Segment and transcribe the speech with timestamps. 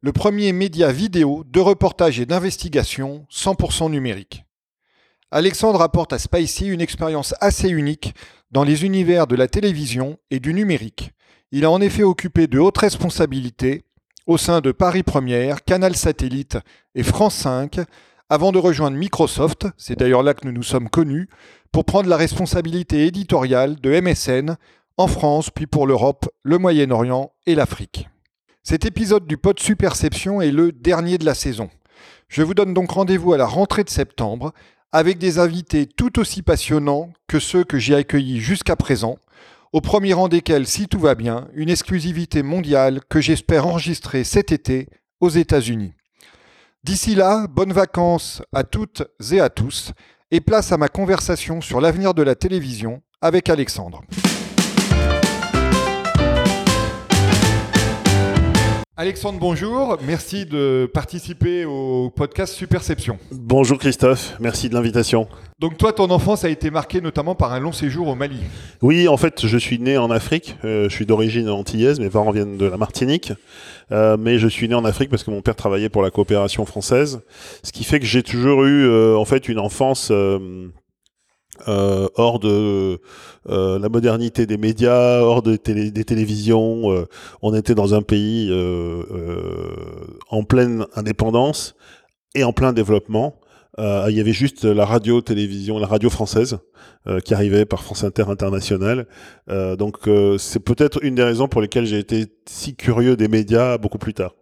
[0.00, 4.44] le premier média vidéo de reportage et d'investigation 100% numérique.
[5.32, 8.14] Alexandre apporte à Spicy une expérience assez unique
[8.52, 11.10] dans les univers de la télévision et du numérique.
[11.50, 13.82] Il a en effet occupé de hautes responsabilités
[14.26, 16.58] au sein de Paris Première, Canal Satellite
[16.94, 17.80] et France 5,
[18.28, 21.28] avant de rejoindre Microsoft, c'est d'ailleurs là que nous nous sommes connus,
[21.72, 24.56] pour prendre la responsabilité éditoriale de MSN
[24.96, 28.08] en France, puis pour l'Europe, le Moyen-Orient et l'Afrique.
[28.70, 31.70] Cet épisode du Pod Superception est le dernier de la saison.
[32.28, 34.52] Je vous donne donc rendez-vous à la rentrée de septembre
[34.92, 39.16] avec des invités tout aussi passionnants que ceux que j'ai accueillis jusqu'à présent,
[39.72, 44.52] au premier rang desquels, si tout va bien, une exclusivité mondiale que j'espère enregistrer cet
[44.52, 45.94] été aux États-Unis.
[46.84, 49.02] D'ici là, bonnes vacances à toutes
[49.32, 49.92] et à tous,
[50.30, 54.02] et place à ma conversation sur l'avenir de la télévision avec Alexandre.
[59.00, 59.96] Alexandre, bonjour.
[60.04, 63.16] Merci de participer au podcast Superception.
[63.30, 65.28] Bonjour Christophe, merci de l'invitation.
[65.60, 68.40] Donc toi, ton enfance a été marquée notamment par un long séjour au Mali.
[68.82, 70.56] Oui, en fait, je suis né en Afrique.
[70.64, 73.32] Euh, je suis d'origine antillaise, mes parents viennent de la Martinique.
[73.92, 76.66] Euh, mais je suis né en Afrique parce que mon père travaillait pour la coopération
[76.66, 77.20] française.
[77.62, 80.68] Ce qui fait que j'ai toujours eu euh, en fait une enfance euh,
[81.66, 83.00] hors de
[83.48, 86.92] euh, la modernité des médias, hors des télévisions.
[86.92, 87.06] Euh,
[87.42, 88.50] on était dans un pays
[90.30, 91.74] en pleine indépendance
[92.34, 93.40] et en plein développement.
[93.78, 96.58] il y avait juste la radio, télévision, la radio française
[97.24, 99.06] qui arrivait par France Inter International.
[99.78, 99.98] donc
[100.38, 104.14] c'est peut-être une des raisons pour lesquelles j'ai été si curieux des médias beaucoup plus
[104.14, 104.34] tard.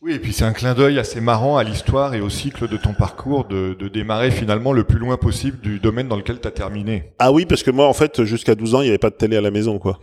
[0.00, 2.76] Oui, et puis c'est un clin d'œil assez marrant à l'histoire et au cycle de
[2.76, 6.52] ton parcours de, démarrer finalement le plus loin possible du domaine dans lequel tu as
[6.52, 7.10] terminé.
[7.18, 9.16] Ah oui, parce que moi, en fait, jusqu'à 12 ans, il n'y avait pas de
[9.16, 9.98] télé à la maison, quoi.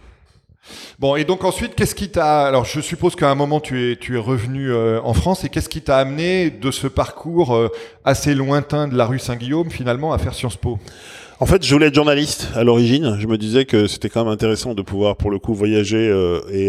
[1.00, 2.46] Bon, et donc ensuite, qu'est-ce qui t'a...
[2.46, 5.50] Alors, je suppose qu'à un moment, tu es, tu es revenu euh, en France, et
[5.50, 7.70] qu'est-ce qui t'a amené de ce parcours euh,
[8.04, 10.78] assez lointain de la rue Saint-Guillaume, finalement, à faire Sciences Po?
[11.40, 13.16] En fait, je voulais être journaliste à l'origine.
[13.18, 16.42] Je me disais que c'était quand même intéressant de pouvoir, pour le coup, voyager euh,
[16.52, 16.68] et,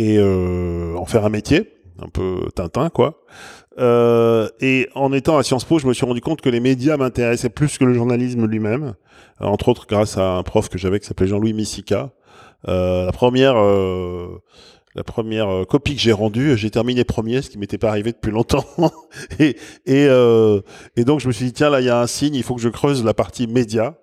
[0.00, 3.22] et en faire un métier un peu Tintin, quoi.
[3.78, 6.96] Euh, et en étant à Sciences Po, je me suis rendu compte que les médias
[6.96, 8.94] m'intéressaient plus que le journalisme lui-même,
[9.40, 12.10] euh, entre autres grâce à un prof que j'avais qui s'appelait Jean-Louis Missica.
[12.68, 13.54] Euh, la première,
[14.94, 18.32] la première copie que j'ai rendue, j'ai terminé premier, ce qui m'était pas arrivé depuis
[18.32, 18.66] longtemps.
[19.38, 19.56] et
[19.86, 20.08] et,
[20.96, 22.54] et donc je me suis dit tiens là il y a un signe, il faut
[22.54, 23.96] que je creuse la partie média.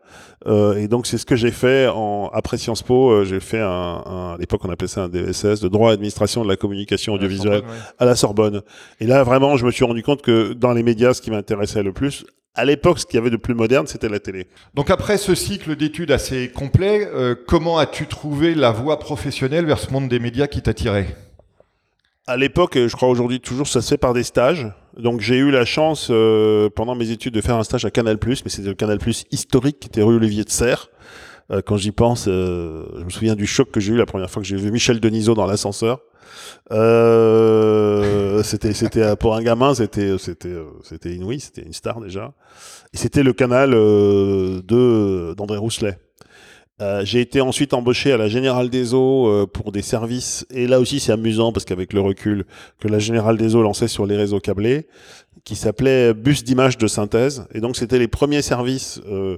[0.47, 3.11] Euh, et donc c'est ce que j'ai fait en, après Sciences Po.
[3.11, 6.43] Euh, j'ai fait un, un, à l'époque on appelait ça un DSS de droit administration
[6.43, 7.63] de la communication audiovisuelle
[7.99, 8.61] à la Sorbonne.
[8.99, 11.83] Et là vraiment je me suis rendu compte que dans les médias ce qui m'intéressait
[11.83, 12.25] le plus,
[12.57, 14.47] à l'époque, ce qu'il y avait de plus moderne, c'était la télé.
[14.73, 19.77] Donc après ce cycle d'études assez complet, euh, comment as-tu trouvé la voie professionnelle vers
[19.77, 21.15] ce monde des médias qui t'attirait?
[22.27, 24.67] À l'époque, je crois aujourd'hui toujours, ça se fait par des stages.
[24.97, 28.17] Donc j'ai eu la chance euh, pendant mes études de faire un stage à Canal+,
[28.25, 28.99] mais c'était le Canal+
[29.31, 30.89] historique qui était rue Olivier de Serre.
[31.49, 34.29] Euh, quand j'y pense, euh, je me souviens du choc que j'ai eu la première
[34.29, 36.01] fois que j'ai vu Michel Denisot dans l'ascenseur.
[38.43, 42.33] c'était c'était pour un gamin, c'était c'était c'était inouï, c'était une star déjà.
[42.93, 45.97] Et c'était le canal de d'André Rousselet.
[46.79, 50.45] Euh, j'ai été ensuite embauché à la Générale des Eaux euh, pour des services.
[50.51, 52.45] Et là aussi, c'est amusant parce qu'avec le recul
[52.79, 54.87] que la Générale des Eaux lançait sur les réseaux câblés,
[55.43, 57.47] qui s'appelait bus d'image de synthèse.
[57.53, 59.37] Et donc, c'était les premiers services euh,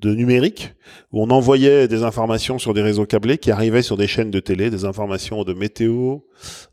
[0.00, 0.74] de numérique
[1.12, 4.40] où on envoyait des informations sur des réseaux câblés qui arrivaient sur des chaînes de
[4.40, 6.18] télé, des informations de météo,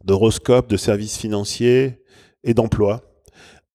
[0.05, 1.99] d'horoscope, de services financiers
[2.45, 3.01] et d'emploi.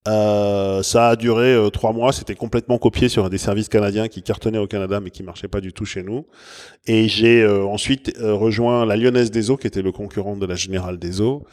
[0.08, 2.12] Euh, ça a duré euh, trois mois.
[2.12, 5.60] C'était complètement copié sur des services canadiens qui cartonnaient au Canada mais qui marchaient pas
[5.60, 6.26] du tout chez nous.
[6.86, 10.54] Et j'ai euh, ensuite rejoint la Lyonnaise des Eaux, qui était le concurrent de la
[10.54, 11.44] Générale des Eaux,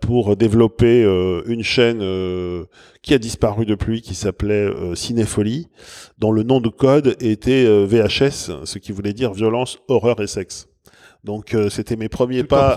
[0.00, 1.02] pour développer
[1.46, 1.98] une chaîne
[3.02, 5.68] qui a disparu depuis, qui s'appelait Cinéfolie,
[6.18, 10.68] dont le nom de code était VHS, ce qui voulait dire violence, horreur et sexe.
[11.26, 12.72] Donc euh, c'était mes premiers Tout pas.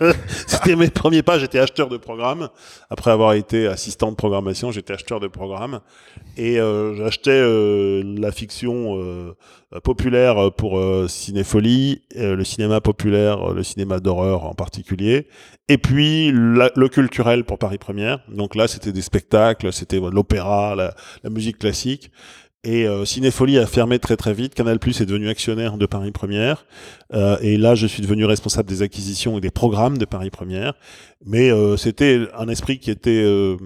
[0.46, 1.38] c'était mes premiers pas.
[1.38, 2.48] J'étais acheteur de programme.
[2.90, 5.80] Après avoir été assistant de programmation, j'étais acheteur de programme
[6.38, 9.34] et euh, j'achetais euh, la fiction euh,
[9.84, 15.26] populaire pour euh, Cinéfolie, euh, le cinéma populaire, le cinéma d'horreur en particulier,
[15.68, 18.20] et puis la- le culturel pour Paris Première.
[18.28, 20.94] Donc là, c'était des spectacles, c'était l'opéra, la,
[21.24, 22.10] la musique classique.
[22.64, 24.54] Et euh, Cinéfolie a fermé très très vite.
[24.54, 26.64] Canal Plus est devenu actionnaire de Paris Première.
[27.12, 30.74] Euh, et là, je suis devenu responsable des acquisitions et des programmes de Paris Première.
[31.26, 33.56] Mais euh, c'était un esprit qui était euh,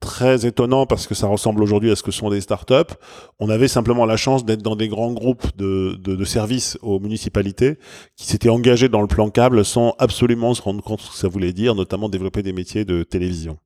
[0.00, 2.94] très étonnant parce que ça ressemble aujourd'hui à ce que sont des startups.
[3.40, 7.00] On avait simplement la chance d'être dans des grands groupes de, de, de services aux
[7.00, 7.76] municipalités
[8.16, 11.16] qui s'étaient engagés dans le plan câble sans absolument se rendre compte de ce que
[11.16, 13.58] ça voulait dire, notamment développer des métiers de télévision.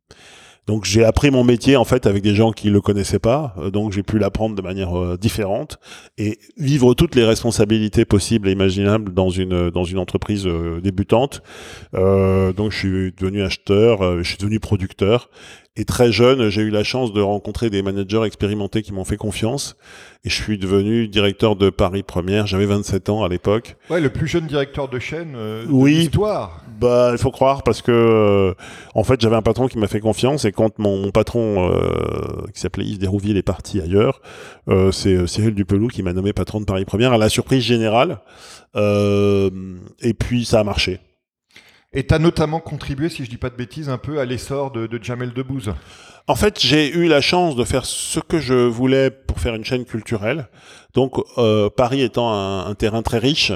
[0.69, 3.71] Donc j'ai appris mon métier en fait avec des gens qui le connaissaient pas, euh,
[3.71, 5.79] donc j'ai pu l'apprendre de manière euh, différente
[6.19, 11.43] et vivre toutes les responsabilités possibles et imaginables dans une dans une entreprise euh, débutante.
[11.95, 15.31] Euh, donc je suis devenu acheteur, euh, je suis devenu producteur
[15.79, 19.17] et très jeune j'ai eu la chance de rencontrer des managers expérimentés qui m'ont fait
[19.17, 19.77] confiance
[20.25, 22.47] et je suis devenu directeur de Paris Première.
[22.47, 23.77] J'avais 27 ans à l'époque.
[23.89, 25.95] Ouais, le plus jeune directeur de chaîne euh, de Oui.
[25.95, 26.63] l'histoire.
[26.81, 28.55] Bah, il faut croire parce que euh,
[28.95, 32.47] en fait, j'avais un patron qui m'a fait confiance et quand mon, mon patron euh,
[32.53, 34.21] qui s'appelait Yves Desrouville est parti ailleurs,
[34.69, 37.63] euh, c'est euh, Cyril Dupelou qui m'a nommé patron de Paris Première à la surprise
[37.63, 38.19] générale.
[38.77, 39.51] Euh,
[40.01, 40.99] et puis ça a marché.
[41.95, 44.71] Et tu as notamment contribué, si je dis pas de bêtises, un peu à l'essor
[44.71, 45.73] de, de Jamel Debbouze.
[46.27, 49.65] En fait, j'ai eu la chance de faire ce que je voulais pour faire une
[49.65, 50.49] chaîne culturelle.
[50.93, 53.53] Donc, euh, Paris étant un, un terrain très riche,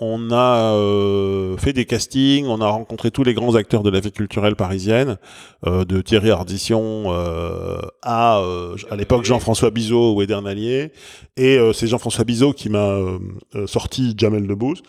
[0.00, 4.00] on a euh, fait des castings, on a rencontré tous les grands acteurs de la
[4.00, 5.18] vie culturelle parisienne,
[5.66, 10.90] euh, de Thierry Ardisson euh, à, euh, à l'époque Jean-François Bizot ou Eder Nallier.
[11.36, 12.98] Et euh, c'est Jean-François Bizot qui m'a
[13.66, 14.82] sorti Jamel Debbouze,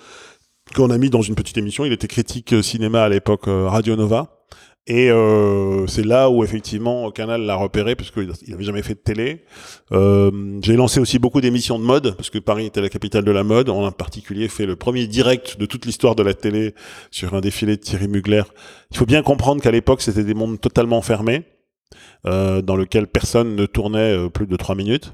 [0.73, 1.85] qu'on a mis dans une petite émission.
[1.85, 4.41] Il était critique euh, cinéma à l'époque euh, Radio Nova.
[4.87, 8.99] Et euh, c'est là où effectivement Canal l'a repéré parce qu'il n'avait jamais fait de
[8.99, 9.43] télé.
[9.91, 10.31] Euh,
[10.63, 13.43] J'ai lancé aussi beaucoup d'émissions de mode parce que Paris était la capitale de la
[13.43, 13.69] mode.
[13.69, 16.73] On a en particulier fait le premier direct de toute l'histoire de la télé
[17.11, 18.41] sur un défilé de Thierry Mugler.
[18.89, 21.43] Il faut bien comprendre qu'à l'époque c'était des mondes totalement fermés
[22.25, 25.13] euh, dans lesquels personne ne tournait euh, plus de trois minutes.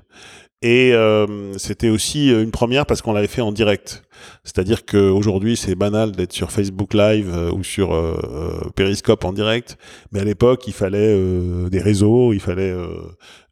[0.63, 4.03] Et euh, c'était aussi euh, une première parce qu'on l'avait fait en direct.
[4.43, 9.77] C'est-à-dire qu'aujourd'hui, c'est banal d'être sur Facebook Live euh, ou sur euh, Periscope en direct.
[10.11, 11.15] Mais à l'époque, il fallait
[11.69, 12.75] des réseaux, il fallait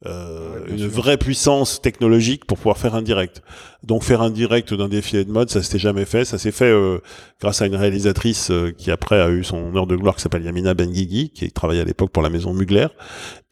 [0.05, 0.89] euh, Ouais, une sûr.
[0.89, 3.41] vraie puissance technologique pour pouvoir faire un direct.
[3.83, 6.25] Donc faire un direct d'un défilé de mode, ça s'était jamais fait.
[6.25, 6.99] Ça s'est fait euh,
[7.39, 10.43] grâce à une réalisatrice euh, qui après a eu son heure de gloire qui s'appelle
[10.43, 12.87] Yamina Benguigui, qui travaillait à l'époque pour la maison Mugler.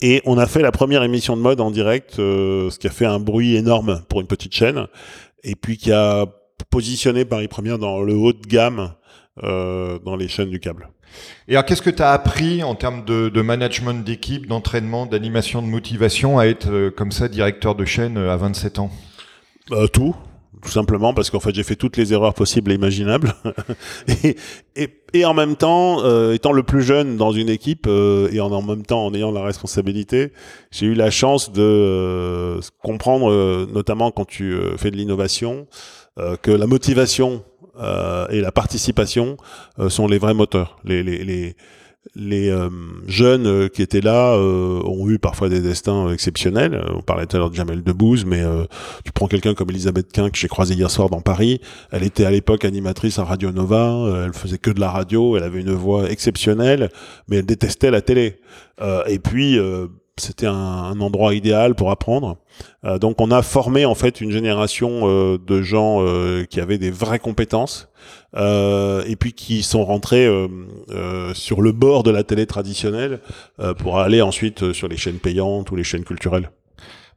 [0.02, 2.92] Et on a fait la première émission de mode en direct, euh, ce qui a
[2.92, 4.88] fait un bruit énorme pour une petite chaîne,
[5.44, 6.26] et puis qui a
[6.70, 8.94] positionné Paris Première dans le haut de gamme
[9.44, 10.90] euh, dans les chaînes du câble.
[11.48, 15.68] Et alors, qu'est-ce que tu as appris en termes de, management d'équipe, d'entraînement, d'animation, de
[15.68, 18.90] motivation à être euh, comme ça directeur de chaîne euh, à 27 ans?
[19.72, 20.16] Euh, tout,
[20.62, 23.34] tout simplement parce qu'en fait j'ai fait toutes les erreurs possibles et imaginables.
[25.14, 26.00] et, en même temps,
[26.32, 30.34] étant le plus jeune dans une équipe et en, même temps en ayant la responsabilité,
[30.72, 35.68] j'ai eu la chance de comprendre, notamment quand tu fais de l'innovation,
[36.42, 37.44] que la motivation
[37.80, 39.38] euh, et la participation
[39.80, 40.78] euh, sont les vrais moteurs.
[40.84, 41.56] Les, les, les,
[42.16, 42.70] les euh,
[43.08, 46.74] jeunes euh, qui étaient là euh, ont eu parfois des destins exceptionnels.
[46.76, 48.44] Euh, On parlait tout à l'heure de Jamel Debbouze, mais
[49.04, 51.62] tu prends quelqu'un comme Elisabeth Quint que j'ai croisé hier soir dans Paris.
[51.92, 54.24] Elle était à l'époque animatrice à Radio Nova.
[54.26, 55.38] elle faisait que de la radio.
[55.38, 56.90] Elle avait une voix exceptionnelle,
[57.28, 58.40] mais elle détestait la télé.
[59.08, 59.58] Et puis
[60.18, 62.38] c'était un, endroit idéal pour apprendre.
[62.86, 66.78] Euh, donc on a formé en fait une génération euh, de gens euh, qui avaient
[66.78, 67.90] des vraies compétences
[68.36, 70.28] et puis qui sont rentrés
[71.36, 73.22] sur le bord de la télé traditionnelle
[73.78, 76.50] pour aller ensuite sur les chaînes payantes ou les chaînes culturelles.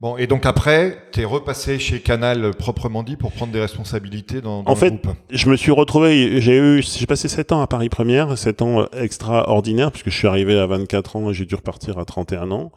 [0.01, 4.43] Bon, et donc après, tu es repassé chez Canal proprement dit pour prendre des responsabilités
[4.43, 5.09] dans, dans En le fait, groupe.
[5.31, 8.87] Je me suis retrouvé, j'ai eu, j'ai passé 7 ans à Paris Première, 7 ans
[8.93, 12.73] extraordinaires puisque je suis arrivé à 24 ans et j'ai dû repartir à 31 ans.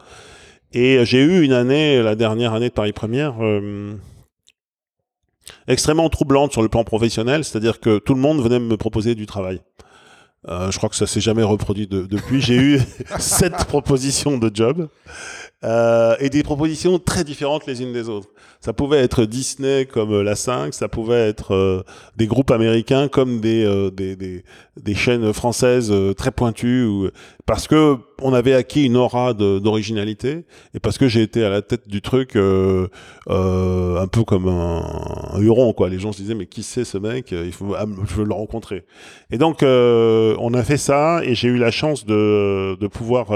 [0.72, 3.94] Et j'ai eu une année, la dernière année de Paris Première, euh,
[5.68, 9.26] extrêmement troublante sur le plan professionnel, c'est-à-dire que tout le monde venait me proposer du
[9.26, 9.60] travail.
[10.48, 12.40] Euh, je crois que ça s'est jamais reproduit de- depuis.
[12.40, 12.80] J'ai eu
[13.18, 14.88] sept propositions de job
[15.64, 18.28] euh, et des propositions très différentes les unes des autres.
[18.62, 21.82] Ça pouvait être Disney comme euh, la 5, ça pouvait être euh,
[22.16, 24.42] des groupes américains comme des, euh, des, des,
[24.82, 27.10] des chaînes françaises euh, très pointues, ou,
[27.50, 31.62] parce que on avait acquis une aura d'originalité et parce que j'ai été à la
[31.62, 32.86] tête du truc euh,
[33.28, 34.80] euh, un peu comme un,
[35.32, 35.88] un huron quoi.
[35.88, 37.32] Les gens se disaient mais qui c'est ce mec?
[37.32, 38.84] Il faut, ah, je veux le rencontrer.
[39.32, 43.32] Et donc euh, on a fait ça et j'ai eu la chance de, de pouvoir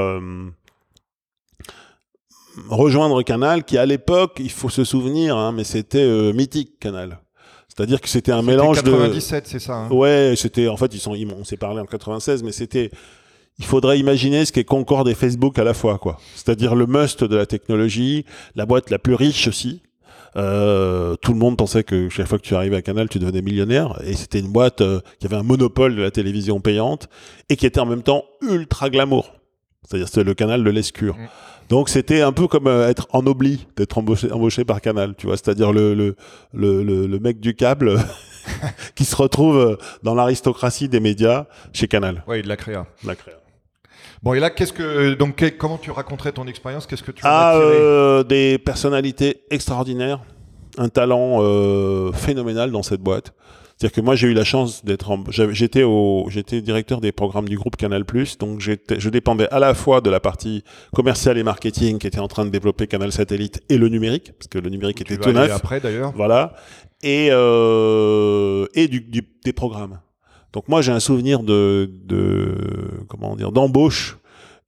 [2.68, 7.18] rejoindre Canal, qui à l'époque, il faut se souvenir, hein, mais c'était mythique Canal.
[7.66, 9.74] C'est-à-dire que c'était un mélange de 97, c'est ça.
[9.74, 12.92] hein Ouais, c'était en fait ils sont ils on s'est parlé en 96 mais c'était
[13.58, 16.18] il faudrait imaginer ce qu'est Concorde et Facebook à la fois quoi.
[16.34, 19.82] C'est-à-dire le must de la technologie, la boîte la plus riche aussi.
[20.36, 23.42] Euh, tout le monde pensait que chaque fois que tu arrivais à Canal, tu devenais
[23.42, 27.08] millionnaire et c'était une boîte euh, qui avait un monopole de la télévision payante
[27.48, 29.32] et qui était en même temps ultra glamour.
[29.84, 31.14] C'est-à-dire c'était le canal de l'escure.
[31.16, 31.28] Mm.
[31.68, 35.36] Donc c'était un peu comme euh, être ennobli d'être embauché, embauché par Canal, tu vois,
[35.36, 36.16] c'est-à-dire le, le,
[36.52, 37.98] le, le, mec du câble
[38.94, 42.22] qui se retrouve euh, dans l'aristocratie des médias chez Canal.
[42.26, 42.86] Oui, de la créa.
[43.04, 43.34] La créa.
[44.24, 46.86] Bon, et là, qu'est-ce que donc comment tu raconterais ton expérience?
[46.86, 47.76] Qu'est-ce que tu en as Ah, tiré?
[47.78, 50.20] euh, des personnalités extraordinaires,
[50.78, 53.34] un talent euh, phénoménal dans cette boîte.
[53.76, 57.48] C'est-à-dire que moi j'ai eu la chance d'être, en- j'étais au, j'étais directeur des programmes
[57.48, 58.04] du groupe Canal+,
[58.38, 60.62] donc j'étais, je dépendais à la fois de la partie
[60.94, 64.46] commerciale et marketing qui était en train de développer Canal Satellite et le numérique, parce
[64.46, 65.50] que le numérique Tu était tout neuf.
[65.50, 66.12] après d'ailleurs.
[66.16, 66.54] Voilà.
[67.02, 69.98] Et, euh, et du, du- des programmes.
[70.54, 72.54] Donc moi j'ai un souvenir de, de
[73.08, 74.18] comment dire d'embauche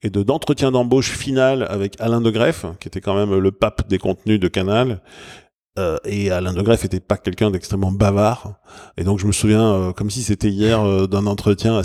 [0.03, 3.87] et de d'entretien d'embauche final avec Alain de Greff, qui était quand même le pape
[3.87, 5.01] des contenus de Canal.
[5.79, 8.55] Euh, et Alain de Greff était pas quelqu'un d'extrêmement bavard.
[8.97, 11.83] Et donc je me souviens, euh, comme si c'était hier, euh, d'un entretien à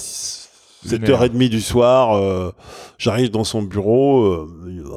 [0.86, 2.16] 7h30 du soir.
[2.16, 2.50] euh,
[2.98, 4.48] J'arrive dans son bureau, euh,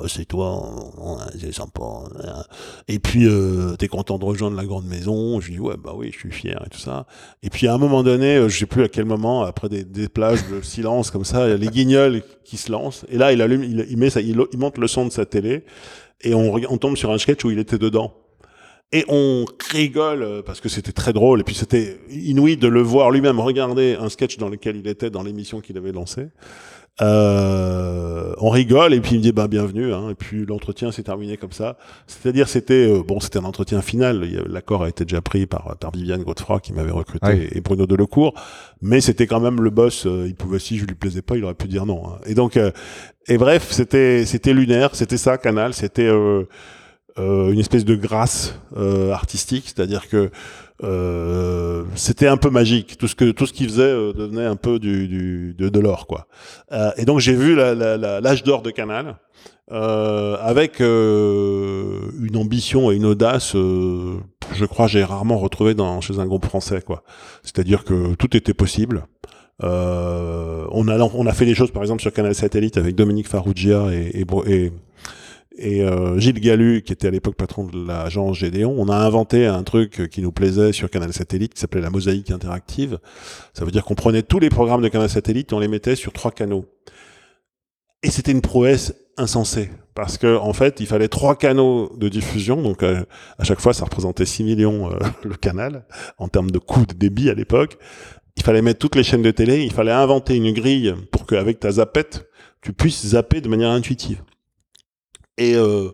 [0.08, 0.62] c'est toi,
[0.98, 1.82] ouais, c'est sympa.
[2.24, 2.44] hein.
[2.88, 5.94] Et puis, euh, t'es content de rejoindre la grande maison Je lui dis, ouais, bah
[5.96, 7.06] oui, je suis fier et tout ça.
[7.44, 9.84] Et puis, à un moment donné, euh, je sais plus à quel moment, après des,
[9.84, 13.06] des plages de silence comme ça, il y a les guignols qui se lancent.
[13.10, 15.26] Et là, il allume, il, il met ça, il, il monte le son de sa
[15.26, 15.64] télé.
[16.22, 18.14] Et on tombe sur un sketch où il était dedans.
[18.92, 21.42] Et on rigole euh, parce que c'était très drôle.
[21.42, 25.10] Et puis c'était inouï de le voir lui-même regarder un sketch dans lequel il était
[25.10, 26.28] dans l'émission qu'il avait lancée.
[27.02, 29.94] Euh, on rigole et puis il me dit bah bienvenue.
[29.94, 31.78] Hein, et puis l'entretien s'est terminé comme ça.
[32.08, 34.22] C'est-à-dire c'était euh, bon, c'était un entretien final.
[34.48, 38.34] L'accord a été déjà pris par par Viviane Godefroy qui m'avait recruté et Bruno Delecourt.
[38.82, 40.06] Mais c'était quand même le boss.
[40.06, 42.02] euh, il pouvait si je lui plaisais pas, il aurait pu dire non.
[42.08, 42.20] hein.
[42.28, 42.72] Et donc euh,
[43.28, 44.92] et bref, c'était c'était lunaire.
[44.96, 45.74] C'était ça, Canal.
[45.74, 46.10] C'était
[47.18, 50.30] euh, une espèce de grâce euh, artistique, c'est-à-dire que
[50.84, 52.98] euh, c'était un peu magique.
[52.98, 55.80] Tout ce que tout ce qu'il faisait euh, devenait un peu du, du de, de
[55.80, 56.28] l'or, quoi.
[56.74, 59.16] Euh, et donc j'ai vu l'âge d'or de Canal
[59.72, 63.54] euh, avec une ambition et une audace.
[63.54, 67.04] je crois j'ai rarement retrouvé dans chez un groupe français, quoi.
[67.44, 69.06] C'est-à-dire que tout était possible.
[69.62, 73.88] On a on a fait des choses par exemple sur Canal Satellite avec Dominique Farrugia
[73.94, 74.72] et, et
[75.58, 79.46] et euh, Gilles Gallu, qui était à l'époque patron de l'agence Gédéon, on a inventé
[79.46, 83.00] un truc qui nous plaisait sur Canal Satellite, qui s'appelait la mosaïque interactive.
[83.54, 85.96] Ça veut dire qu'on prenait tous les programmes de Canal Satellite et on les mettait
[85.96, 86.66] sur trois canaux.
[88.04, 92.62] Et c'était une prouesse insensée, parce que en fait, il fallait trois canaux de diffusion,
[92.62, 93.04] donc euh,
[93.40, 95.86] à chaque fois, ça représentait 6 millions euh, le canal,
[96.18, 97.78] en termes de coût de débit à l'époque.
[98.36, 101.62] Il fallait mettre toutes les chaînes de télé, il fallait inventer une grille pour qu'avec
[101.62, 102.28] ta zappette,
[102.62, 104.22] tu puisses zapper de manière intuitive.
[105.38, 105.90] Et euh,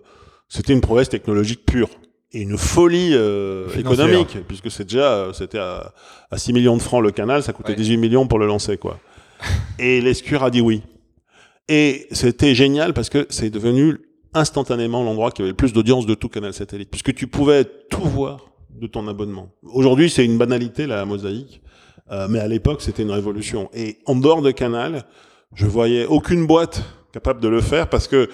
[0.49, 1.89] c'était une prouesse technologique pure
[2.33, 5.93] et une folie euh, économique, puisque c'est déjà euh, c'était à,
[6.29, 7.75] à 6 millions de francs le canal, ça coûtait Ouais.
[7.75, 8.99] 18 millions pour le lancer, quoi.
[9.79, 10.81] Et l'escure a dit oui.
[11.67, 13.99] Et c'était génial parce que c'est devenu
[14.33, 18.01] instantanément l'endroit qui avait le plus d'audience de tout canal satellite, puisque tu pouvais tout
[18.03, 19.49] voir de ton abonnement.
[19.63, 21.61] Aujourd'hui, c'est une banalité la mosaïque,
[22.11, 23.69] euh, mais à l'époque, c'était une révolution.
[23.73, 25.03] Et en dehors de canal,
[25.53, 26.81] je voyais aucune boîte
[27.11, 28.29] capable de le faire parce que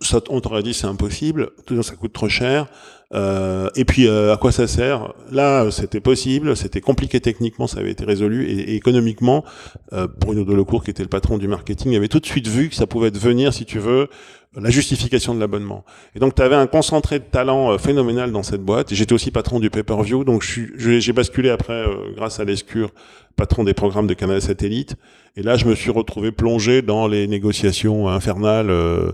[0.00, 2.66] ça, on t'aurait dit c'est impossible, tout ça coûte trop cher.
[3.12, 5.12] Euh, et puis euh, à quoi ça sert?
[5.30, 9.44] Là, c'était possible, c'était compliqué techniquement, ça avait été résolu et, économiquement,
[9.92, 12.76] euh, Bruno Delecourt, qui était le patron du marketing, avait tout de suite vu que
[12.76, 14.08] ça pouvait devenir, si tu veux,
[14.56, 15.84] la justification de l'abonnement.
[16.16, 18.92] Et donc, tu avais un concentré de talent euh, phénoménal dans cette boîte.
[18.92, 20.44] J'étais aussi patron du pay-per-view, donc
[20.76, 22.90] j'ai basculé après, euh, grâce à l'escure,
[23.36, 24.96] patron des programmes de Canal Satellite.
[25.36, 29.12] Et là, je me suis retrouvé plongé dans les négociations infernales euh,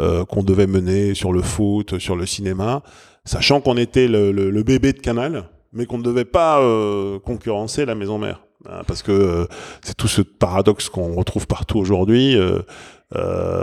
[0.00, 2.82] euh, qu'on devait mener sur le foot, sur le cinéma,
[3.28, 7.18] sachant qu'on était le, le- le bébé de Canal, mais qu'on ne devait pas euh,
[7.20, 8.42] concurrencer la maison mère.
[8.68, 9.44] hein, parce que euh,
[9.82, 12.36] c'est tout ce paradoxe qu'on retrouve partout aujourd'hui.
[12.36, 12.60] Euh,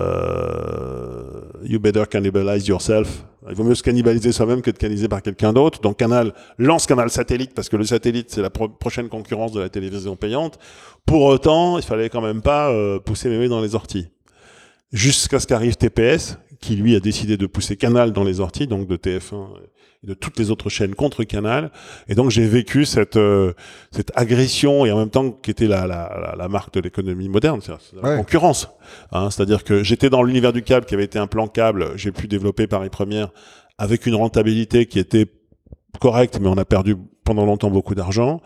[0.05, 3.25] euh, you better cannibalize yourself.
[3.49, 5.79] Il vaut mieux se cannibaliser soi-même que de cannibaliser par quelqu'un d'autre.
[5.81, 9.69] Donc Canal lance Canal Satellite parce que le satellite c'est la prochaine concurrence de la
[9.69, 10.57] télévision payante.
[11.05, 14.07] Pour autant, il fallait quand même pas euh, pousser mémé dans les orties.
[14.91, 18.87] Jusqu'à ce qu'arrive TPS, qui lui a décidé de pousser Canal dans les orties, donc
[18.87, 19.47] de TF1
[20.05, 21.71] de toutes les autres chaînes contre Canal.
[22.07, 23.53] Et donc j'ai vécu cette euh,
[23.91, 27.59] cette agression et en même temps qui était la, la, la marque de l'économie moderne,
[27.61, 28.69] c'est la concurrence.
[29.11, 32.11] Hein, C'est-à-dire que j'étais dans l'univers du câble qui avait été un plan câble, j'ai
[32.11, 33.29] pu développer Paris Première
[33.77, 35.25] avec une rentabilité qui était
[35.99, 38.41] correcte, mais on a perdu pendant longtemps beaucoup d'argent.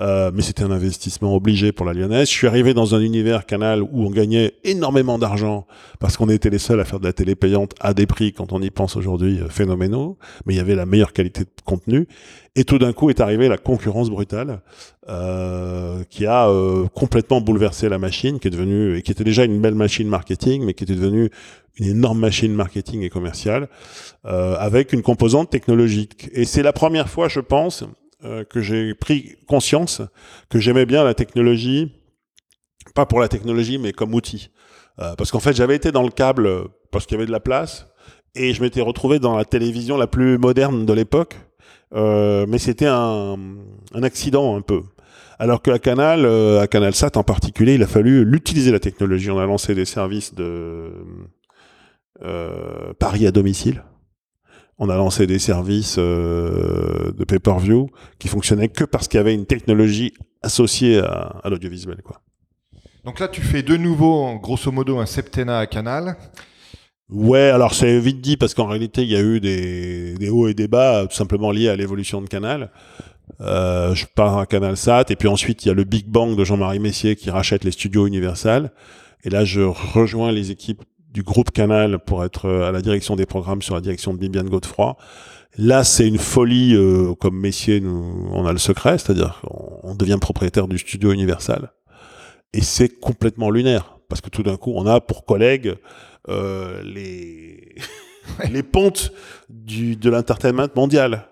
[0.00, 2.28] Euh, mais c'était un investissement obligé pour la Lyonnaise.
[2.28, 5.66] Je suis arrivé dans un univers canal où on gagnait énormément d'argent
[6.00, 8.52] parce qu'on était les seuls à faire de la télé payante à des prix, quand
[8.52, 10.18] on y pense aujourd'hui, euh, phénoménaux.
[10.46, 12.08] Mais il y avait la meilleure qualité de contenu.
[12.56, 14.60] Et tout d'un coup est arrivée la concurrence brutale
[15.08, 19.44] euh, qui a euh, complètement bouleversé la machine, qui est devenue et qui était déjà
[19.44, 21.30] une belle machine marketing, mais qui était devenue
[21.78, 23.68] une énorme machine marketing et commerciale
[24.24, 26.28] euh, avec une composante technologique.
[26.32, 27.84] Et c'est la première fois, je pense,
[28.24, 30.02] euh, que j'ai pris conscience
[30.48, 31.92] que j'aimais bien la technologie,
[32.94, 34.50] pas pour la technologie, mais comme outil.
[35.00, 36.48] Euh, parce qu'en fait, j'avais été dans le câble
[36.90, 37.86] parce qu'il y avait de la place,
[38.34, 41.36] et je m'étais retrouvé dans la télévision la plus moderne de l'époque,
[41.94, 43.36] euh, mais c'était un,
[43.94, 44.82] un, accident un peu.
[45.38, 49.30] Alors Canal, euh, à Canal Sat en particulier, il a fallu l'utiliser la technologie.
[49.30, 50.92] On a lancé des services de
[52.22, 53.82] euh, Paris à domicile
[54.78, 57.88] on a lancé des services euh, de pay-per-view
[58.18, 60.12] qui fonctionnaient que parce qu'il y avait une technologie
[60.42, 62.02] associée à, l'audiovisuel.
[62.02, 62.20] Quoi.
[63.04, 66.16] Donc là, tu fais de nouveau, grosso modo, un septennat à Canal.
[67.10, 70.54] Ouais, alors c'est vite dit parce qu'en réalité, il y a eu des, hauts et
[70.54, 72.70] des bas, tout simplement liés à l'évolution de Canal.
[73.40, 76.36] Euh, je pars à Canal Sat, et puis ensuite, il y a le Big Bang
[76.36, 78.72] de Jean-Marie Messier qui rachète les studios Universal.
[79.22, 80.82] Et là, je rejoins les équipes
[81.14, 84.18] du groupe Canal pour être euh, à la direction des programmes sur la direction de
[84.18, 84.96] Bibiane Godefroy.
[85.56, 90.18] Là, c'est une folie, euh, comme Messier, nous, on a le secret, c'est-à-dire qu'on devient
[90.20, 91.72] propriétaire du studio Universal.
[92.52, 95.76] Et c'est complètement lunaire, parce que tout d'un coup, on a pour collègues
[96.28, 97.76] euh, les,
[98.50, 99.12] les pontes
[99.48, 101.28] du, de l'entertainment mondial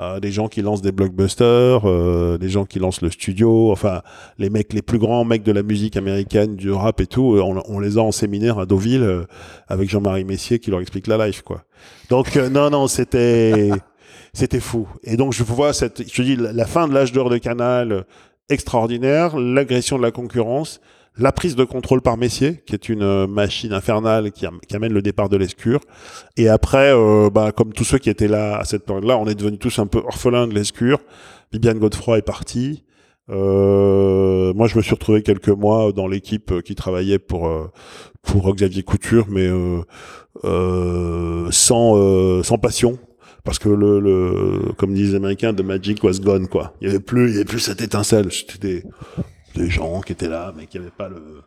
[0.00, 4.02] euh, des gens qui lancent des blockbusters, euh, des gens qui lancent le studio, enfin
[4.38, 7.42] les mecs, les plus grands mecs de la musique américaine, du rap et tout, euh,
[7.42, 9.24] on, on les a en séminaire à Deauville euh,
[9.68, 11.62] avec Jean-Marie Messier qui leur explique la life quoi.
[12.10, 13.70] Donc non non c'était
[14.32, 14.88] c'était fou.
[15.04, 18.04] Et donc je vois cette, je dis la fin de l'âge d'or de Canal
[18.48, 20.80] extraordinaire, l'agression de la concurrence
[21.18, 25.02] la prise de contrôle par Messier, qui est une euh, machine infernale qui, amène le
[25.02, 25.80] départ de l'escure.
[26.36, 29.34] Et après, euh, bah, comme tous ceux qui étaient là à cette période-là, on est
[29.34, 31.00] devenus tous un peu orphelins de l'escure.
[31.52, 32.84] Viviane Godefroy est partie.
[33.30, 37.50] Euh, moi, je me suis retrouvé quelques mois dans l'équipe qui travaillait pour
[38.22, 39.50] pour Xavier Couture, mais
[41.50, 42.98] sans sans passion,
[43.44, 46.74] parce que le, le comme disent les Américains, the magic was gone quoi.
[46.80, 48.32] Il y avait plus il y avait plus cette étincelle.
[48.32, 48.84] C'était des
[49.58, 51.42] des gens qui étaient là, mais qui n'avaient pas le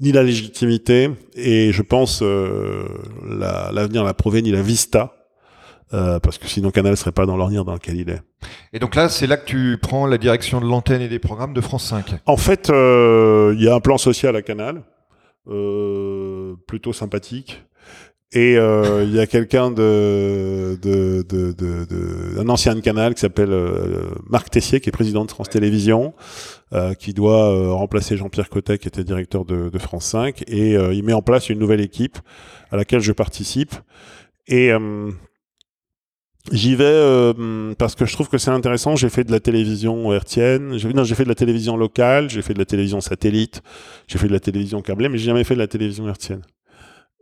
[0.00, 2.84] ni la légitimité et je pense euh,
[3.72, 5.14] l'avenir l'a prouvé ni la vista
[5.92, 8.22] euh, parce que sinon Canal serait pas dans l'ornière dans lequel il est.
[8.72, 11.54] Et donc là, c'est là que tu prends la direction de l'antenne et des programmes
[11.54, 12.14] de France 5.
[12.26, 14.82] En fait, euh, il y a un plan social à Canal,
[16.66, 17.64] plutôt sympathique.
[18.32, 23.20] Et euh, il y a quelqu'un de, de, de, de, un ancien de Canal qui
[23.20, 26.12] s'appelle euh, Marc Tessier, qui est président de France Télévisions,
[26.74, 30.76] euh, qui doit euh, remplacer Jean-Pierre Cotet, qui était directeur de, de France 5, et
[30.76, 32.18] euh, il met en place une nouvelle équipe
[32.70, 33.74] à laquelle je participe.
[34.48, 34.70] Et
[36.52, 37.34] j'y vais
[37.76, 38.96] parce que je trouve que c'est intéressant.
[38.96, 42.54] J'ai fait de la télévision hertzienne, non, j'ai fait de la télévision locale, j'ai fait
[42.54, 43.60] de la télévision satellite,
[44.06, 46.42] j'ai fait de la télévision câblée, mais j'ai jamais fait de la télévision hertzienne.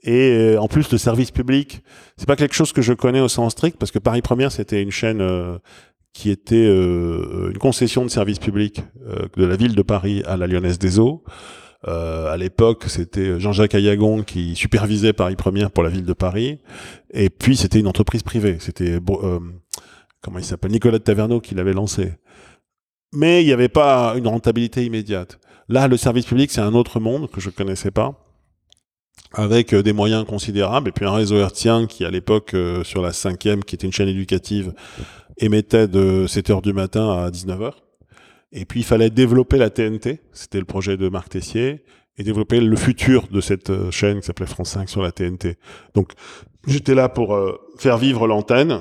[0.06, 1.82] Et euh, en plus, le service public,
[2.16, 4.80] c'est pas quelque chose que je connais au sens strict, parce que Paris Première, c'était
[4.80, 5.58] une chaîne euh,
[6.16, 8.80] qui était euh, une concession de service public
[9.36, 11.22] de la ville de Paris à la Lyonnaise des Eaux.
[11.84, 16.58] à l'époque, c'était Jean-Jacques Ayagon qui supervisait Paris Première pour la ville de Paris.
[17.12, 18.56] Et puis, c'était une entreprise privée.
[18.60, 18.98] C'était
[20.22, 22.14] comment il s'appelle Nicolas de Taverneau qui l'avait lancé.
[23.12, 25.38] Mais il n'y avait pas une rentabilité immédiate.
[25.68, 28.14] Là, le service public, c'est un autre monde que je connaissais pas
[29.32, 33.02] avec euh, des moyens considérables, et puis un réseau hertzien qui, à l'époque, euh, sur
[33.02, 34.72] la cinquième, qui était une chaîne éducative,
[35.38, 37.84] émettait de 7 heures du matin à 19 heures.
[38.52, 41.84] Et puis, il fallait développer la TNT, c'était le projet de Marc Tessier,
[42.18, 45.56] et développer le futur de cette euh, chaîne qui s'appelait France 5 sur la TNT.
[45.94, 46.12] Donc,
[46.66, 47.38] j'étais là pour
[47.78, 48.80] faire vivre l'antenne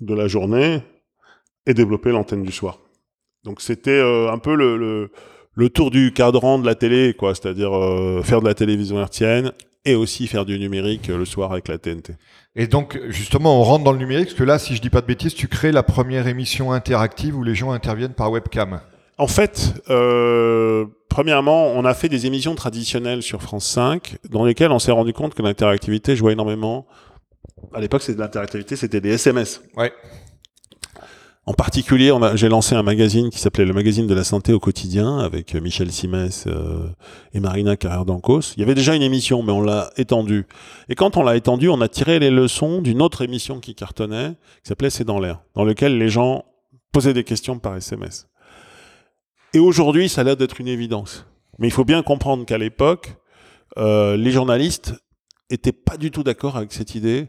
[0.00, 0.82] de la journée
[1.66, 2.78] et développer l'antenne du soir.
[3.44, 5.10] Donc, c'était un peu le, le
[5.54, 9.52] le tour du cadran de la télé, quoi, c'est-à-dire euh, faire de la télévision hertzienne
[9.84, 12.14] et aussi faire du numérique euh, le soir avec la TNT.
[12.56, 15.00] Et donc, justement, on rentre dans le numérique, parce que là, si je dis pas
[15.00, 18.80] de bêtises, tu crées la première émission interactive où les gens interviennent par webcam.
[19.18, 24.72] En fait, euh, premièrement, on a fait des émissions traditionnelles sur France 5, dans lesquelles
[24.72, 26.86] on s'est rendu compte que l'interactivité jouait énormément.
[27.74, 29.62] À l'époque, c'était de l'interactivité, c'était des SMS.
[29.76, 29.92] Ouais.
[31.50, 35.18] En particulier, j'ai lancé un magazine qui s'appelait le magazine de la santé au quotidien
[35.18, 36.88] avec euh, Michel Simès euh,
[37.34, 38.54] et Marina Carrère d'Ancos.
[38.56, 40.46] Il y avait déjà une émission, mais on l'a étendue.
[40.88, 44.36] Et quand on l'a étendue, on a tiré les leçons d'une autre émission qui cartonnait,
[44.62, 46.44] qui s'appelait C'est dans l'air, dans lequel les gens
[46.92, 48.28] posaient des questions par SMS.
[49.52, 51.26] Et aujourd'hui, ça a l'air d'être une évidence.
[51.58, 53.16] Mais il faut bien comprendre qu'à l'époque,
[53.76, 54.94] euh, les journalistes
[55.50, 57.26] étaient pas du tout d'accord avec cette idée.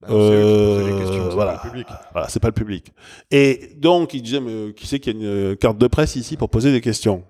[0.00, 1.52] Bah, Euh, c'est voilà.
[1.54, 1.86] pas le public.
[2.12, 2.92] Voilà, c'est pas le public.
[3.30, 6.16] Et donc, il disait, mais euh, qui c'est qui a une euh, carte de presse
[6.16, 7.24] ici pour poser des questions?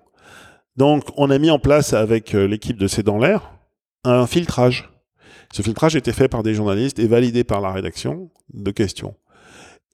[0.75, 3.51] Donc, on a mis en place avec l'équipe de C'est dans l'air
[4.05, 4.89] un filtrage.
[5.51, 9.15] Ce filtrage était fait par des journalistes et validé par la rédaction de questions.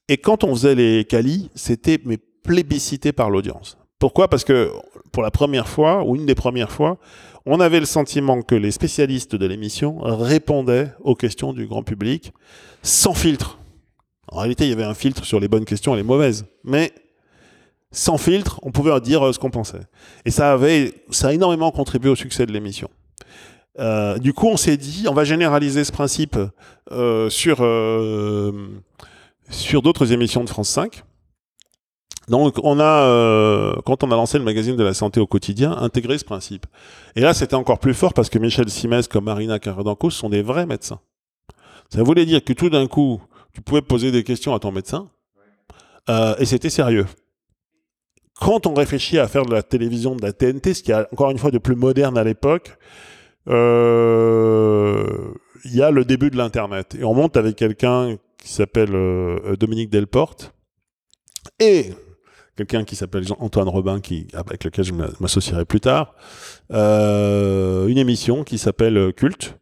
[0.10, 3.78] Et quand on faisait les qualis, c'était mais plébiscité par l'audience.
[3.98, 4.28] Pourquoi?
[4.28, 4.72] Parce que
[5.12, 7.00] pour la première fois, ou une des premières fois,
[7.46, 12.34] on avait le sentiment que les spécialistes de l'émission répondaient aux questions du grand public
[12.82, 13.60] sans filtre.
[14.28, 16.46] En réalité, il y avait un filtre sur les bonnes questions et les mauvaises.
[16.64, 16.92] Mais
[17.92, 19.82] sans filtre, on pouvait dire euh, ce qu'on pensait.
[20.26, 22.90] Et ça, avait, ça a énormément contribué au succès de l'émission.
[23.80, 26.38] Euh, du coup, on s'est dit, on va généraliser ce principe
[26.92, 27.58] euh, sur,
[29.50, 31.04] sur d'autres émissions de France 5.
[32.28, 35.72] Donc, on a, euh, quand on a lancé le magazine de la santé au quotidien,
[35.78, 36.66] intégré ce principe.
[37.16, 40.42] Et là, c'était encore plus fort parce que Michel Simès comme Marina Carredanco sont des
[40.42, 41.00] vrais médecins.
[41.90, 43.22] Ça voulait dire que tout d'un coup,
[43.54, 45.10] tu pouvais poser des questions à ton médecin,
[46.10, 47.06] euh, et c'était sérieux.
[48.40, 51.32] Quand on réfléchit à faire de la télévision, de la TNT, ce qui est encore
[51.32, 52.78] une fois de plus moderne à l'époque,
[53.48, 55.06] euh,
[55.64, 56.96] il y a le début de l'Internet.
[57.00, 60.54] Et on monte avec quelqu'un qui s'appelle euh, Dominique Delporte,
[61.60, 61.92] et
[62.56, 66.14] quelqu'un qui s'appelle Antoine Robin, qui, avec lequel je m'a- m'associerai plus tard,
[66.72, 69.58] euh, une émission qui s'appelle Culte,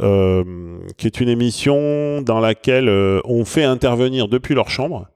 [0.00, 5.08] euh, qui est une émission dans laquelle euh, on fait intervenir depuis leur chambre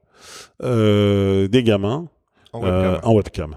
[0.63, 2.09] euh, des gamins
[2.53, 3.01] En euh, webcam.
[3.11, 3.57] en webcam.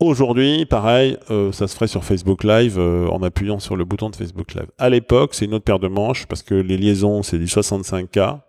[0.00, 4.10] Aujourd'hui, pareil, euh, ça se ferait sur Facebook Live euh, en appuyant sur le bouton
[4.10, 4.66] de Facebook Live.
[4.76, 8.40] À l'époque, c'est une autre paire de manches parce que les liaisons, c'est du 65K.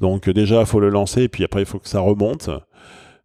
[0.00, 2.50] Donc euh, déjà, il faut le lancer et puis après, il faut que ça remonte.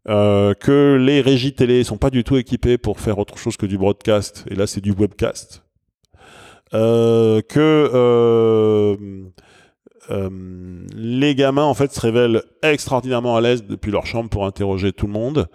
[0.09, 3.65] Euh, que les régies télé sont pas du tout équipées pour faire autre chose que
[3.65, 4.45] du broadcast.
[4.49, 5.63] Et là, c'est du webcast.
[6.73, 8.95] Euh, que euh,
[10.95, 15.05] les gamins en fait se révèlent extraordinairement à l'aise depuis leur chambre pour interroger tout
[15.05, 15.47] le monde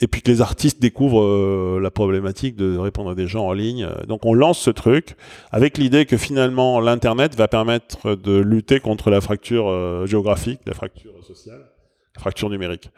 [0.00, 3.86] et puis que les artistes découvrent la problématique de répondre à des gens en ligne
[4.08, 5.16] donc on lance ce truc
[5.50, 11.12] avec l'idée que finalement l'internet va permettre de lutter contre la fracture géographique la fracture
[11.22, 11.66] sociale
[12.14, 12.90] la fracture numérique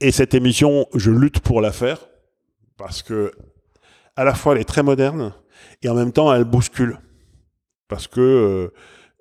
[0.00, 2.08] et cette émission je lutte pour la faire
[2.76, 3.32] parce que
[4.16, 5.32] à la fois elle est très moderne
[5.82, 6.98] et en même temps elle bouscule
[7.88, 8.68] parce que euh,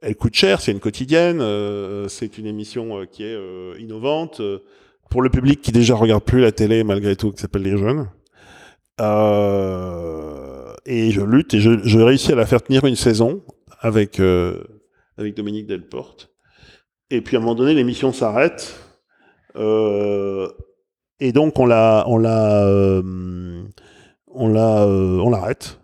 [0.01, 3.35] elle coûte cher, c'est une quotidienne, euh, c'est une émission euh, qui est
[3.79, 4.41] innovante
[5.09, 8.09] pour le public qui déjà regarde plus la télé malgré tout, qui s'appelle les jeunes.
[10.85, 13.43] Et je lutte et je, réussis à la faire tenir une saison
[13.79, 14.19] avec
[15.17, 16.31] avec Dominique Delporte.
[17.09, 18.79] Et puis à un moment donné, l'émission s'arrête.
[21.19, 23.63] Et donc on la on la euh,
[24.33, 25.79] on la euh, on l'arrête.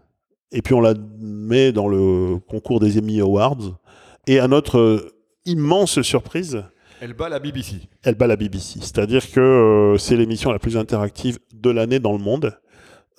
[0.52, 3.80] Et puis on la met dans le concours des Emmy Awards.
[4.28, 5.12] Et à notre euh,
[5.46, 6.64] immense surprise,
[7.02, 7.82] Elle bat la BBC.
[8.04, 8.80] elle bat la BBC.
[8.80, 12.58] C'est-à-dire que c'est l'émission la plus interactive de l'année dans le monde.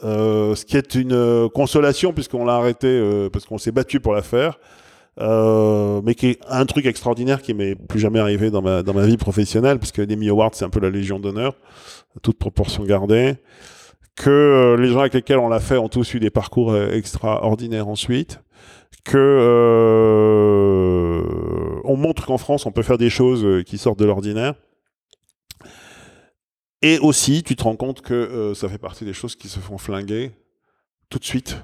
[0.03, 4.23] Ce qui est une consolation puisqu'on l'a arrêté, euh, parce qu'on s'est battu pour la
[4.23, 4.59] faire.
[5.21, 8.95] Euh, mais qui est un truc extraordinaire qui m'est plus jamais arrivé dans ma, dans
[8.95, 11.55] ma vie professionnelle, puisque les Emmy Awards, c'est un peu la Légion d'honneur,
[12.23, 13.37] toute proportion gardée.
[14.17, 16.91] Que euh, les gens avec lesquels on l'a fait ont tous eu des parcours euh,
[16.93, 18.41] extraordinaires ensuite.
[19.05, 19.21] Que
[21.85, 24.55] on montre qu'en France, on peut faire des choses qui sortent de l'ordinaire.
[26.81, 29.79] Et aussi, tu te rends compte que ça fait partie des choses qui se font
[29.79, 30.31] flinguer
[31.11, 31.63] tout de suite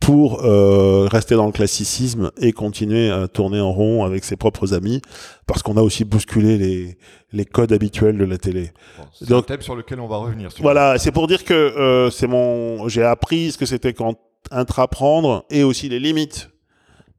[0.00, 4.72] pour euh, rester dans le classicisme et continuer à tourner en rond avec ses propres
[4.74, 5.00] amis,
[5.46, 6.98] parce qu'on a aussi bousculé les,
[7.32, 8.70] les codes habituels de la télé.
[8.98, 10.50] Bon, c'est Donc- un thème sur lequel on va revenir.
[10.60, 15.64] Voilà, c'est pour dire que euh, c'est mon, j'ai appris ce que c'était qu'intraprendre et
[15.64, 16.50] aussi les limites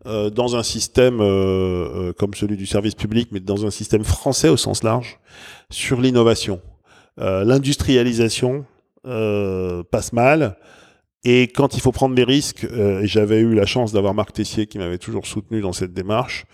[0.06, 1.26] euh, dans un système euh,
[2.10, 5.20] euh, comme celui du service public, mais dans un système français au sens large,
[5.70, 6.62] sur l'innovation,
[7.20, 8.66] Euh, l'industrialisation.
[9.08, 10.58] euh, passe mal.
[11.24, 14.34] Et quand il faut prendre des risques, euh, et j'avais eu la chance d'avoir Marc
[14.34, 16.46] Tessier qui m'avait toujours soutenu dans cette démarche,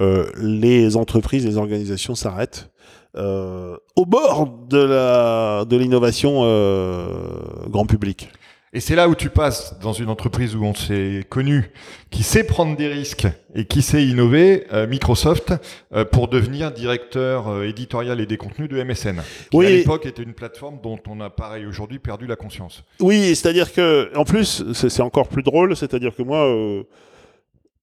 [0.00, 2.70] euh, les entreprises, les organisations s'arrêtent
[3.16, 8.30] euh, au bord de la de l'innovation euh, grand public.
[8.74, 11.70] Et c'est là où tu passes dans une entreprise où on s'est connu,
[12.10, 15.52] qui sait prendre des risques et qui sait innover, euh, Microsoft,
[15.92, 19.20] euh, pour devenir directeur euh, éditorial et des contenus de MSN.
[19.50, 19.66] Qui Oui.
[19.66, 22.82] à l'époque était une plateforme dont on a pareil aujourd'hui perdu la conscience.
[23.00, 26.50] Oui, c'est-à-dire que, en plus, c'est encore plus drôle, c'est-à-dire que moi,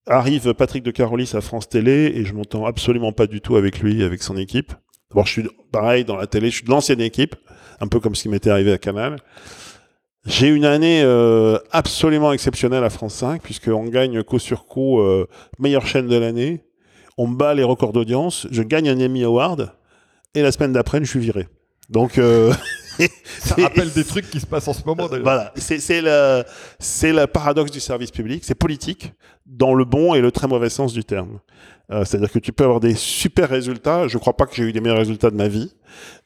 [0.08, 3.80] arrive Patrick de Carolis à France Télé et je m'entends absolument pas du tout avec
[3.80, 4.73] lui, avec son équipe.
[5.12, 7.36] D'abord, je suis pareil dans la télé, je suis de l'ancienne équipe,
[7.80, 9.17] un peu comme ce qui m'était arrivé à Canal.
[10.25, 15.27] J'ai une année euh, absolument exceptionnelle à France 5, puisqu'on gagne coup sur coup euh,
[15.60, 16.63] meilleure chaîne de l'année.
[17.17, 19.73] On bat les records d'audience, je gagne un Emmy Award,
[20.36, 21.47] et la semaine d'après, je suis viré.
[21.89, 22.53] Donc, euh,
[23.39, 26.43] Ça rappelle des trucs qui se passent en ce moment voilà, c'est le,
[26.79, 29.13] le paradoxe du service public, c'est politique
[29.45, 31.39] dans le bon et le très mauvais sens du terme.
[31.91, 34.08] Euh, C'est-à-dire que tu peux avoir des super résultats.
[34.08, 35.73] Je crois pas que j'ai eu des meilleurs résultats de ma vie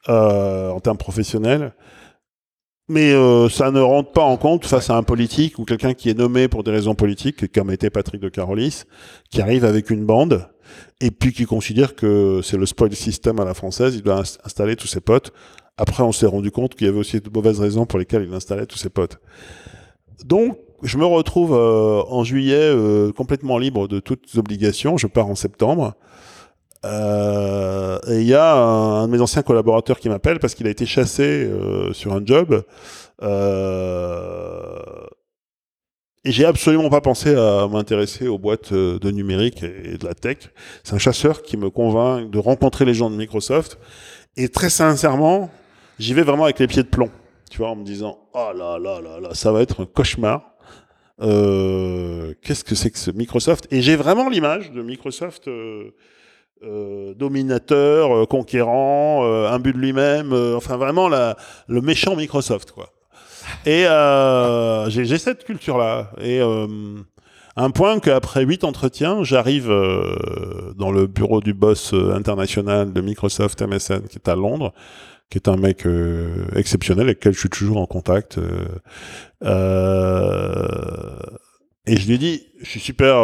[0.09, 1.73] euh, en termes professionnels,
[2.89, 6.09] mais euh, ça ne rentre pas en compte face à un politique ou quelqu'un qui
[6.09, 8.83] est nommé pour des raisons politiques, comme était Patrick de Carolis,
[9.29, 10.49] qui arrive avec une bande
[11.01, 13.95] et puis qui considère que c'est le spoil system à la française.
[13.95, 15.31] Il doit ins- installer tous ses potes.
[15.77, 18.33] Après, on s'est rendu compte qu'il y avait aussi de mauvaises raisons pour lesquelles il
[18.33, 19.17] installait tous ses potes.
[20.25, 24.97] Donc, je me retrouve euh, en juillet euh, complètement libre de toutes obligations.
[24.97, 25.95] Je pars en septembre.
[26.85, 30.69] Euh, et il y a un, de mes anciens collaborateurs qui m'appelle parce qu'il a
[30.69, 32.63] été chassé euh, sur un job.
[33.21, 34.79] Euh,
[36.25, 40.13] et j'ai absolument pas pensé à m'intéresser aux boîtes euh, de numérique et de la
[40.13, 40.37] tech.
[40.83, 43.77] C'est un chasseur qui me convainc de rencontrer les gens de Microsoft.
[44.37, 45.51] Et très sincèrement,
[45.99, 47.09] j'y vais vraiment avec les pieds de plomb.
[47.51, 50.55] Tu vois, en me disant, oh là là là là, ça va être un cauchemar.
[51.21, 53.67] Euh, Qu'est-ce que c'est que ce Microsoft?
[53.71, 55.91] Et j'ai vraiment l'image de Microsoft euh,
[56.65, 60.31] euh, dominateur, euh, conquérant, euh, imbu de lui-même.
[60.33, 61.35] euh, enfin, vraiment la,
[61.67, 62.89] le méchant Microsoft, quoi.
[63.65, 66.11] Et euh, j'ai cette culture-là.
[66.21, 66.67] Et euh,
[67.57, 69.67] un point qu'après huit entretiens, j'arrive
[70.77, 74.73] dans le bureau du boss international de Microsoft MSN qui est à Londres,
[75.29, 75.85] qui est un mec
[76.55, 78.39] exceptionnel avec lequel je suis toujours en contact.
[81.87, 83.15] et je lui dis, je suis super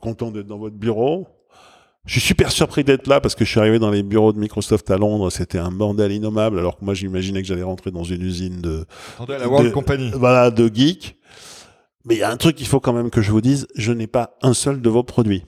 [0.00, 1.26] content d'être dans votre bureau.
[2.06, 4.38] Je suis super surpris d'être là parce que je suis arrivé dans les bureaux de
[4.38, 5.30] Microsoft à Londres.
[5.30, 8.84] C'était un bordel innommable alors que moi j'imaginais que j'allais rentrer dans une usine de,
[9.14, 10.10] Attendez la World de- Company.
[10.14, 11.16] voilà, de geek.
[12.04, 13.92] Mais il y a un truc qu'il faut quand même que je vous dise, je
[13.92, 15.44] n'ai pas un seul de vos produits.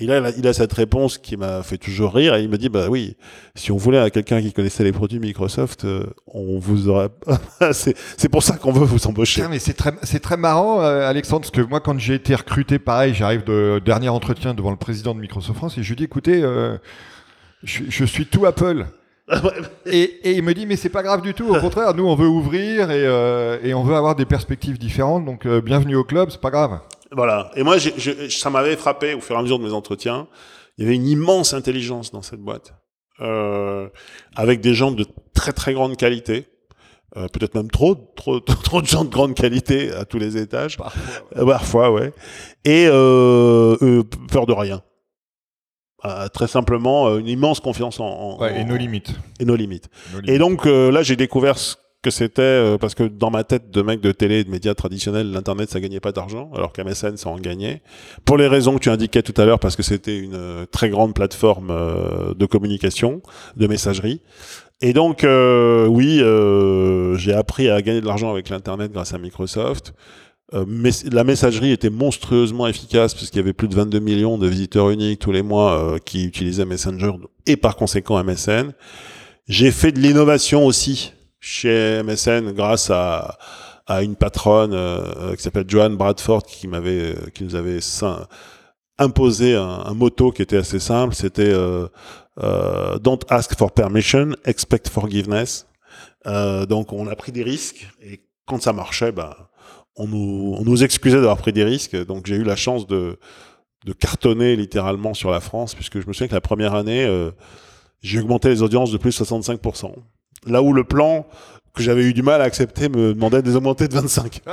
[0.00, 2.36] Et là, il a, cette réponse qui m'a fait toujours rire.
[2.36, 3.16] Et il me dit, bah oui,
[3.56, 7.08] si on voulait à quelqu'un qui connaissait les produits Microsoft, euh, on vous aurait.
[7.72, 9.42] c'est c'est pour ça qu'on veut vous embaucher.
[9.50, 12.78] Mais c'est très, c'est très marrant, euh, Alexandre, parce que moi, quand j'ai été recruté,
[12.78, 16.04] pareil, j'arrive de dernier entretien devant le président de Microsoft France et je lui dis,
[16.04, 16.78] écoutez, euh,
[17.64, 18.86] je, je suis tout Apple.
[19.86, 21.48] et, et il me dit, mais c'est pas grave du tout.
[21.54, 25.24] Au contraire, nous, on veut ouvrir et, euh, et on veut avoir des perspectives différentes.
[25.24, 26.80] Donc, euh, bienvenue au club, c'est pas grave.
[27.12, 27.50] Voilà.
[27.56, 30.26] Et moi, j'ai- je- ça m'avait frappé au fur et à mesure de mes entretiens.
[30.76, 32.74] Il y avait une immense intelligence dans cette boîte,
[33.20, 33.88] euh,
[34.36, 36.46] avec des gens de très très grande qualité.
[37.16, 40.76] Euh, peut-être même trop, trop, trop de gens de grande qualité à tous les étages.
[40.76, 42.12] Parfois, Parfois, ouais.
[42.66, 44.82] Et euh, euh, peur de rien.
[46.04, 49.14] Euh, très simplement, euh, une immense confiance en, en- ouais, et en- nos limites.
[49.40, 49.88] et nos limites.
[50.28, 51.74] Et donc euh, là, j'ai découvert ce
[52.10, 55.30] c'était euh, parce que dans ma tête de mec de télé et de médias traditionnels,
[55.30, 57.82] l'internet ça gagnait pas d'argent, alors qu'MSN ça en gagnait.
[58.24, 60.90] Pour les raisons que tu indiquais tout à l'heure, parce que c'était une euh, très
[60.90, 63.22] grande plateforme euh, de communication,
[63.56, 64.22] de messagerie.
[64.80, 66.22] Et donc oui,
[67.18, 69.92] j'ai appris à gagner de l'argent avec l'internet grâce à Microsoft.
[70.68, 74.90] Mais la messagerie était monstrueusement efficace puisqu'il y avait plus de 22 millions de visiteurs
[74.90, 77.10] uniques tous les mois qui utilisaient Messenger
[77.46, 78.72] et par conséquent MSN.
[79.48, 83.38] J'ai fait de l'innovation aussi chez MSN grâce à,
[83.88, 87.80] à une patronne euh, qui s'appelle Joanne Bradford qui m'avait euh, qui nous avait
[88.98, 91.88] imposé un, motto qui était assez simple, c'était euh,
[92.98, 95.66] Don't ask for permission, expect forgiveness.
[96.24, 99.34] Donc on a pris des risques et quand ça marchait, ben
[99.96, 101.96] on nous, on nous excusait d'avoir pris des risques.
[102.06, 103.18] Donc j'ai eu la chance de,
[103.86, 107.08] de cartonner littéralement sur la France, puisque je me souviens que la première année,
[108.02, 109.94] j'ai augmenté les audiences de plus de 65%.
[110.46, 111.26] Là où le plan
[111.74, 114.40] que j'avais eu du mal à accepter me demandait de les augmenter de 25.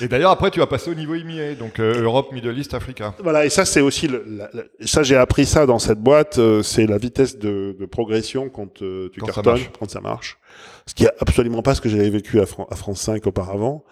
[0.00, 3.14] Et d'ailleurs, après, tu vas passer au niveau IMIA, donc euh, Europe, Middle East, Africa.
[3.22, 6.38] Voilà, et ça, c'est aussi, le, la- la- ça, j'ai appris ça dans cette boîte,
[6.38, 9.70] euh, c'est la vitesse de, de progression quand euh, tu Quand ça cartonnes, marche.
[9.78, 10.38] quand ça marche.
[10.86, 13.84] Ce qui est absolument pas ce que j'avais vécu à, Fran- à France 5 auparavant.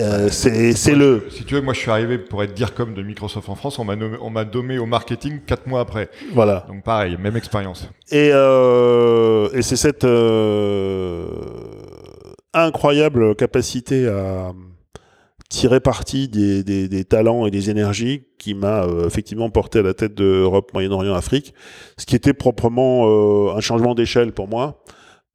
[0.00, 3.02] Euh, c'est le, Si tu veux, moi, je suis arrivé pour être dire comme de
[3.02, 3.78] Microsoft en France.
[3.78, 6.08] On m'a nommé, on m'a nommé au marketing quatre mois après.
[6.32, 6.64] voilà.
[6.68, 7.88] Donc pareil, même expérience.
[8.10, 11.26] Et, euh, et c'est cette euh,
[12.54, 14.52] incroyable capacité à
[15.48, 19.82] tirer parti des, des, des talents et des énergies qui m'a euh, effectivement porté à
[19.82, 21.54] la tête de Europe, Moyen-Orient, Afrique,
[21.96, 24.82] ce qui était proprement euh, un changement d'échelle pour moi,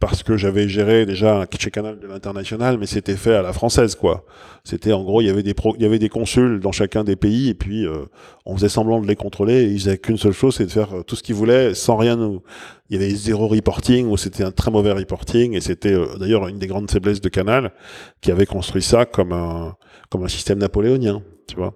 [0.03, 3.95] parce que j'avais géré déjà chez Canal de l'international, mais c'était fait à la française,
[3.95, 4.25] quoi.
[4.65, 7.05] C'était en gros, il y avait des pro- il y avait des consuls dans chacun
[7.05, 8.03] des pays, et puis euh,
[8.45, 11.03] on faisait semblant de les contrôler, ils faisaient qu'une seule chose, c'est de faire euh,
[11.03, 12.41] tout ce qu'ils voulaient sans rien nous.
[12.89, 16.49] Il y avait zéro reporting, ou c'était un très mauvais reporting, et c'était euh, d'ailleurs
[16.49, 17.71] une des grandes faiblesses de Canal,
[18.19, 19.77] qui avait construit ça comme un
[20.09, 21.75] comme un système napoléonien, tu vois.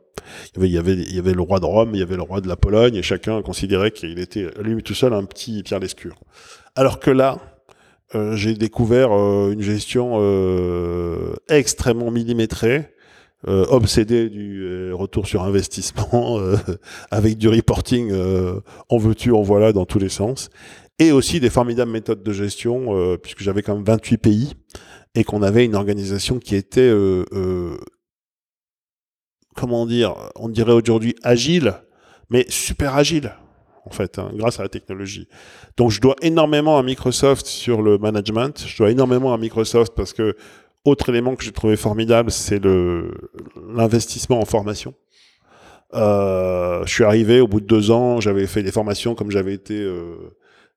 [0.58, 2.42] Il y avait, il y avait le roi de Rome, il y avait le roi
[2.42, 6.18] de la Pologne, et chacun considérait qu'il était lui tout seul un petit Pierre Lescure.
[6.76, 7.40] Alors que là,
[8.16, 12.94] euh, j'ai découvert euh, une gestion euh, extrêmement millimétrée,
[13.48, 16.40] euh, obsédé du retour sur investissement,
[17.12, 18.12] avec du reporting
[18.90, 20.50] en veux-tu, en voilà, dans tous les sens,
[21.00, 24.54] et aussi des formidables méthodes de gestion, puisque j'avais quand même 28 pays,
[25.14, 26.92] et qu'on avait une organisation qui était,
[29.56, 31.76] comment dire, on dirait aujourd'hui agile,
[32.30, 33.34] mais super agile,
[33.88, 35.28] en fait, hein, grâce à la technologie.
[35.78, 40.14] Donc je dois énormément à Microsoft sur le management, je dois énormément à Microsoft parce
[40.14, 40.36] que
[40.86, 43.12] autre élément que j'ai trouvé formidable, c'est le
[43.74, 44.94] l'investissement en formation.
[45.94, 49.54] Euh, je suis arrivé au bout de deux ans, j'avais fait des formations comme j'avais
[49.54, 50.16] été, euh,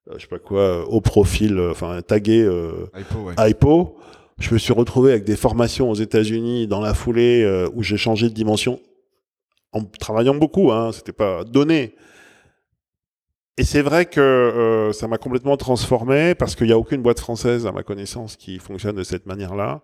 [0.09, 3.51] euh, je sais pas quoi, au profil, euh, enfin tagué euh, IPO, ouais.
[3.51, 3.97] IPO.
[4.39, 7.97] Je me suis retrouvé avec des formations aux États-Unis dans la foulée euh, où j'ai
[7.97, 8.79] changé de dimension
[9.71, 10.71] en travaillant beaucoup.
[10.71, 11.93] Hein, C'était pas donné.
[13.57, 17.19] Et c'est vrai que euh, ça m'a complètement transformé parce qu'il n'y a aucune boîte
[17.19, 19.81] française, à ma connaissance, qui fonctionne de cette manière-là.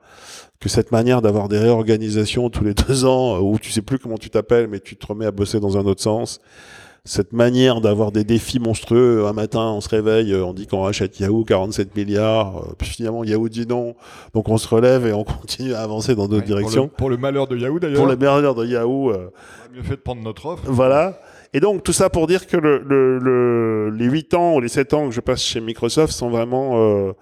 [0.60, 4.00] Que cette manière d'avoir des réorganisations tous les deux ans euh, où tu sais plus
[4.00, 6.40] comment tu t'appelles, mais tu te remets à bosser dans un autre sens.
[7.04, 9.26] Cette manière d'avoir des défis monstrueux.
[9.28, 12.58] Un matin, on se réveille, euh, on dit qu'on rachète Yahoo 47 milliards.
[12.58, 13.96] euh, Puis finalement, Yahoo dit non.
[14.34, 16.88] Donc on se relève et on continue à avancer dans d'autres Ouais, pour le- directions.
[16.88, 17.98] Pour le, malheur de Yahoo d'ailleurs.
[17.98, 19.12] Pour, les meilleurs de Yahoo.
[19.12, 19.30] euh,
[19.70, 20.64] On a mieux fait de prendre notre offre.
[20.68, 21.20] voilà.
[21.54, 24.68] Et donc, tout ça pour dire que le, le, le- les 8 ans ou les
[24.68, 27.14] 7 ans que je passe chez Microsoft sont vraiment euh,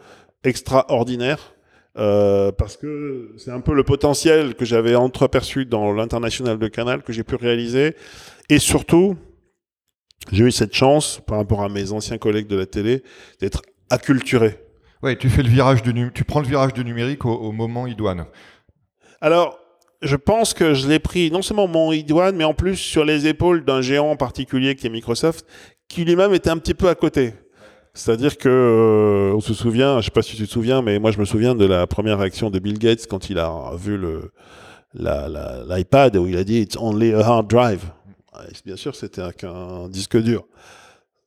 [0.43, 1.53] extraordinaires.
[1.97, 7.03] euh, parce que c'est un peu le potentiel que j'avais entreaperçu dans l'international de Canal
[7.03, 7.95] que j'ai pu réaliser.
[8.49, 9.15] Et surtout,
[10.31, 13.03] j'ai eu cette chance, par rapport à mes anciens collègues de la télé,
[13.39, 14.59] d'être acculturé.
[15.03, 17.51] Ouais, tu fais le virage du nu- tu prends le virage du numérique au, au
[17.51, 18.25] moment idoine.
[19.21, 19.57] Alors,
[20.01, 23.27] je pense que je l'ai pris non seulement mon idoine, mais en plus sur les
[23.27, 25.45] épaules d'un géant en particulier qui est Microsoft,
[25.88, 27.34] qui lui-même était un petit peu à côté.
[27.93, 31.12] C'est-à-dire que euh, on se souvient, je sais pas si tu te souviens, mais moi
[31.12, 34.31] je me souviens de la première réaction de Bill Gates quand il a vu le
[34.93, 37.84] l'iPad où il a dit It's only a hard drive.
[38.65, 40.45] Bien sûr, c'était un- qu'un disque dur.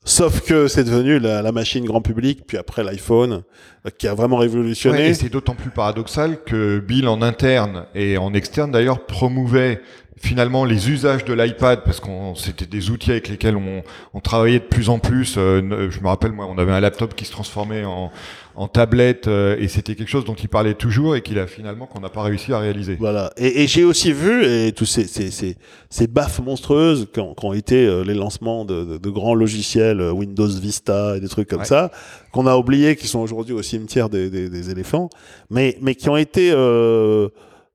[0.09, 3.43] Sauf que c'est devenu la, machine grand public, puis après l'iPhone,
[3.85, 5.09] euh, qui a vraiment révolutionné.
[5.09, 9.83] Et c'est d'autant plus paradoxal que Bill en interne et en externe d'ailleurs promouvait
[10.21, 13.83] finalement les usages de l'iPad parce qu'on c'était des outils avec lesquels on,
[14.15, 15.37] on travaillait de plus en plus.
[15.39, 18.11] Euh, je me rappelle moi, on avait un laptop qui se transformait en,
[18.57, 21.87] en tablette euh, et c'était quelque chose dont il parlait toujours et qu'il a finalement
[21.87, 22.97] qu'on n'a pas réussi à réaliser.
[22.99, 23.33] Voilà.
[23.37, 25.57] Et, et j'ai aussi vu et tous ces, ces, ces,
[25.91, 29.35] ces baffes monstrueuses qui ont, qui ont été euh, les lancements de, de, de grands
[29.35, 31.65] logiciels euh, Windows Vista et des trucs comme Ouais.
[31.65, 31.91] ça
[32.33, 35.09] qu'on a oubliés, qui sont aujourd'hui au cimetière des, des, des éléphants,
[35.51, 37.29] mais mais qui ont été euh,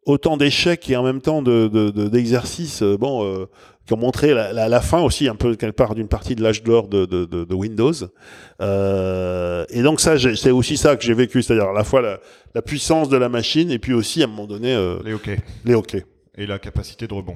[0.06, 2.82] autant d'échecs et en même temps de de- de- d'exercices.
[2.84, 3.24] euh, bon.
[3.26, 3.46] euh,
[3.86, 6.42] qui ont montré la, la, la fin aussi un peu quelque part d'une partie de
[6.42, 7.92] l'âge d'or de, de, Windows.
[8.62, 12.20] Euh, et donc ça, c'est aussi ça que j'ai vécu, c'est-à-dire à la fois la,
[12.56, 15.38] la puissance de la machine et puis aussi à un moment donné euh, Les hockey
[15.66, 16.06] les hockey.
[16.38, 17.36] et la capacité de rebond.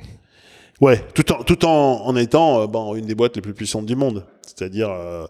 [0.79, 3.85] Ouais, tout en, tout en, en étant euh, bon, une des boîtes les plus puissantes
[3.85, 4.25] du monde.
[4.43, 5.25] C'est-à-dire euh,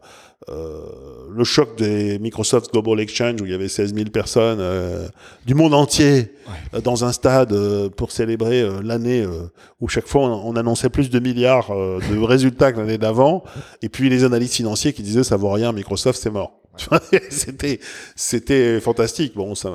[0.48, 5.08] le choc des Microsoft Global Exchange où il y avait 16 000 personnes euh,
[5.46, 6.32] du monde entier
[6.74, 10.56] euh, dans un stade euh, pour célébrer euh, l'année euh, où chaque fois on, on
[10.56, 13.44] annonçait plus de milliards euh, de résultats que l'année d'avant.
[13.82, 16.60] Et puis les analystes financiers qui disaient ça vaut rien, Microsoft c'est mort.
[17.30, 17.80] c'était
[18.16, 19.34] c'était fantastique.
[19.36, 19.72] Bon, ça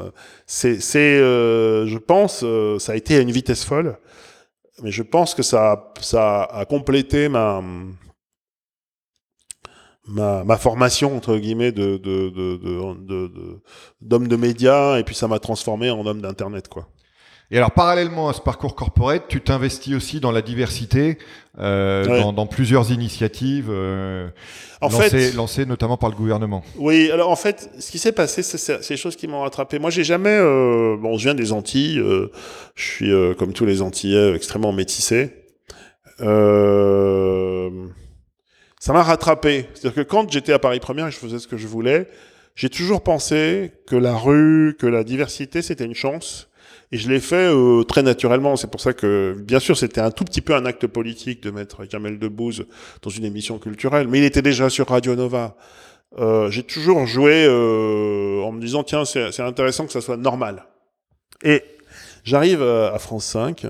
[0.46, 3.96] c'est c'est euh, je pense euh, ça a été à une vitesse folle
[4.82, 7.62] mais je pense que ça, ça a complété ma,
[10.08, 13.60] ma, ma formation, entre guillemets, de, de, de, de, de- de-
[14.00, 16.88] d'homme de médias, et puis ça m'a transformé en homme d'Internet, quoi.
[17.50, 21.18] Et alors, parallèlement à ce parcours corporate, tu t'investis aussi dans la diversité,
[21.58, 22.20] euh, Ouais.
[22.22, 24.30] dans, dans plusieurs initiatives euh,
[24.80, 26.62] En lancées, fait, lancées notamment par le gouvernement.
[26.78, 29.78] Oui, alors en fait, ce qui s'est passé, c'est des choses qui m'ont rattrapé.
[29.78, 30.30] Moi, j'ai jamais.
[30.30, 31.98] euh, bon, je viens des Antilles.
[31.98, 32.30] euh,
[32.74, 35.34] je suis, euh, comme tous les Antillais, extrêmement métissé.
[36.22, 37.68] Euh,
[38.82, 39.68] ça m'a rattrapé.
[39.74, 42.08] C'est-à-dire que quand j'étais à Paris Première et je faisais ce que je voulais,
[42.56, 46.48] j'ai toujours pensé que la rue, que la diversité, c'était une chance.
[46.90, 48.56] Et je l'ai fait euh, très naturellement.
[48.56, 51.52] C'est pour ça que, bien sûr, c'était un tout petit peu un acte politique de
[51.52, 52.66] mettre Jamel Debbouze
[53.02, 55.56] dans une émission culturelle, mais il était déjà sur Radio Nova.
[56.18, 60.66] Euh, j'ai toujours joué euh, en me disant tiens c'est intéressant que ça soit normal.
[61.44, 61.62] Et
[62.24, 63.64] j'arrive euh, à France 5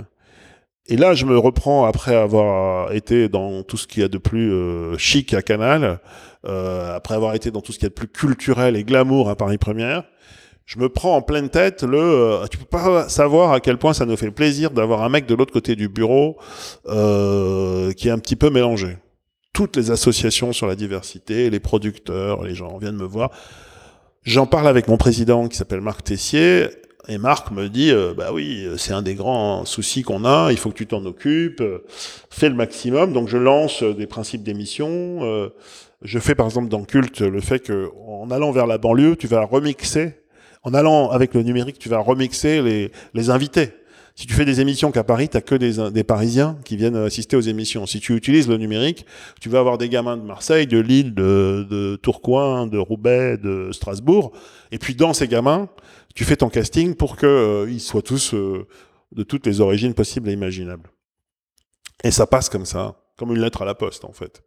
[0.88, 4.18] et là je me reprends après avoir été dans tout ce qu'il y a de
[4.18, 6.00] plus euh, chic à Canal,
[6.46, 9.28] euh, après avoir été dans tout ce qu'il y a de plus culturel et glamour
[9.28, 10.04] à Paris Première.
[10.64, 11.98] Je me prends en pleine tête le.
[11.98, 15.26] euh, tu peux pas savoir à quel point ça nous fait plaisir d'avoir un mec
[15.26, 16.36] de l'autre côté du bureau
[16.86, 18.96] euh, qui est un petit peu mélangé
[19.52, 23.30] toutes les associations sur la diversité, les producteurs, les gens viennent me voir.
[24.24, 26.68] J'en parle avec mon président qui s'appelle Marc Tessier.
[27.08, 30.56] Et Marc me dit, euh, bah oui, c'est un des grands soucis qu'on a, il
[30.56, 31.84] faut que tu t'en occupes, euh,
[32.30, 33.12] fais le maximum.
[33.12, 35.18] Donc je lance euh, des principes d'émission.
[35.22, 35.48] euh,
[36.02, 39.26] je fais par exemple dans Culte le fait que en allant vers la banlieue, tu
[39.26, 40.14] vas remixer,
[40.62, 43.70] en allant avec le numérique, tu vas remixer les, les invités.
[44.14, 47.34] Si tu fais des émissions qu'à Paris, t'as que des, des Parisiens qui viennent assister
[47.34, 47.86] aux émissions.
[47.86, 49.06] Si tu utilises le numérique,
[49.40, 54.32] tu vas avoir des gamins de Marseille, de Lille, de Tourcoing, de Roubaix, de Strasbourg.
[54.72, 55.68] Et puis dans ces gamins,
[56.14, 58.66] tu fais ton casting pour que euh, soient tous euh,
[59.12, 60.90] de toutes les origines possibles et imaginables.
[62.02, 64.42] Et ça passe comme ça, comme une lettre à la poste en fait.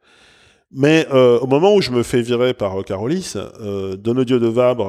[0.71, 4.88] Mais euh, au moment où je me fais virer par Carolis, euh, Donodieu de Vabre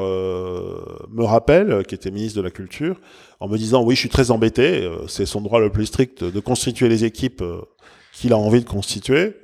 [1.10, 2.98] me rappelle, qui était ministre de la Culture,
[3.38, 6.40] en me disant oui, je suis très embêté, c'est son droit le plus strict de
[6.40, 7.44] constituer les équipes
[8.14, 9.36] qu'il a envie de constituer.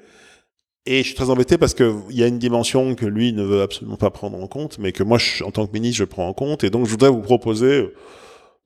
[0.85, 3.45] Et je suis très embêté parce que il y a une dimension que lui ne
[3.45, 6.27] veut absolument pas prendre en compte, mais que moi, en tant que ministre, je prends
[6.27, 6.65] en compte.
[6.65, 7.93] Et donc, je voudrais vous proposer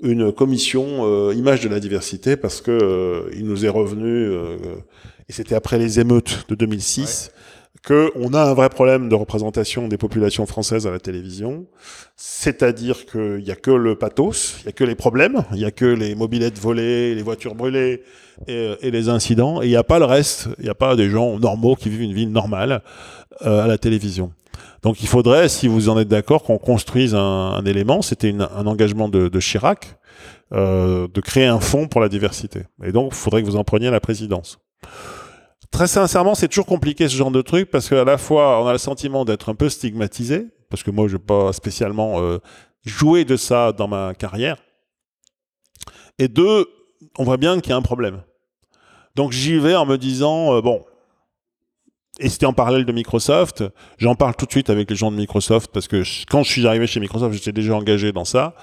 [0.02, 4.56] une commission euh, image de la diversité parce que euh, il nous est revenu, euh,
[5.28, 7.36] et c'était après les émeutes de 2006, que
[7.90, 11.66] on a un vrai problème de représentation des populations françaises à la télévision.
[12.16, 15.64] C'est-à-dire qu'il n'y a que le pathos, il n'y a que les problèmes, il n'y
[15.64, 18.02] a que les mobilettes volées, les voitures brûlées
[18.46, 20.96] et, et les incidents, et il n'y a pas le reste, il n'y a pas
[20.96, 22.82] des gens normaux qui vivent une vie normale
[23.44, 24.32] euh, à la télévision.
[24.82, 28.66] Donc il faudrait, si vous en êtes d'accord, qu'on construise un, un élément, c'était un
[28.66, 29.98] engagement de, de Chirac,
[30.52, 32.62] euh, de créer un fonds pour la diversité.
[32.84, 34.58] Et donc il faudrait que vous en preniez la présidence.
[35.70, 38.72] Très sincèrement, c'est toujours compliqué ce genre de truc parce qu'à la fois, on a
[38.72, 42.38] le sentiment d'être un peu stigmatisé, parce que moi, je n'ai pas spécialement euh,
[42.84, 44.56] joué de ça dans ma carrière.
[46.18, 46.66] Et deux,
[47.18, 48.22] on voit bien qu'il y a un problème.
[49.14, 50.84] Donc j'y vais en me disant, euh, bon,
[52.18, 53.64] et c'était en parallèle de Microsoft,
[53.98, 56.66] j'en parle tout de suite avec les gens de Microsoft, parce que quand je suis
[56.66, 58.54] arrivé chez Microsoft, j'étais déjà engagé dans ça.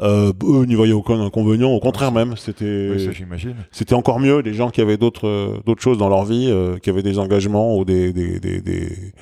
[0.00, 2.88] Euh, eux n'y voyaient aucun inconvénient, au contraire même, c'était...
[2.90, 3.56] Oui, j'imagine.
[3.70, 6.78] C'était encore mieux, des gens qui avaient d'autres euh, d'autres choses dans leur vie, euh,
[6.78, 9.12] qui avaient des engagements ou des des des des,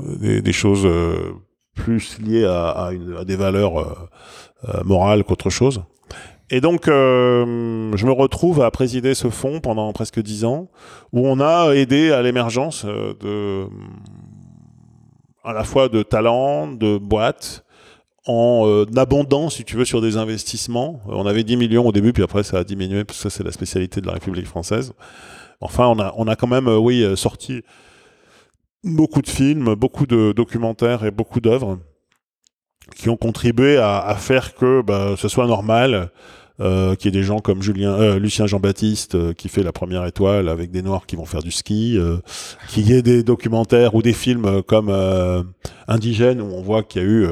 [0.00, 1.34] des, des choses euh,
[1.74, 3.94] plus liées à, à, une, à des valeurs euh,
[4.68, 5.84] euh, morales qu'autre chose.
[6.50, 10.68] Et donc, je me retrouve à présider ce fonds pendant presque dix ans,
[11.12, 13.66] où on a aidé à l'émergence de
[15.42, 17.64] à la fois de talents, de boîtes,
[18.26, 21.00] en euh, abondant, si tu veux, sur des investissements.
[21.08, 23.44] Euh, On avait 10 millions au début, puis après ça a diminué, parce que c'est
[23.44, 24.92] la spécialité de la République française.
[25.60, 27.62] Enfin, on a, on a quand même, euh, oui, sorti
[28.84, 31.78] beaucoup de films, beaucoup de documentaires et beaucoup d'œuvres
[32.94, 36.10] qui ont contribué à, à faire que bah, ce soit normal,
[36.60, 39.72] euh, qu'il y ait des gens comme Julien, euh, Lucien Jean-Baptiste euh, qui fait la
[39.72, 42.18] première étoile avec des noirs qui vont faire du ski, euh,
[42.68, 45.42] qu'il y ait des documentaires ou des films comme euh,
[45.88, 47.26] Indigène où on voit qu'il y a eu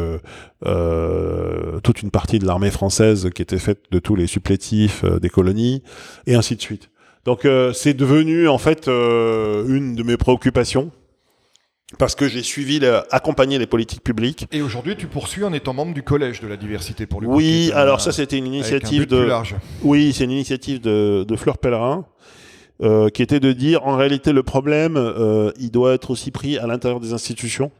[0.67, 5.31] euh, toute une partie de l'armée française qui était faite de tous les supplétifs des
[5.31, 5.83] colonies
[6.27, 6.91] et ainsi de suite.
[7.25, 10.91] Donc c'est devenu en fait une de mes préoccupations
[11.99, 14.47] parce que j'ai suivi, la- accompagné les politiques publiques.
[14.53, 17.71] Et aujourd'hui, tu poursuis en étant membre du collège de la diversité pour qui Oui,
[17.75, 19.57] un- alors ça c'était une un initiative plus de large.
[19.83, 22.07] Oui, c'est une initiative de, de Fleur Pellerin,
[22.83, 26.59] euh, qui était de dire, en réalité, le problème, euh, il doit être aussi pris
[26.59, 27.71] à l'intérieur des institutions.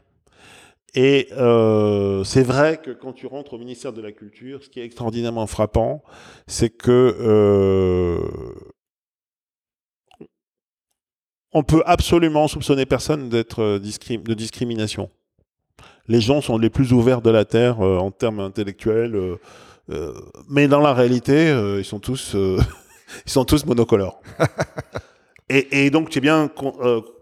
[0.97, 4.79] Et euh, c'est vrai que quand tu rentres au ministère de la Culture, ce qui
[4.79, 6.05] est extraordinairement frappant,
[6.47, 8.19] c'est que euh,
[11.55, 15.09] on peut absolument soupçonner personne d'être euh, discrim- de discrimination.
[16.09, 19.15] Les gens sont les plus ouverts de la terre euh, en termes intellectuels.
[19.17, 19.37] euh,
[19.91, 20.15] Euh,
[20.49, 22.35] mais dans la réalité, ils sont tous,
[23.27, 24.19] ils sont tous monocolores.
[25.51, 26.73] et, et donc, tu es bien con-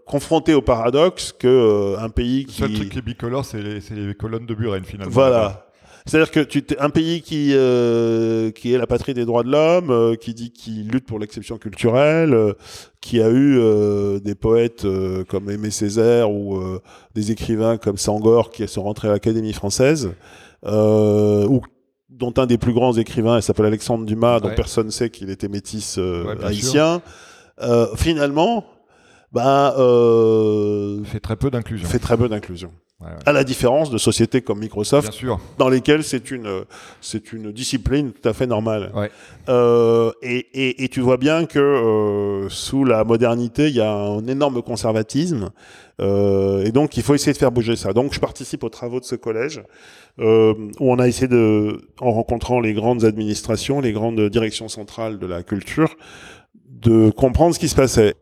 [0.07, 3.61] confronté au paradoxe que euh, un pays Le seul qui, truc qui est bicolore, c'est
[3.61, 5.11] les, les colonnes de Buren finalement.
[5.13, 5.62] voilà.
[6.05, 9.89] C'est-à-dire que tu un pays qui euh, qui est la patrie des droits de l'homme,
[9.89, 12.53] euh, qui dit qu'il lutte pour l'exception culturelle, euh,
[12.99, 16.79] qui a eu euh, des poètes euh, comme Aimé Césaire ou euh,
[17.15, 20.11] des écrivains comme Sangor qui sont rentrés à l'Académie française,
[20.65, 21.61] euh, ou
[22.09, 25.29] dont un des plus grands écrivains, il s'appelle Alexandre Dumas, dont personne ne sait qu'il
[25.29, 27.01] était métis Ouais, haïtien.
[27.61, 28.65] Euh, finalement,
[29.31, 31.87] bah, euh, Fait très peu d'inclusion.
[31.87, 32.71] fait très peu d'inclusion.
[32.99, 33.15] Ouais, ouais.
[33.25, 35.39] À la différence de sociétés comme Microsoft, sûr.
[35.57, 36.63] dans lesquelles c'est une,
[37.01, 38.91] c'est une discipline tout à fait normale.
[38.95, 39.11] Ouais.
[39.49, 43.91] Euh, et, et, et tu vois bien que euh, sous la modernité, il y a
[43.91, 45.49] un énorme conservatisme.
[45.99, 47.93] Euh, et donc, il faut essayer de faire bouger ça.
[47.93, 49.61] Donc, je participe aux travaux de ce collège
[50.19, 55.19] euh, où on a essayé de, en rencontrant les grandes administrations, les grandes directions centrales
[55.19, 55.95] de la culture,
[56.69, 58.15] de comprendre ce qui se passait.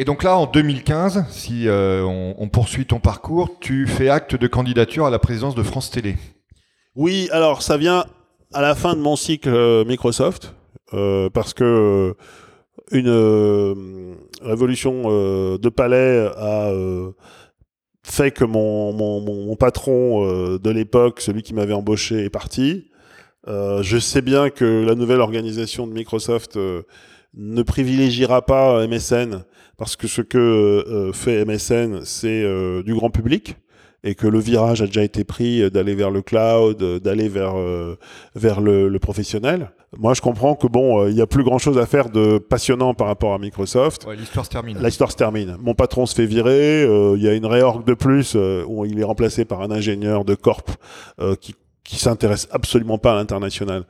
[0.00, 4.46] Et donc là, en 2015, si euh, on, poursuit ton parcours, tu fais acte de
[4.46, 6.14] candidature à la présidence de France Télé.
[6.94, 8.04] Oui, alors ça vient
[8.54, 10.54] à la fin de mon cycle euh, Microsoft,
[10.94, 12.14] euh, parce que
[12.92, 15.08] une révolution
[15.58, 16.72] de palais a
[18.04, 20.24] fait que mon, patron
[20.58, 22.88] de l'époque, celui qui m'avait embauché, est parti.
[23.46, 26.56] Je sais bien que la nouvelle organisation de Microsoft
[27.34, 29.44] ne privilégiera pas MSN,
[29.76, 33.56] parce que ce que euh, fait MSN, c'est euh, du grand public
[34.04, 37.28] et que le virage a déjà été pris euh, d'aller vers le cloud, euh, d'aller
[37.28, 37.96] vers euh,
[38.36, 39.70] vers le, le professionnel.
[39.98, 42.38] Moi, je comprends que bon, euh, il y a plus grand chose à faire de
[42.38, 44.06] passionnant par rapport à Microsoft.
[44.06, 44.78] Ouais, L'histoire se termine.
[44.82, 45.56] L'histoire se termine.
[45.60, 46.82] Mon patron se fait virer.
[46.84, 49.70] euh, Il y a une réorg de plus euh, où il est remplacé par un
[49.70, 50.70] ingénieur de corp
[51.20, 51.54] euh, qui
[51.84, 53.86] qui s'intéresse absolument pas à l'international.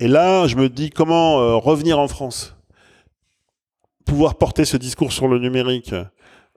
[0.00, 2.56] Et là, je me dis comment euh, revenir en France,
[4.04, 5.94] pouvoir porter ce discours sur le numérique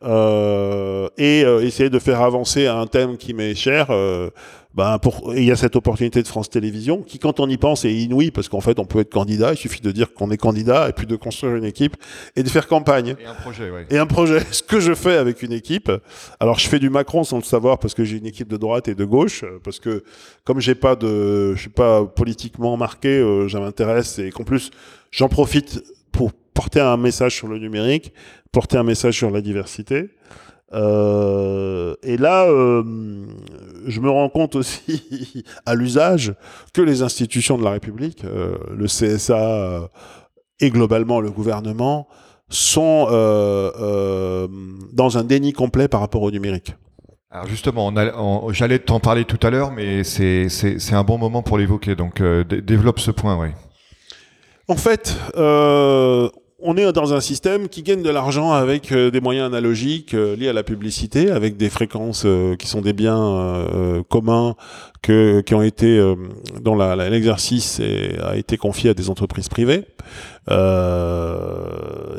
[0.03, 3.87] euh, et euh, essayer de faire avancer un thème qui m'est cher.
[3.89, 4.29] euh,
[4.75, 7.85] ben pour, il y a cette opportunité de France Télévisions qui, quand on y pense,
[7.85, 9.53] est inouïe parce qu'en fait, on peut être candidat.
[9.53, 11.95] Il suffit de dire qu'on est candidat et puis de construire une équipe
[12.35, 13.87] et de faire campagne Et un projet, ouais.
[13.89, 14.41] et un projet.
[14.51, 15.89] Ce que je fais avec une équipe,
[16.41, 18.89] alors je fais du Macron sans le savoir parce que j'ai une équipe de droite
[18.89, 20.03] et de gauche, euh, parce que
[20.43, 24.71] comme j'ai pas de, je suis pas politiquement marqué, euh, ça m'intéresse et qu'en plus
[25.09, 25.81] j'en profite
[26.11, 28.11] pour porter un message sur le numérique,
[28.51, 30.09] porter un message sur la diversité.
[30.73, 32.83] Euh, et là, euh,
[33.85, 36.33] je me rends compte aussi à l'usage
[36.73, 39.89] que les institutions de la République, euh, le CSA
[40.59, 42.07] et globalement le gouvernement,
[42.49, 43.05] sont
[44.93, 46.75] dans un déni complet par rapport au numérique.
[47.31, 47.91] Alors justement,
[48.53, 50.47] j'allais t'en parler tout à l'heure, mais c'est
[50.93, 51.95] un bon moment pour l'évoquer.
[51.95, 53.49] Donc dé- développe ce point, oui.
[54.67, 55.17] En fait,
[56.65, 60.35] on est dans un système qui gagne de l'argent avec euh, des moyens analogiques euh,
[60.35, 64.55] liés à la publicité, avec des fréquences euh, qui sont des biens communs
[65.01, 66.15] qui ont été
[66.61, 67.79] dont l'exercice
[68.23, 69.85] a été confié à des entreprises privées.
[70.49, 70.55] Il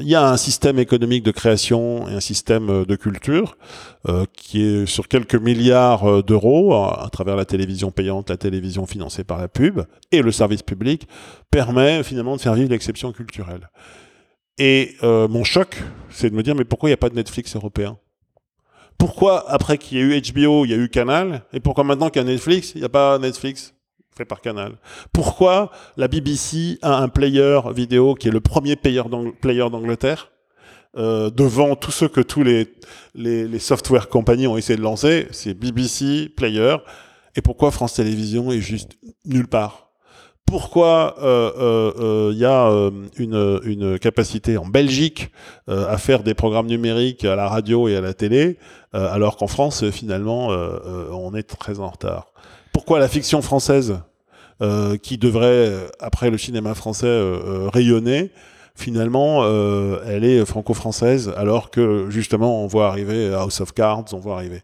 [0.06, 3.56] y a un système économique de création et un système de culture
[4.34, 9.24] qui est sur quelques milliards d'euros à, à travers la télévision payante, la télévision financée
[9.24, 9.80] par la pub
[10.12, 11.08] et le service public
[11.50, 13.68] permet finalement de faire vivre l'exception culturelle.
[14.58, 15.76] Et euh, mon choc,
[16.10, 17.98] c'est de me dire mais pourquoi il n'y a pas de Netflix européen?
[18.98, 21.44] Pourquoi après qu'il y a eu HBO, il y a eu Canal?
[21.52, 23.74] Et pourquoi maintenant qu'il y a Netflix, il n'y a pas Netflix?
[24.16, 24.78] Fait par Canal.
[25.12, 30.30] Pourquoi la BBC a un player vidéo qui est le premier player d'Ang- player d'Angleterre
[30.96, 32.72] euh, devant tous ceux que tous les,
[33.14, 36.76] les, les software compagnies ont essayé de lancer, c'est BBC, Player,
[37.34, 38.96] et pourquoi France Télévisions est juste
[39.26, 39.85] nulle part?
[40.46, 45.30] Pourquoi il euh, euh, euh, y a euh, une, une capacité en Belgique
[45.68, 48.56] euh, à faire des programmes numériques à la radio et à la télé,
[48.94, 50.48] euh, alors qu'en France, finalement,
[51.10, 52.32] on est très en retard.
[52.72, 53.98] Pourquoi la fiction française,
[54.62, 57.20] euh, qui devrait, après le cinéma français,
[57.72, 58.30] rayonner,
[58.74, 64.18] finalement, euh, elle est franco-française, alors que justement, on voit arriver House of Cards, on
[64.18, 64.62] voit arriver.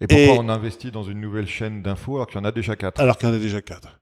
[0.00, 2.52] Et pourquoi Et- on investit dans une nouvelle chaîne d'infos alors qu'il y en a
[2.52, 3.00] déjà quatre?
[3.00, 3.98] Alors qu'il y en a déjà quatre.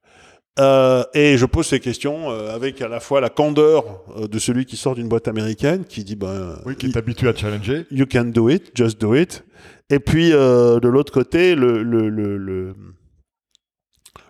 [0.59, 3.85] Euh, et je pose ces questions euh, avec à la fois la candeur
[4.17, 7.29] euh, de celui qui sort d'une boîte américaine, qui dit ben, Oui, qui est habitué
[7.29, 7.87] à challenger.
[7.91, 9.45] you can do it, just do it.
[9.91, 12.75] Et puis de l'autre côté, le, le, le, le,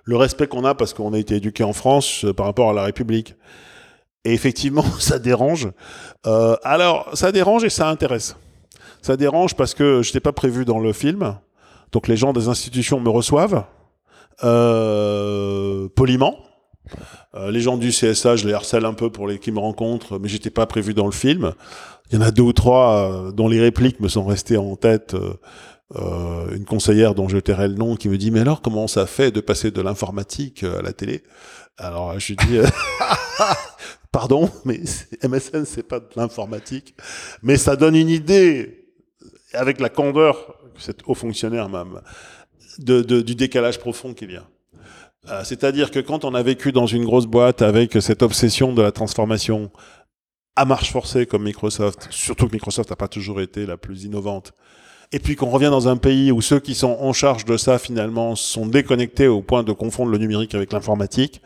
[0.04, 2.84] le respect qu'on a parce qu'on a été éduqué en France par rapport à la
[2.84, 3.34] République.
[4.24, 5.70] Et effectivement, ça dérange.
[6.24, 8.36] Alors, ça dérange et ça intéresse.
[9.02, 11.36] Ça dérange parce que je n'étais pas prévu dans le film.
[11.90, 13.64] Donc les gens des institutions me reçoivent
[14.42, 16.36] euh, poliment.
[17.34, 20.18] Euh, les gens du CSA, je les harcèle un peu pour les qui me rencontrent,
[20.18, 21.52] mais j'étais pas prévu dans le film.
[22.10, 24.76] Il y en a deux ou trois euh, dont les répliques me sont restées en
[24.76, 25.14] tête.
[25.96, 29.06] Euh, une conseillère dont je tairai le nom qui me dit mais alors comment ça
[29.06, 31.22] fait de passer de l'informatique à la télé?
[31.78, 32.58] Alors je dis
[34.12, 34.80] pardon mais
[35.26, 36.94] MSN c'est pas de l'informatique
[37.42, 38.84] mais ça donne une idée
[39.54, 42.02] avec la candeur que cet haut fonctionnaire même
[42.78, 44.44] de, de, du décalage profond qu'il y a.
[45.28, 48.82] Euh, c'est-à-dire que quand on a vécu dans une grosse boîte avec cette obsession de
[48.82, 49.70] la transformation
[50.56, 54.52] à marche forcée comme Microsoft, surtout que Microsoft n'a pas toujours été la plus innovante,
[55.12, 57.78] et puis qu'on revient dans un pays où ceux qui sont en charge de ça
[57.78, 61.40] finalement sont déconnectés au point de confondre le numérique avec l'informatique,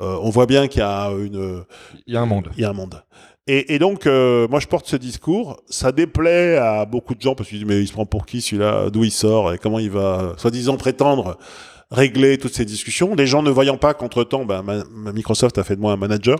[0.00, 1.64] euh, on voit bien qu'il y a une...
[2.06, 2.48] Il y a un monde.
[2.56, 3.02] Il y a un monde.
[3.46, 5.60] Et, et donc, euh, moi, je porte ce discours.
[5.68, 8.40] Ça déplaît à beaucoup de gens parce qu'ils disent, mais il se prend pour qui
[8.40, 8.90] celui-là?
[8.90, 9.52] D'où il sort?
[9.52, 11.38] Et comment il va, soi-disant, prétendre
[11.90, 13.14] régler toutes ces discussions?
[13.14, 16.38] Les gens ne voyant pas qu'entre-temps, ben, Microsoft a fait de moi un manager.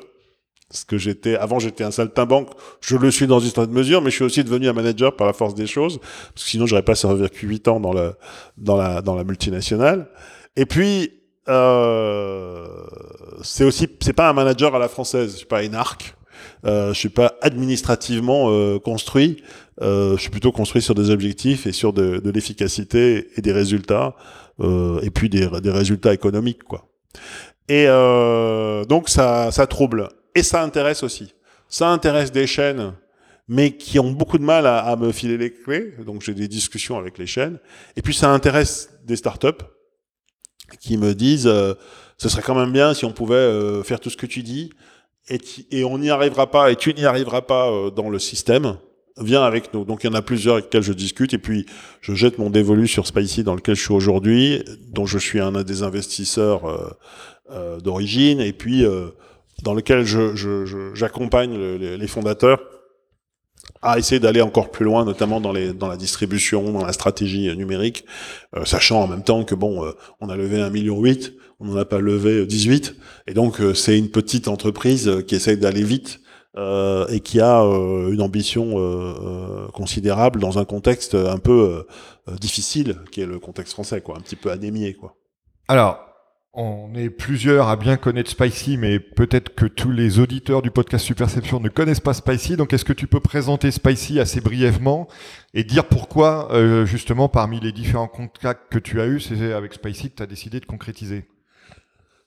[0.72, 2.48] Parce que j'étais, avant j'étais un saltimbanque,
[2.80, 5.26] je le suis dans une certaine mesure, mais je suis aussi devenu un manager par
[5.26, 8.14] la force des choses, parce que sinon j'aurais pas survécu 8 ans dans, le,
[8.56, 10.08] dans, la, dans la multinationale.
[10.56, 11.12] Et puis,
[11.50, 12.66] euh,
[13.42, 16.16] c'est aussi, c'est pas un manager à la française, je suis pas une arc,
[16.64, 19.42] je suis pas administrativement euh, construit.
[19.80, 23.52] Euh, je suis plutôt construit sur des objectifs et sur de, de l'efficacité et des
[23.52, 24.14] résultats,
[24.60, 26.88] euh, et puis des, des, résultats économiques, quoi.
[27.68, 31.34] Et euh, donc ça, ça trouble et ça intéresse aussi.
[31.68, 32.92] Ça intéresse des chaînes,
[33.48, 35.94] mais qui ont beaucoup de mal à, à me filer les clés.
[36.04, 37.58] Donc j'ai des discussions avec les chaînes.
[37.96, 39.64] Et puis ça intéresse des startups
[40.80, 41.74] qui me disent euh,
[42.18, 44.70] ce serait quand même bien si on pouvait euh, faire tout ce que tu dis
[45.28, 48.76] et, on n'y arrivera pas et tu n'y arriveras pas euh, dans le système,
[49.18, 49.84] viens avec nous.
[49.84, 51.34] Donc il y en a plusieurs avec lesquels je discute.
[51.34, 51.66] Et puis
[52.00, 55.52] je jette mon dévolu sur Spicy dans lequel je suis aujourd'hui, dont je suis un
[55.62, 56.90] des investisseurs euh,
[57.50, 58.40] euh, d'origine.
[58.40, 59.08] Et puis euh,
[59.62, 60.04] dans lequel
[60.94, 62.60] j'accompagne je, je, les fondateurs
[63.82, 67.54] à essayer d'aller encore plus loin, notamment dans, les, dans la distribution, dans la stratégie
[67.56, 68.04] numérique,
[68.56, 71.66] euh, sachant en même temps que bon, euh, on a levé un million huit, on
[71.66, 72.94] n'en a pas levé 18,
[73.26, 76.20] et donc euh, c'est une petite entreprise qui essaye d'aller vite
[76.58, 81.86] euh, et qui a euh, une ambition euh, considérable dans un contexte un peu
[82.40, 85.16] difficile, qui est le contexte français, quoi, un petit peu anémié, quoi.
[85.66, 86.11] Alors,
[86.54, 91.04] on est plusieurs à bien connaître Spicy, mais peut-être que tous les auditeurs du podcast
[91.04, 92.56] Superception ne connaissent pas Spicy.
[92.56, 95.08] Donc, est-ce que tu peux présenter Spicy assez brièvement
[95.54, 99.72] et dire pourquoi, euh, justement, parmi les différents contacts que tu as eus, c'est avec
[99.72, 101.24] Spicy que tu as décidé de concrétiser?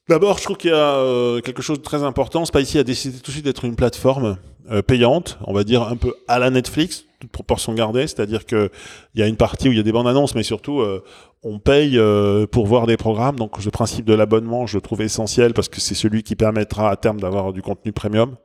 [0.09, 2.45] D'abord, je trouve qu'il y a euh, quelque chose de très important.
[2.45, 4.37] Spicy a décidé tout de suite d'être une plateforme
[4.71, 8.71] euh, payante, on va dire un peu à la Netflix, toute proportion gardée, c'est-à-dire que
[9.13, 11.03] il y a une partie où il y a des bandes annonces, mais surtout euh,
[11.43, 13.35] on paye euh, pour voir des programmes.
[13.35, 16.89] Donc le principe de l'abonnement, je le trouve essentiel parce que c'est celui qui permettra
[16.89, 18.37] à terme d'avoir du contenu premium.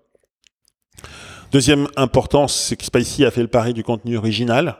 [1.53, 4.77] Deuxième importance, c'est que Spicy a fait le pari du contenu original,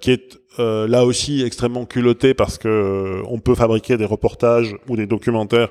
[0.00, 5.06] qui est là aussi extrêmement culotté parce que on peut fabriquer des reportages ou des
[5.06, 5.68] documentaires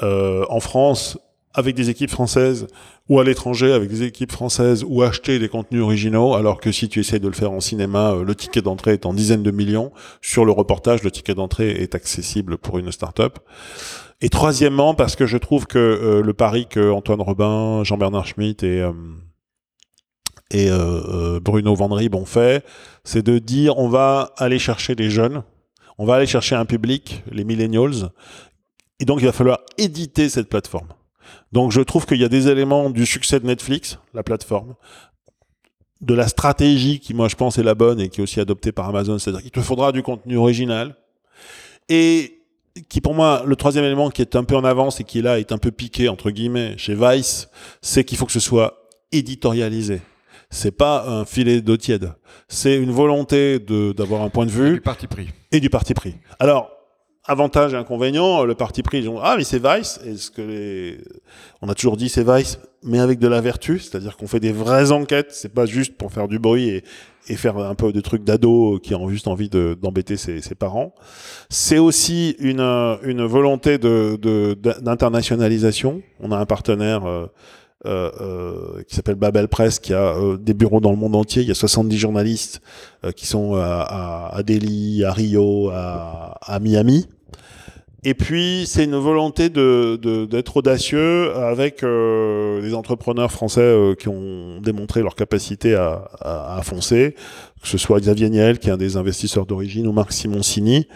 [0.00, 1.18] en France
[1.54, 2.66] avec des équipes françaises
[3.08, 6.88] ou à l'étranger avec des équipes françaises ou acheter des contenus originaux, alors que si
[6.88, 9.92] tu essayes de le faire en cinéma, le ticket d'entrée est en dizaines de millions.
[10.20, 13.38] Sur le reportage, le ticket d'entrée est accessible pour une start-up.
[14.22, 18.62] Et troisièmement, parce que je trouve que euh, le pari que Antoine Robin, Jean-Bernard Schmitt
[18.62, 18.92] et, euh,
[20.52, 22.64] et euh, Bruno Vandrib ont fait,
[23.02, 25.42] c'est de dire on va aller chercher les jeunes,
[25.98, 28.10] on va aller chercher un public, les millennials,
[29.00, 30.88] et donc il va falloir éditer cette plateforme.
[31.52, 34.74] Donc je trouve qu'il y a des éléments du succès de Netflix, la plateforme,
[36.00, 38.72] de la stratégie qui moi je pense est la bonne et qui est aussi adoptée
[38.72, 40.96] par Amazon, c'est-à-dire qu'il te faudra du contenu original
[41.88, 42.40] et
[42.88, 45.38] qui pour moi le troisième élément qui est un peu en avance et qui là
[45.38, 47.48] est un peu piqué entre guillemets chez Vice,
[47.82, 50.00] c'est qu'il faut que ce soit éditorialisé.
[50.50, 52.12] C'est pas un filet d'eau tiède.
[52.48, 55.28] C'est une volonté de d'avoir un point de vue et du parti pris.
[55.50, 56.14] Et du parti pris.
[56.38, 56.70] Alors
[57.24, 60.00] avantage et inconvénient, le parti pris, ils ont, ah, mais c'est Vice.
[60.04, 60.98] Est-ce que les,
[61.60, 64.52] on a toujours dit c'est Vice, mais avec de la vertu, c'est-à-dire qu'on fait des
[64.52, 66.82] vraies enquêtes, c'est pas juste pour faire du bruit et,
[67.36, 70.92] faire un peu de trucs d'ado qui ont juste envie de, d'embêter ses, parents.
[71.48, 76.02] C'est aussi une, une volonté de, de, d'internationalisation.
[76.20, 77.26] On a un partenaire, euh,
[77.84, 81.42] qui s'appelle Babel Press, qui a euh, des bureaux dans le monde entier.
[81.42, 82.60] Il y a 70 journalistes
[83.04, 87.06] euh, qui sont à, à, Delhi, à Rio, à, à Miami.
[88.04, 94.08] Et puis, c'est une volonté de, d'être audacieux avec euh, des entrepreneurs français euh, qui
[94.08, 97.14] ont démontré leur capacité à, à, à, foncer,
[97.62, 100.88] que ce soit Xavier Niel, qui est un des investisseurs d'origine, ou Marc Simoncini.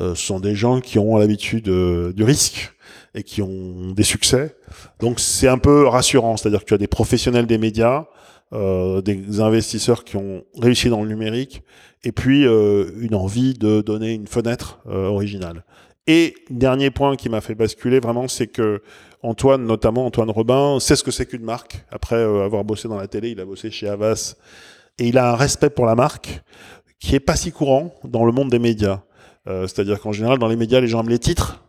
[0.00, 2.72] Euh, ce sont des gens qui ont l'habitude du risque
[3.14, 4.56] et qui ont des succès.
[5.00, 8.06] Donc c'est un peu rassurant, c'est-à-dire que tu as des professionnels des médias,
[8.52, 11.62] euh, des investisseurs qui ont réussi dans le numérique,
[12.04, 15.64] et puis euh, une envie de donner une fenêtre euh, originale.
[16.06, 18.82] Et dernier point qui m'a fait basculer vraiment, c'est que
[19.22, 21.84] Antoine, notamment Antoine Robin, sait ce que c'est qu'une marque.
[21.90, 24.34] Après euh, avoir bossé dans la télé, il a bossé chez Havas,
[24.98, 26.42] et il a un respect pour la marque
[26.98, 29.02] qui est pas si courant dans le monde des médias.
[29.46, 31.62] Euh, C'est-à-dire qu'en général, dans les médias, les gens aiment les titres,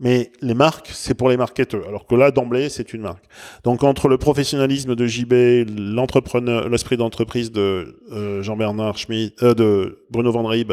[0.00, 1.86] mais les marques, c'est pour les marketeurs.
[1.86, 3.24] Alors que là, d'emblée, c'est une marque.
[3.64, 10.04] Donc, entre le professionnalisme de JB, l'entrepreneur, l'esprit d'entreprise de euh, Jean-Bernard Schmitt, euh, de
[10.10, 10.72] Bruno Van Rieb,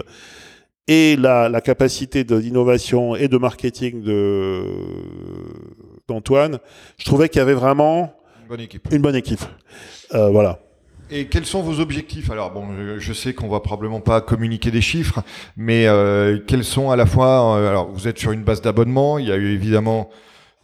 [0.88, 4.64] et la, la capacité d'innovation et de marketing de
[6.08, 6.58] d'Antoine,
[6.98, 8.88] je trouvais qu'il y avait vraiment Une bonne équipe.
[8.92, 9.42] une bonne équipe.
[10.16, 10.60] Euh, voilà.
[11.12, 12.30] Et quels sont vos objectifs?
[12.30, 12.54] Alors
[13.00, 15.24] je, sais qu'on va probablement pas communiquer des chiffres,
[15.58, 19.18] mais euh, quels sont à la fois euh, Alors vous êtes sur une base d'abonnement.
[19.18, 20.12] Il y a eu évidemment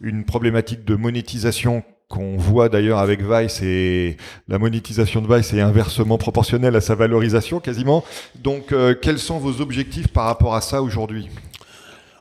[0.00, 4.16] une problématique de monétisation qu'on voit d'ailleurs avec Vice et
[4.46, 8.04] la monétisation de Vice est inversement proportionnelle à sa valorisation quasiment.
[8.36, 11.28] Donc euh, quels sont vos objectifs par rapport à ça aujourd'hui?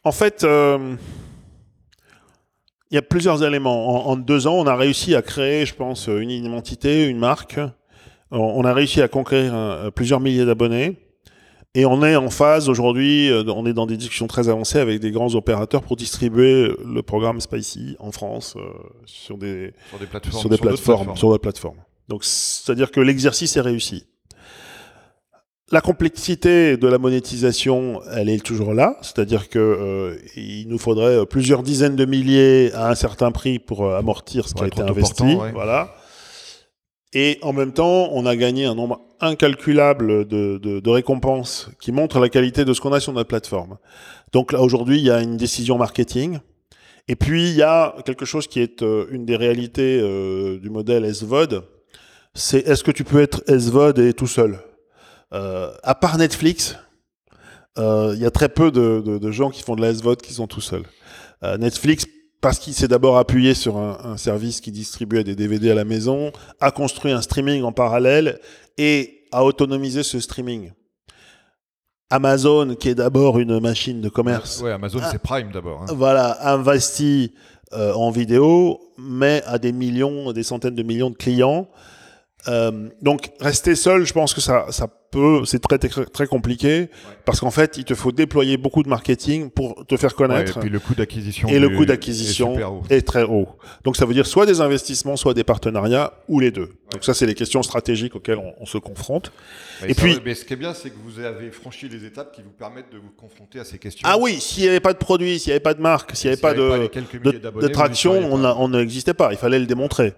[0.04, 0.98] En fait, il
[2.92, 4.08] y a plusieurs éléments.
[4.08, 7.60] En, en deux ans, on a réussi à créer, je pense, une identité, une marque.
[8.38, 10.98] On, a réussi à conquérir euh, plusieurs milliers d'abonnés.
[11.76, 15.02] Et on est en phase aujourd'hui, euh, on est dans des discussions très avancées avec
[15.02, 18.62] des grands opérateurs pour distribuer le programme Spicy en France euh,
[19.06, 21.80] sur des, sur des plateformes sur des plateformes, sur d'autres plateformes.
[22.08, 24.06] Donc, c'est-à-dire que l'exercice est réussi.
[25.72, 31.26] La complexité de la monétisation, elle est toujours là, c'est-à-dire que euh, il nous faudrait
[31.26, 35.24] plusieurs dizaines de milliers à un certain prix pour amortir ce qui a été investi,
[35.24, 35.52] ouais.
[35.52, 35.94] voilà.
[37.18, 42.28] Et en même temps, on a gagné un nombre incalculable de, récompenses qui montrent la
[42.28, 43.78] qualité de ce qu'on a sur notre plateforme.
[44.34, 46.40] Donc là, aujourd'hui, il y a une décision marketing.
[47.08, 50.70] Et puis, il y a quelque chose qui est euh, une des réalités euh, du
[50.70, 51.64] modèle SVOD.
[52.34, 54.60] C'est est-ce que tu peux être SVOD et tout seul?
[55.34, 56.76] Euh, À part Netflix,
[57.78, 60.62] il y a très peu de, gens qui font de la SVOD qui sont tout
[60.62, 60.86] seuls.
[61.60, 62.08] Netflix,
[62.46, 65.84] parce qu'il s'est d'abord appuyé sur un, un service qui distribuait des DVD à la
[65.84, 68.40] maison, a construit un streaming en parallèle
[68.78, 70.72] et a autonomisé ce streaming.
[72.12, 75.82] Amazon, qui est d'abord une machine de commerce, Ouais, Amazon c'est Prime d'abord.
[75.82, 75.94] hein.
[75.96, 77.34] voilà, investi
[77.74, 81.68] euh, en vidéo, mais à des millions, des centaines de millions de clients.
[82.48, 86.90] Euh, donc, rester seul, je pense que ça, ça peut, c'est très, très, très compliqué,
[87.24, 90.58] parce qu'en fait, il te faut déployer beaucoup de marketing pour te faire Ouais, connaître.
[90.58, 91.48] et puis le coût d'acquisition.
[91.48, 93.48] et le coût d'acquisition est très haut.
[93.84, 96.70] Donc, ça veut dire soit des investissements, soit des partenariats, ou les deux.
[96.92, 99.32] Donc, ça, c'est les questions stratégiques auxquelles on, on se confronte.
[99.88, 102.32] Et ça puis- mais ce qui est bien, c'est que vous avez franchi les étapes
[102.36, 104.08] qui vous permettent de vous confronter à ces questions.
[104.10, 106.30] Ah oui, s'il n'y avait pas de produit, s'il n'y avait pas de marque, s'il
[106.30, 108.56] n'y avait pas de, quelques de, de traction, pas.
[108.60, 109.30] on n'existait pas.
[109.32, 110.14] Il fallait le démontrer.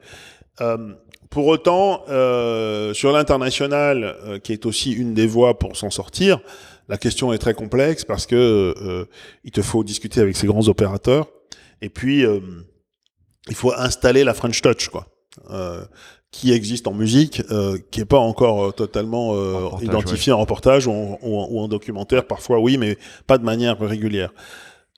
[0.62, 0.94] Euh,
[1.30, 6.40] pour autant, euh, sur l'international, euh, qui est aussi une des voies pour s'en sortir,
[6.88, 9.06] la question est très complexe parce que
[9.44, 11.28] il te faut discuter avec ces grands opérateurs
[11.82, 12.24] et puis
[13.50, 15.08] il faut installer la French Touch, quoi.
[16.32, 17.42] Qui existe en musique,
[17.92, 21.48] qui est pas encore totalement euh, En reportage, identifié en reportage ou en, ou en-
[21.50, 22.98] ou en documentaire, parfois oui, mais
[23.28, 24.34] pas de manière régulière.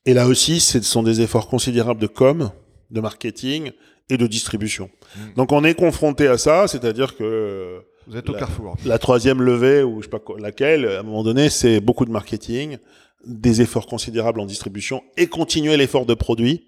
[0.06, 2.52] Et là aussi, ce sont des efforts considérables de com,
[2.92, 3.72] de marketing
[4.10, 4.90] et de distribution.
[5.16, 5.20] Mm.
[5.36, 8.76] Donc on est confronté à ça, c'est-à-dire que euh, Vous êtes au la- carrefour.
[8.86, 12.06] la troisième levée, ou je sais pas quoi- laquelle, à un moment donné, c'est beaucoup
[12.06, 12.78] de marketing,
[13.26, 16.68] des efforts considérables en distribution et continuer l'effort de produit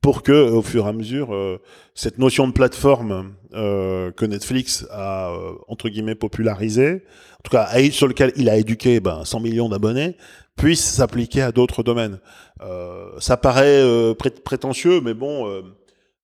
[0.00, 1.58] pour que, au fur et à mesure, euh,
[1.94, 7.04] cette notion de plateforme euh, que Netflix a euh, entre guillemets popularisée,
[7.38, 10.16] en tout cas sur lequel il a éduqué ben, 100 millions d'abonnés,
[10.56, 12.18] puisse s'appliquer à d'autres domaines.
[12.62, 15.46] Euh, ça paraît euh, pré- prétentieux, mais bon,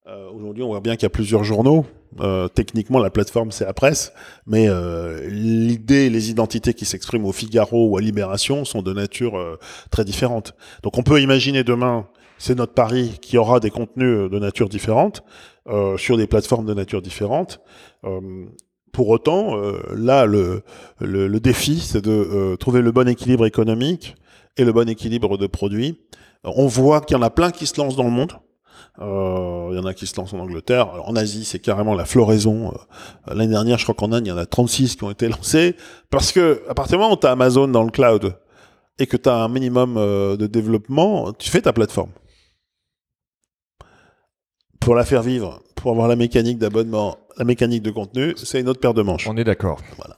[0.08, 1.86] euh, euh, aujourd'hui on voit bien qu'il y a plusieurs journaux.
[2.20, 4.12] Euh, techniquement, la plateforme c'est la presse,
[4.46, 9.36] mais euh, l'idée, les identités qui s'expriment au Figaro ou à Libération sont de nature
[9.36, 9.58] euh,
[9.90, 10.54] très différente.
[10.82, 12.06] Donc on peut imaginer demain,
[12.38, 15.22] c'est notre pari, qui aura des contenus de nature différente
[15.68, 17.60] euh, sur des plateformes de nature différente.
[18.04, 18.46] Euh,
[18.92, 20.62] pour autant, euh, là, le,
[21.00, 24.16] le, le défi, c'est de euh, trouver le bon équilibre économique
[24.56, 26.00] et le bon équilibre de produits.
[26.46, 28.32] Euh, On voit qu'il y en a plein qui se lancent dans le monde.
[29.00, 30.88] Euh, il y en a qui se lancent en Angleterre.
[30.92, 32.72] Alors, en Asie, c'est carrément la floraison.
[32.72, 35.28] Euh, L'année dernière, je crois qu'en Inde, il y en a 36 qui ont été
[35.28, 35.76] lancés.
[36.10, 38.36] Parce que, à partir du moment où tu as Amazon dans le cloud
[38.98, 42.10] et que tu as un minimum euh, de développement, tu fais ta plateforme.
[44.80, 48.68] Pour la faire vivre, pour avoir la mécanique d'abonnement, la mécanique de contenu, c'est une
[48.68, 49.28] autre paire de manches.
[49.28, 49.80] On est d'accord.
[49.96, 50.16] Voilà.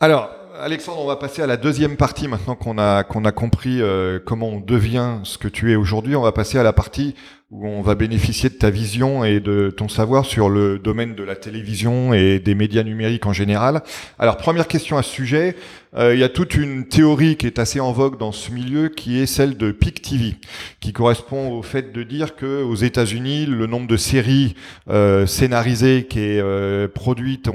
[0.00, 3.80] Alors, Alexandre, on va passer à la deuxième partie maintenant qu'on a, qu'on a compris
[3.80, 6.16] euh, comment on devient ce que tu es aujourd'hui.
[6.16, 7.14] On va passer à la partie
[7.50, 11.22] où on va bénéficier de ta vision et de ton savoir sur le domaine de
[11.22, 13.82] la télévision et des médias numériques en général.
[14.18, 15.56] Alors première question à ce sujet,
[15.96, 18.90] euh, il y a toute une théorie qui est assez en vogue dans ce milieu
[18.90, 20.34] qui est celle de Peak TV,
[20.80, 24.54] qui correspond au fait de dire que aux États-Unis, le nombre de séries
[24.90, 27.48] euh, scénarisées qui est euh, produite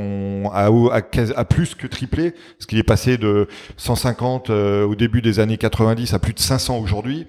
[0.52, 5.58] a, plus que triplé, ce qui est passé de 150 euh, au début des années
[5.58, 7.28] 90 à plus de 500 aujourd'hui.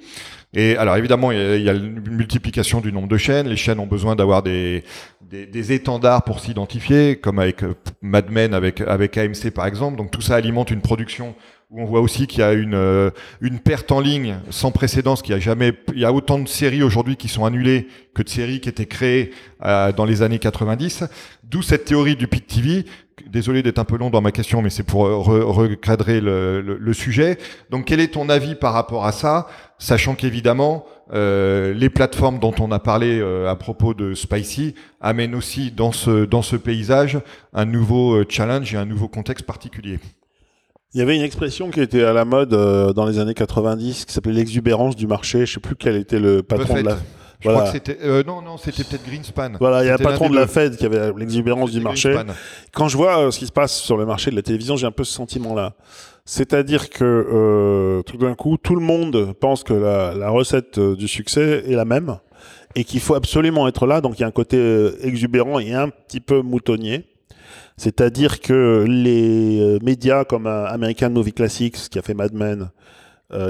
[0.54, 3.48] Et alors évidemment, il y, a, une multiplication du nombre de chaînes.
[3.48, 4.84] Les chaînes ont besoin d'avoir des,
[5.20, 9.96] des, des, étendards pour s'identifier, comme avec euh, Mad Men, avec, avec AMC par exemple.
[9.96, 11.34] Donc tout ça alimente une production
[11.76, 13.10] on voit aussi qu'il y a une, euh,
[13.40, 16.48] une perte en ligne sans précédent, qu'il y a jamais, il y a autant de
[16.48, 19.32] séries aujourd'hui qui sont annulées que de séries qui étaient créées
[19.64, 21.04] euh, dans les années 90.
[21.42, 22.84] D'où cette théorie du Pit TV.
[23.28, 27.38] Désolé d'être un peu long dans ma question, mais c'est pour recadrer le, sujet.
[27.70, 29.46] Donc, quel est ton avis par rapport à ça?
[29.78, 35.34] Sachant qu'évidemment, euh, les plateformes dont on a parlé euh, à propos de Spicy amènent
[35.34, 37.18] aussi dans ce, dans ce paysage
[37.52, 39.98] un nouveau euh, challenge et un nouveau contexte particulier.
[40.94, 44.12] Il y avait une expression qui était à la mode dans les années 90 qui
[44.12, 45.38] s'appelait l'exubérance du marché.
[45.38, 46.96] Je ne sais plus quel était le patron de la.
[47.40, 49.52] Je crois que c'était non non c'était peut-être Greenspan.
[49.58, 52.16] Voilà, il y a un patron de la Fed qui avait l'exubérance du marché.
[52.72, 54.92] Quand je vois ce qui se passe sur le marché de la télévision, j'ai un
[54.92, 55.74] peu ce sentiment-là.
[56.26, 61.06] C'est-à-dire que euh, tout d'un coup, tout le monde pense que la, recette euh, du
[61.06, 62.16] succès est la même
[62.74, 64.00] et qu'il faut absolument être là.
[64.00, 67.04] Donc il y a un côté euh, exubérant et un petit peu moutonnier.
[67.76, 72.70] C'est-à-dire que les médias comme American Movie Classics, qui a fait Mad Men,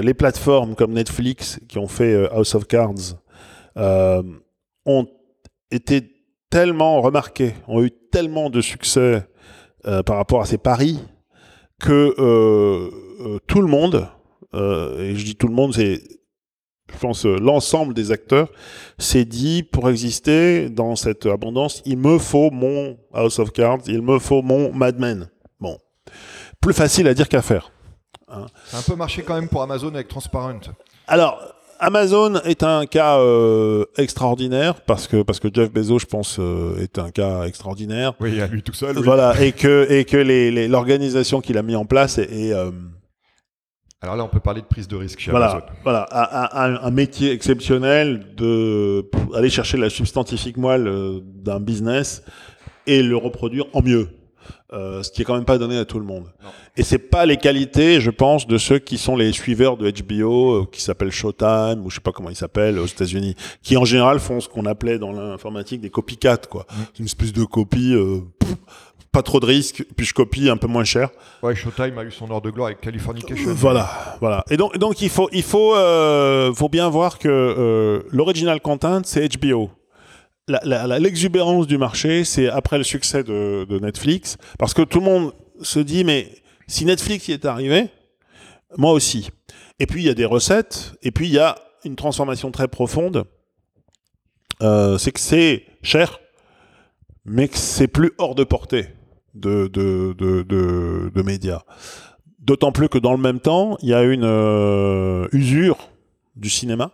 [0.01, 3.19] les plateformes comme Netflix, qui ont fait House of Cards,
[3.75, 5.07] ont
[5.69, 6.11] été
[6.49, 9.27] tellement remarqués, ont eu tellement de succès
[9.83, 10.99] par rapport à ces paris
[11.79, 12.89] que euh,
[13.21, 14.07] euh, tout le monde,
[14.53, 16.01] euh, et je dis tout le monde, c'est
[16.93, 18.49] je pense l'ensemble des acteurs
[18.97, 24.01] s'est dit pour exister dans cette abondance, il me faut mon House of Cards, il
[24.01, 25.29] me faut mon Mad Men.
[25.59, 25.77] Bon,
[26.61, 27.71] plus facile à dire qu'à faire.
[28.27, 28.45] Hein.
[28.65, 30.59] Ça a un peu marché quand même pour Amazon avec Transparent.
[31.07, 31.39] Alors,
[31.79, 36.81] Amazon est un cas euh, extraordinaire parce que parce que Jeff Bezos, je pense, euh,
[36.81, 38.13] est un cas extraordinaire.
[38.19, 38.97] Oui, à lui tout seul.
[38.97, 42.71] Voilà, et que et que les l'organisation qu'il a mis en place est, euh,
[44.05, 45.65] alors là, on peut parler de prise de risque chez voilà, Amazon.
[45.83, 52.23] Voilà, un, un, métier exceptionnel de aller chercher la substantifique moelle d'un business
[52.87, 54.09] et le reproduire en mieux.
[54.73, 56.25] Euh, ce qui est quand même pas donné à tout le monde.
[56.43, 56.49] Non.
[56.75, 60.53] Et c'est pas les qualités, je pense, de ceux qui sont les suiveurs de HBO,
[60.53, 63.85] euh, qui s'appellent Showtime ou je sais pas comment ils s'appellent aux États-Unis, qui en
[63.85, 66.65] général font ce qu'on appelait dans l'informatique des copycats, quoi.
[66.69, 66.81] Mm.
[66.99, 67.93] Une espèce de copie.
[67.93, 68.21] Euh,
[69.15, 71.09] pas trop de risques, puis je copie un peu moins cher.
[71.41, 73.53] Ouais, Showtime a eu son heure de gloire avec Californication.
[73.53, 74.43] Voilà, voilà.
[74.49, 79.01] Et donc, donc il faut, il faut, euh, faut bien voir que euh, l'original content,
[79.05, 79.71] c'est HBO
[80.47, 85.79] l'exubérance du marché, c'est après le succès de, Netflix, parce que tout le monde se
[85.79, 86.29] dit, mais
[86.67, 87.87] si Netflix y est arrivé,
[88.77, 89.29] moi aussi.
[89.79, 92.67] Et puis il y a des recettes, et puis il y a une transformation très
[92.67, 93.23] profonde.
[94.61, 96.19] Euh, c'est que c'est cher,
[97.23, 98.89] mais que c'est plus hors de portée
[99.35, 101.61] de, de, médias.
[102.39, 105.77] D'autant plus que dans le même temps, il y a une euh, usure
[106.35, 106.91] du cinéma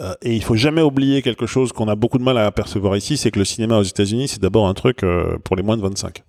[0.00, 2.96] euh, et il faut jamais oublier quelque chose qu'on a beaucoup de mal à apercevoir
[2.96, 5.76] ici, c'est que le cinéma aux États-Unis, c'est d'abord un truc euh, pour les moins
[5.76, 6.24] de 25.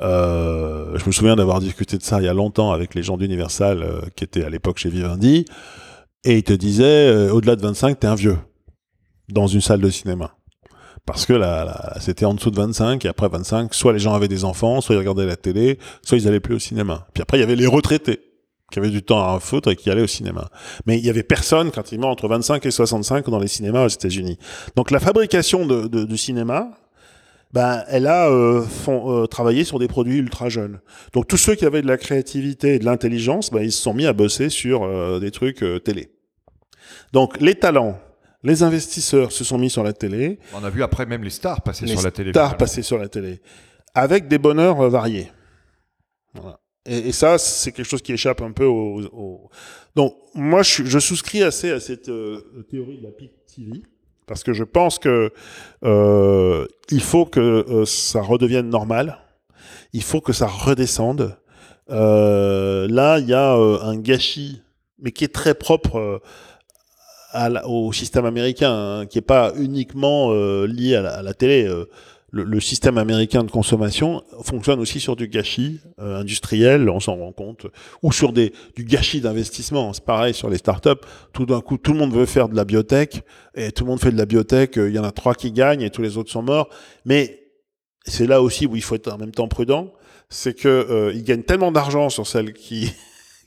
[0.00, 3.16] Euh, je me souviens d'avoir discuté de ça il y a longtemps avec les gens
[3.16, 5.44] d'Universal qui étaient à l'époque chez Vivendi,
[6.24, 8.38] et ils te disaient, au-delà de 25, t'es un vieux
[9.28, 10.34] dans une salle de cinéma.
[11.06, 14.14] Parce que là, là c'était en dessous de 25, et après 25, soit les gens
[14.14, 17.06] avaient des enfants, soit ils regardaient la télé, soit ils allaient plus au cinéma.
[17.12, 18.20] Puis après, il y avait les retraités
[18.70, 20.48] qui avait du temps à foutre et qui allait au cinéma.
[20.86, 24.38] Mais il y avait personne, pratiquement, entre 25 et 65 dans les cinémas aux États-Unis.
[24.74, 26.70] Donc la fabrication de, de, du cinéma,
[27.52, 30.80] ben, elle a euh, font, euh, travaillé sur des produits ultra jeunes.
[31.12, 33.94] Donc tous ceux qui avaient de la créativité et de l'intelligence, ben, ils se sont
[33.94, 36.10] mis à bosser sur euh, des trucs euh, télé.
[37.12, 37.96] Donc les talents,
[38.44, 40.38] les investisseurs se sont mis sur la télé.
[40.54, 42.28] On a vu après même les stars passer sur la télé.
[42.28, 43.40] Les stars passer sur la télé.
[43.94, 45.32] Avec des bonheurs variés.
[46.34, 46.60] Voilà.
[46.86, 49.02] Et, et, ça, c'est quelque chose qui échappe un peu au.
[49.06, 49.50] au...
[49.96, 53.82] Donc, moi, je, je, souscris assez à cette euh, théorie de la PIC TV
[54.26, 55.32] parce que je pense que
[55.84, 59.18] euh, il faut que euh, ça redevienne normal.
[59.92, 61.36] Il faut que ça redescende.
[61.90, 64.62] Euh, là, il y a euh, un gâchis,
[64.98, 66.22] mais qui est très propre
[67.34, 70.32] à au système américain, hein, qui est pas uniquement
[70.64, 71.68] lié à la, à la télé
[72.34, 77.32] le, système américain de consommation fonctionne aussi sur du gâchis euh, industriel, on s'en rend
[77.32, 77.66] compte,
[78.02, 79.92] ou sur des, du gâchis d'investissement.
[79.92, 80.90] C'est pareil sur les startups.
[81.32, 83.22] Tout d'un coup, tout le monde veut faire de la biotech,
[83.54, 84.76] et tout le monde fait de la biotech.
[84.76, 86.68] Il y en a trois qui gagnent et tous les autres sont morts.
[87.04, 87.40] Mais
[88.04, 89.92] c'est là aussi où il faut être en même temps prudent.
[90.28, 92.92] C'est que euh, ils gagnent tellement d'argent sur celles qui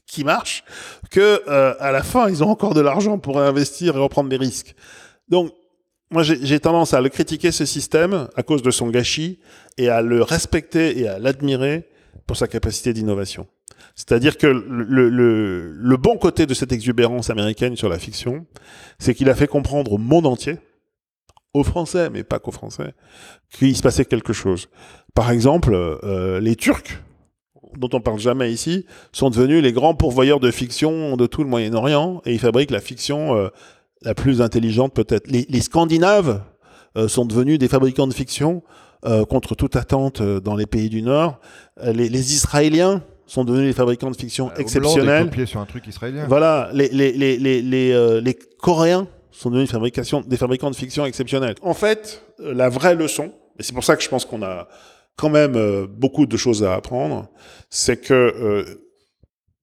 [0.08, 0.64] qui marchent
[1.12, 4.38] que euh, à la fin, ils ont encore de l'argent pour investir et reprendre des
[4.38, 4.74] risques.
[5.30, 5.54] Donc
[6.10, 9.40] moi, j'ai tendance à le critiquer, ce système, à cause de son gâchis,
[9.78, 11.90] et à le respecter et à l'admirer
[12.26, 13.46] pour sa capacité d'innovation.
[13.94, 18.46] C'est-à-dire que le, le, le, bon côté de cette exubérance américaine sur la fiction,
[19.00, 20.60] c'est qu'il a fait comprendre au monde entier,
[21.54, 22.94] aux Français, mais pas qu'aux Français,
[23.52, 24.70] qu'il se passait quelque chose.
[25.14, 27.02] Par exemple, euh, les Turcs,
[27.78, 31.50] dont on parle jamais ici, sont devenus les grands pourvoyeurs de fiction de tout le
[31.50, 33.50] Moyen-Orient, et ils fabriquent la fiction euh,
[34.04, 35.28] la plus intelligente peut-être.
[35.28, 36.42] Les, les Scandinaves
[36.98, 38.64] euh, sont devenus des fabricants de fiction
[39.06, 41.40] euh, contre toute attente dans les pays du Nord.
[41.84, 45.30] Les, les, Israéliens sont devenus des fabricants de fiction bah, exceptionnels.
[45.48, 46.26] sur un truc israélien.
[46.28, 51.56] Voilà, les, les, les, les, les Coréens sont devenus des, des fabricants de fiction exceptionnels.
[51.62, 54.68] En fait, la vraie leçon, et c'est pour ça que je pense qu'on a
[55.18, 57.30] quand même beaucoup de choses à apprendre,
[57.70, 58.78] c'est que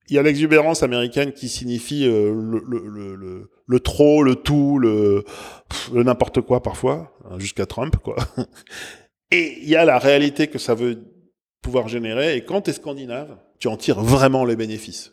[0.08, 4.78] il y a l'exubérance américaine qui signifie euh, le, le, le, le, trop, le tout,
[4.78, 5.24] le,
[5.92, 8.16] n'importe quoi parfois, hein, jusqu'à Trump, quoi.
[9.30, 11.02] Et il y a la réalité que ça veut
[11.62, 12.36] pouvoir générer.
[12.36, 15.12] Et quand tu es scandinave, tu en tires vraiment les bénéfices.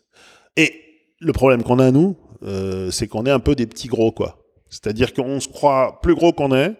[0.57, 0.73] Et
[1.19, 4.43] le problème qu'on a, nous, euh, c'est qu'on est un peu des petits gros, quoi.
[4.69, 6.73] C'est-à-dire qu'on se croit plus gros qu'on est,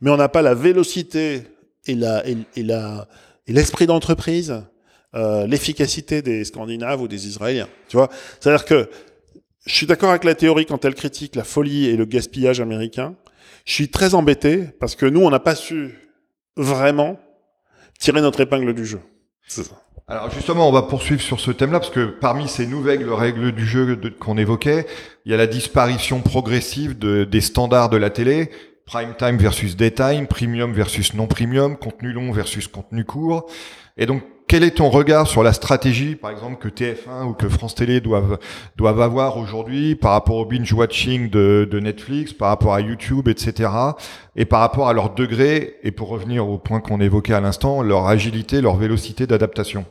[0.00, 1.44] mais on n'a pas la vélocité
[1.88, 4.62] et l'esprit d'entreprise
[5.14, 7.68] euh, l'efficacité des Scandinaves ou des Israéliens.
[7.88, 8.90] Tu vois, c'est-à-dire que
[9.64, 13.14] je suis d'accord avec la théorie quand elle critique la folie et le gaspillage américain.
[13.64, 15.96] Je suis très embêté parce que nous, on n'a pas su
[16.56, 17.18] vraiment
[17.98, 19.00] tirer notre épingle du jeu.
[20.08, 23.66] Alors justement, on va poursuivre sur ce thème-là parce que parmi ces nouvelles règles du
[23.66, 24.86] jeu qu'on évoquait,
[25.24, 28.50] il y a la disparition progressive de, des standards de la télé,
[28.88, 33.46] prime time versus daytime, premium versus non premium, contenu long versus contenu court.
[33.98, 37.50] Et donc quel est ton regard sur la stratégie, par exemple, que TF1 ou que
[37.50, 38.38] France Télé doivent,
[38.76, 43.70] doivent avoir aujourd'hui par rapport au binge-watching de, de, Netflix, par rapport à YouTube, etc.,
[44.36, 47.82] et par rapport à leur degré, et pour revenir au point qu'on évoquait à l'instant,
[47.82, 49.84] leur agilité, leur vélocité d'adaptation?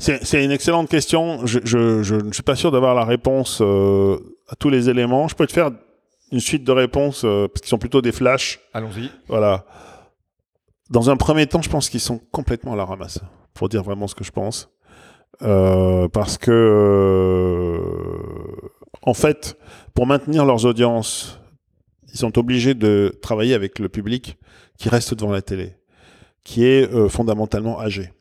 [0.00, 1.44] C'est une excellente question.
[1.46, 4.16] Je, je, je, ne suis pas sûr d'avoir la réponse euh,
[4.48, 5.26] à tous les éléments.
[5.26, 5.70] Je peux te faire
[6.32, 8.60] une suite de réponses, euh, parce qu'ils sont plutôt des flashs.
[8.72, 9.10] Allons-y.
[9.28, 9.64] Voilà.
[10.90, 13.20] Dans un premier temps, je pense qu'ils sont complètement à la ramasse,
[13.54, 14.70] pour dire vraiment ce que je pense.
[15.42, 17.78] Euh, parce que, euh,
[19.02, 19.56] en fait,
[19.94, 21.40] pour maintenir leurs audiences,
[22.12, 24.38] ils sont obligés de travailler avec le public
[24.78, 25.76] qui reste devant la télé,
[26.42, 28.12] qui est fondamentalement âgé.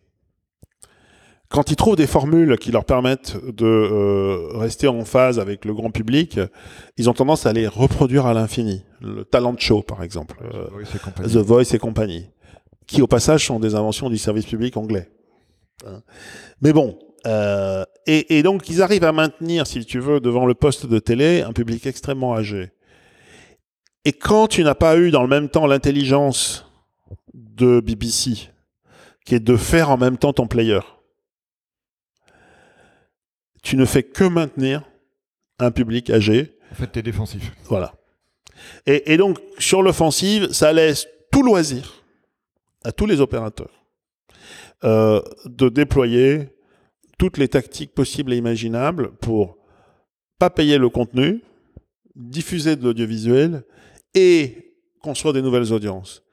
[1.50, 5.74] Quand ils trouvent des formules qui leur permettent de euh, rester en phase avec le
[5.74, 6.39] grand public,
[6.98, 8.84] ils ont tendance à les reproduire à l'infini.
[9.02, 10.38] Le talent show, par exemple,
[11.24, 12.30] The Voice et compagnie
[12.88, 15.12] qui au passage sont des inventions du service public anglais.
[15.86, 16.02] Hein.
[16.62, 20.56] Mais bon, euh, et, et, donc ils arrivent à maintenir, si tu veux, devant le
[20.56, 22.72] poste de télé, un public extrêmement âgé.
[24.06, 26.66] Et quand tu n'as pas eu dans le même temps l'intelligence
[27.34, 28.50] de BBC,
[29.26, 30.80] qui est de faire en même temps ton player,
[33.68, 34.89] tu ne fais que maintenir
[35.59, 36.57] un public âgé.
[36.72, 37.51] En fait, tu es défensif.
[37.65, 37.95] Voilà.
[38.86, 42.05] Et, et donc, sur l'offensive, ça laisse tout loisir
[42.86, 43.86] à tous les opérateurs
[44.86, 46.47] euh, de déployer
[47.18, 49.57] toutes les tactiques possibles et imaginables pour
[50.39, 51.43] pas payer le contenu,
[52.15, 53.65] diffuser de l'audiovisuel
[54.13, 56.24] et construire des nouvelles audiences.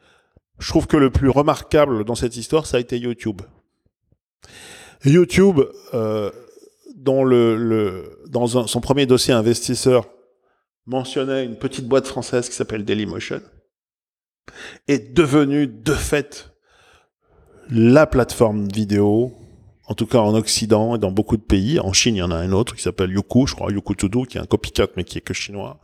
[0.61, 3.43] Je trouve que le plus remarquable dans cette histoire, ça a été YouTube.
[5.05, 5.61] YouTube,
[5.95, 6.31] euh,
[7.05, 10.09] dans, le, le dans son premier dossier investisseur,
[10.87, 13.41] mentionnait une petite boîte française qui s'appelle Dailymotion
[14.89, 16.55] est devenu de fait
[17.71, 19.33] la plateforme vidéo,
[19.87, 21.81] en tout cas en Occident et dans beaucoup de pays.
[21.81, 24.27] En Chine, il y en a un autre qui s'appelle Youku, je crois, Youku Tudu,
[24.27, 25.81] qui est un copycat mais qui est que chinois,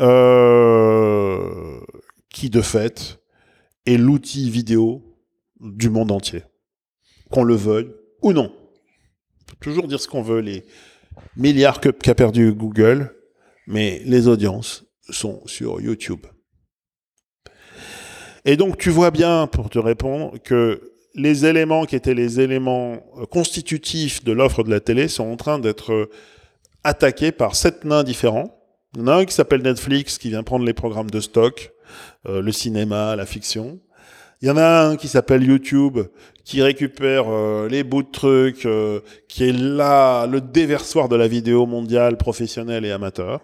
[0.00, 1.80] euh,
[2.30, 3.20] qui de fait
[3.86, 5.02] est l'outil vidéo
[5.60, 6.42] du monde entier,
[7.30, 7.90] qu'on le veuille
[8.22, 8.52] ou non.
[9.60, 10.64] Toujours dire ce qu'on veut, les
[11.36, 13.14] milliards qu'a perdu Google,
[13.66, 16.26] mais les audiences sont sur YouTube.
[18.44, 23.02] Et donc tu vois bien, pour te répondre, que les éléments qui étaient les éléments
[23.18, 26.10] euh, constitutifs de l'offre de la télé sont en train d'être euh,
[26.84, 28.56] attaqués par sept nains différents.
[28.96, 31.72] Il y un qui s'appelle Netflix, qui vient prendre les programmes de stock,
[32.28, 33.80] euh, le cinéma, la fiction.
[34.42, 35.98] Il y en a un qui s'appelle YouTube,
[36.44, 41.26] qui récupère euh, les bouts de trucs, euh, qui est là le déversoir de la
[41.26, 43.40] vidéo mondiale, professionnelle et amateur.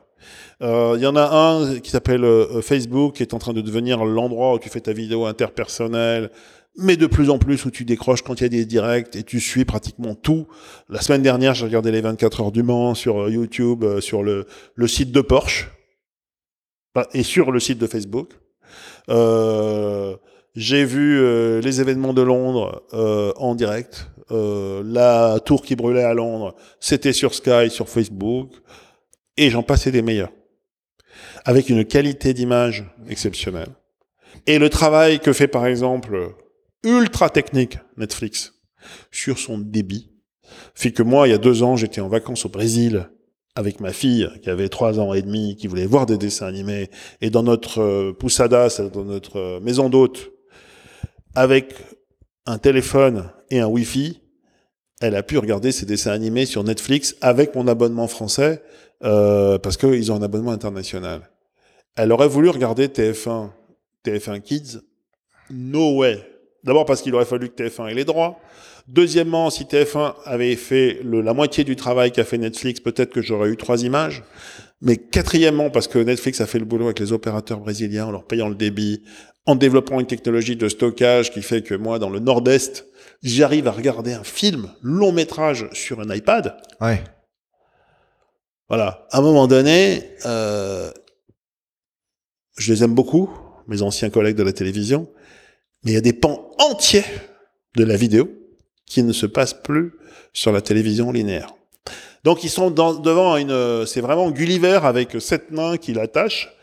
[0.63, 2.27] Euh, il y en a un qui s'appelle
[2.63, 6.31] Facebook, qui est en train de devenir l'endroit où tu fais ta vidéo interpersonnelle,
[6.77, 9.23] mais de plus en plus où tu décroches quand il y a des directs et
[9.23, 10.47] tu suis pratiquement tout.
[10.89, 14.87] La semaine dernière, j'ai regardé les 24 heures du Mans sur YouTube, sur le, le
[14.87, 15.71] site de Porsche
[17.15, 18.29] et sur le site de Facebook.
[19.09, 20.17] Euh,
[20.55, 24.09] j'ai vu euh, les événements de Londres euh, en direct.
[24.31, 28.51] Euh, la tour qui brûlait à Londres, c'était sur Sky, sur Facebook.
[29.37, 30.33] Et j'en passais des meilleurs.
[31.45, 33.71] Avec une qualité d'image exceptionnelle.
[34.47, 36.35] Et le travail que fait par exemple
[36.85, 38.55] ultra technique Netflix
[39.11, 40.13] sur son débit
[40.75, 43.09] fait que moi, il y a deux ans, j'étais en vacances au Brésil
[43.55, 46.91] avec ma fille qui avait trois ans et demi, qui voulait voir des dessins animés,
[47.21, 50.32] et dans notre poussada, dans notre maison d'hôte,
[51.35, 51.75] avec
[52.47, 54.21] un téléphone et un Wi-Fi,
[55.01, 58.63] elle a pu regarder ses dessins animés sur Netflix avec mon abonnement français,
[59.03, 61.31] euh, parce qu'ils ont un abonnement international.
[61.97, 63.51] Elle aurait voulu regarder TF1,
[64.05, 64.79] TF1 Kids,
[65.51, 66.25] no way.
[66.65, 68.39] D'abord parce qu'il aurait fallu que TF1 ait les droits.
[68.87, 73.49] Deuxièmement, si TF1 avait fait la moitié du travail qu'a fait Netflix, peut-être que j'aurais
[73.49, 74.23] eu trois images.
[74.81, 78.25] Mais quatrièmement, parce que Netflix a fait le boulot avec les opérateurs brésiliens en leur
[78.25, 79.03] payant le débit,
[79.47, 82.87] en développant une technologie de stockage qui fait que moi, dans le nord-est,
[83.23, 86.57] j'arrive à regarder un film long métrage sur un iPad.
[86.81, 87.03] Ouais.
[88.69, 89.07] Voilà.
[89.11, 90.91] À un moment donné, euh,
[92.57, 93.31] je les aime beaucoup,
[93.67, 95.09] mes anciens collègues de la télévision,
[95.85, 97.05] mais il y a des pans entiers
[97.77, 98.31] de la vidéo
[98.87, 99.95] qui ne se passent plus
[100.33, 101.55] sur la télévision linéaire.
[102.25, 106.55] Donc ils sont dans, devant une, c'est vraiment Gulliver avec sept nains qui l'attachent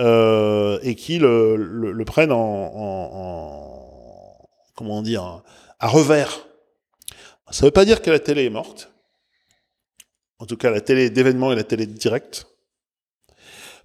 [0.00, 5.42] euh, et qui le, prennent en, en, en, comment dire
[5.78, 6.46] à revers.
[7.50, 8.92] Ça ne veut pas dire que la télé est morte.
[10.38, 12.46] En tout cas, la télé d'événement et la télé directe.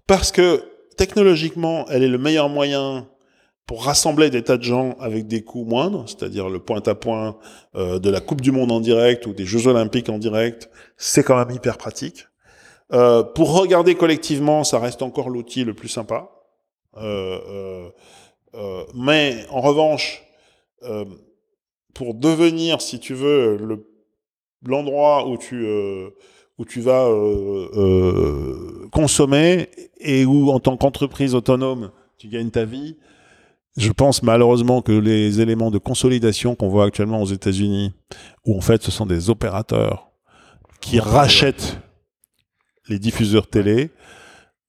[0.07, 0.64] Parce que
[0.97, 3.07] technologiquement, elle est le meilleur moyen
[3.68, 7.38] pour rassembler des tas de gens avec des coûts moindres, c'est-à-dire le point-à-point
[7.76, 11.22] euh, de la Coupe du Monde en direct ou des Jeux Olympiques en direct, c'est
[11.22, 12.28] quand même hyper pratique.
[12.91, 16.29] Euh, pour regarder collectivement, ça reste encore l'outil le plus sympa.
[16.97, 17.89] Euh,
[18.55, 20.23] euh, mais en revanche,
[21.93, 23.85] pour devenir, si tu veux, le
[24.65, 25.65] l'endroit où tu
[26.57, 27.07] où tu vas
[28.91, 29.69] consommer
[29.99, 32.97] et où en tant qu'entreprise autonome tu gagnes ta vie,
[33.77, 37.93] je pense malheureusement que les éléments de consolidation qu'on voit actuellement aux États-Unis,
[38.45, 40.11] où en fait ce sont des opérateurs
[40.81, 41.77] qui rachètent
[42.89, 43.91] les diffuseurs télé,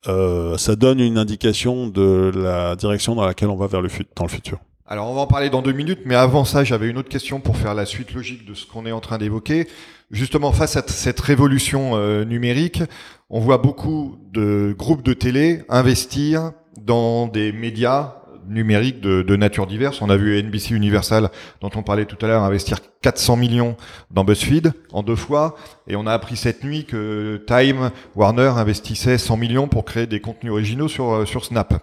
[0.08, 4.24] euh, ça donne une indication de la direction dans laquelle on va vers le dans
[4.24, 4.58] le futur.
[4.86, 7.40] Alors on va en parler dans deux minutes, mais avant ça, j'avais une autre question
[7.40, 9.68] pour faire la suite logique de ce qu'on est en train d'évoquer.
[10.10, 12.82] Justement, face à cette révolution euh, numérique,
[13.28, 18.19] on voit beaucoup de groupes de télé investir dans des médias
[18.50, 20.02] numérique de, de, nature diverse.
[20.02, 21.30] On a vu NBC Universal,
[21.60, 23.76] dont on parlait tout à l'heure, investir 400 millions
[24.10, 25.56] dans BuzzFeed en deux fois.
[25.86, 30.20] Et on a appris cette nuit que Time, Warner investissait 100 millions pour créer des
[30.20, 31.82] contenus originaux sur, euh, sur Snap.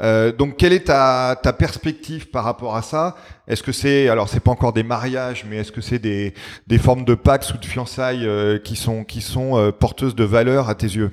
[0.00, 3.16] Euh, donc, quelle est ta, ta perspective par rapport à ça?
[3.46, 6.32] Est-ce que c'est, alors c'est pas encore des mariages, mais est-ce que c'est des,
[6.66, 10.24] des formes de pax ou de fiançailles euh, qui sont, qui sont euh, porteuses de
[10.24, 11.10] valeur à tes yeux?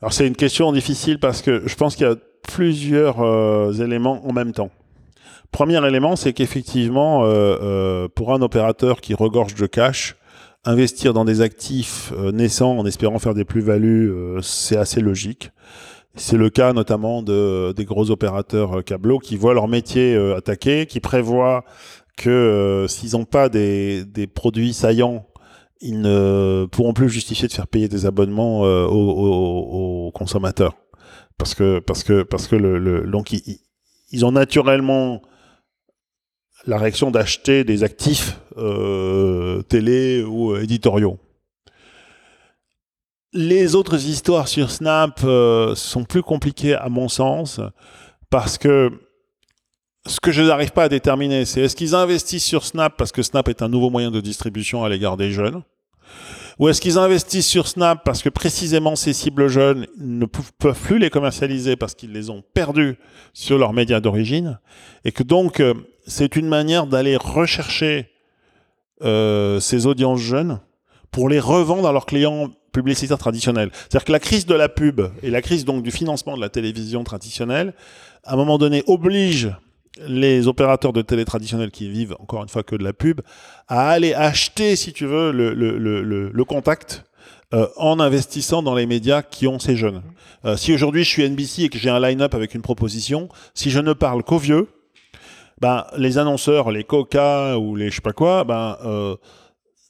[0.00, 2.14] Alors c'est une question difficile parce que je pense qu'il y a
[2.46, 4.70] plusieurs euh, éléments en même temps.
[5.50, 7.28] Premier élément, c'est qu'effectivement, euh,
[7.62, 10.16] euh, pour un opérateur qui regorge de cash,
[10.64, 15.50] investir dans des actifs naissants en espérant faire des plus-values, c'est assez logique.
[16.14, 21.00] C'est le cas notamment de, des gros opérateurs câbleaux qui voient leur métier attaqué, qui
[21.00, 21.66] prévoient
[22.16, 25.26] que s'ils n'ont pas des, des, produits saillants,
[25.82, 30.74] ils ne pourront plus justifier de faire payer des abonnements aux consommateurs
[31.38, 35.22] parce que parce que parce que le, donc ils, ont naturellement
[36.66, 41.18] la réaction d'acheter des actifs euh, télé ou éditoriaux.
[43.32, 47.60] Les autres histoires sur Snap euh, sont plus compliquées à mon sens
[48.30, 48.92] parce que
[50.06, 53.22] ce que je n'arrive pas à déterminer, c'est est-ce qu'ils investissent sur Snap parce que
[53.22, 55.62] Snap est un nouveau moyen de distribution à l'égard des jeunes
[56.58, 60.98] ou est-ce qu'ils investissent sur Snap parce que précisément ces cibles jeunes ne peuvent plus
[60.98, 62.96] les commercialiser parce qu'ils les ont perdus
[63.32, 64.58] sur leurs médias d'origine
[65.04, 65.74] et que donc euh,
[66.06, 68.10] c'est une manière d'aller rechercher
[69.02, 70.60] euh, ces audiences jeunes
[71.10, 73.70] pour les revendre à leurs clients publicitaire traditionnel.
[73.72, 76.50] C'est-à-dire que la crise de la pub et la crise donc du financement de la
[76.50, 77.72] télévision traditionnelle,
[78.24, 79.50] à un moment donné, oblige
[80.06, 83.20] les opérateurs de télé traditionnels qui vivent encore une fois que de la pub
[83.68, 87.04] à aller acheter, si tu veux, le, le, le, le contact
[87.52, 90.02] euh, en investissant dans les médias qui ont ces jeunes.
[90.44, 93.70] Euh, si aujourd'hui je suis NBC et que j'ai un line-up avec une proposition, si
[93.70, 94.66] je ne parle qu'aux vieux,
[95.60, 99.14] ben, les annonceurs, les Coca ou les je sais pas quoi, ben, euh,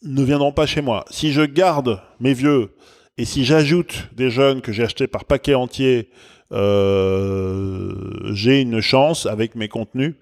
[0.02, 1.06] ne viendront pas chez moi.
[1.10, 2.74] Si je garde mes vieux
[3.16, 6.10] et si j'ajoute des jeunes que j'ai achetés par paquet entier,
[8.32, 10.14] j'ai une chance avec mes contenus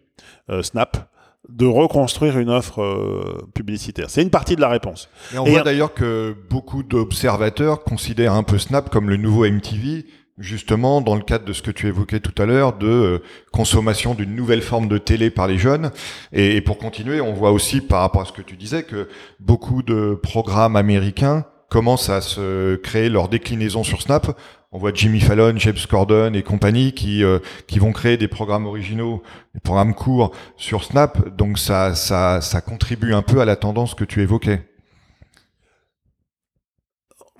[0.51, 1.09] euh, Snap
[1.49, 4.09] de reconstruire une offre euh, publicitaire.
[4.09, 5.09] C'est une partie de la réponse.
[5.35, 10.07] Et on voit d'ailleurs que beaucoup d'observateurs considèrent un peu Snap comme le nouveau MTV,
[10.39, 13.19] justement dans le cadre de ce que tu évoquais tout à l'heure, de euh,
[13.53, 15.91] consommation d'une nouvelle forme de télé par les jeunes.
[16.33, 19.09] Et, et, pour continuer, on voit aussi par rapport à ce que tu disais que
[19.41, 24.39] beaucoup de programmes américains commencent à se créer leur déclinaison sur Snap.
[24.75, 28.65] On voit Jimmy Fallon, James Corden et compagnie qui euh, qui vont créer des programmes
[28.65, 29.23] originaux,
[29.55, 31.37] des programmes courts sur Snap.
[31.37, 34.67] Donc ça ça ça contribue un peu à la tendance que tu évoquais.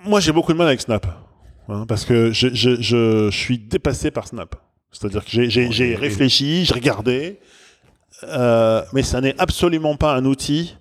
[0.05, 1.07] Moi, j'ai beaucoup de mal avec Snap
[1.69, 4.55] hein, parce que je, je, je, suis dépassé par Snap.
[4.91, 7.39] C'est-à-dire que j'ai réfléchi, j'ai regardé,
[8.23, 10.75] euh, mais ça n'est absolument pas un outil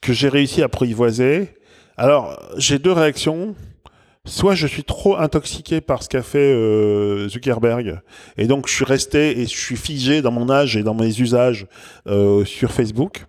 [0.00, 1.58] que j'ai réussi à apprivoiser
[1.98, 3.56] alors, j'ai deux réactions.
[4.28, 8.00] Soit je suis trop intoxiqué par ce qu'a fait euh, Zuckerberg,
[8.36, 11.18] et donc je suis resté et je suis figé dans mon âge et dans mes
[11.18, 11.66] usages
[12.06, 13.24] euh, sur Facebook.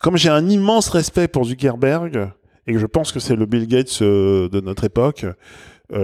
[0.00, 2.30] Comme j'ai un immense respect pour Zuckerberg,
[2.68, 5.26] et que je pense que c'est le Bill Gates euh, de notre époque,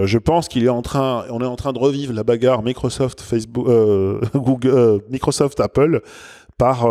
[0.03, 3.21] je pense qu'il est en train, on est en train de revivre la bagarre Microsoft,
[3.21, 3.65] Facebook,
[4.35, 6.01] Google, Microsoft, Apple
[6.59, 6.85] par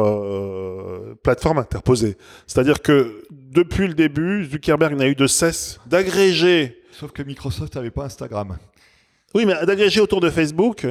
[1.22, 2.16] plateforme interposée.
[2.48, 6.82] C'est-à-dire que depuis le début, Zuckerberg n'a eu de cesse d'agréger.
[6.92, 8.58] Sauf que Microsoft n'avait pas Instagram.
[9.34, 10.86] Oui, mais d'agréger autour de Facebook,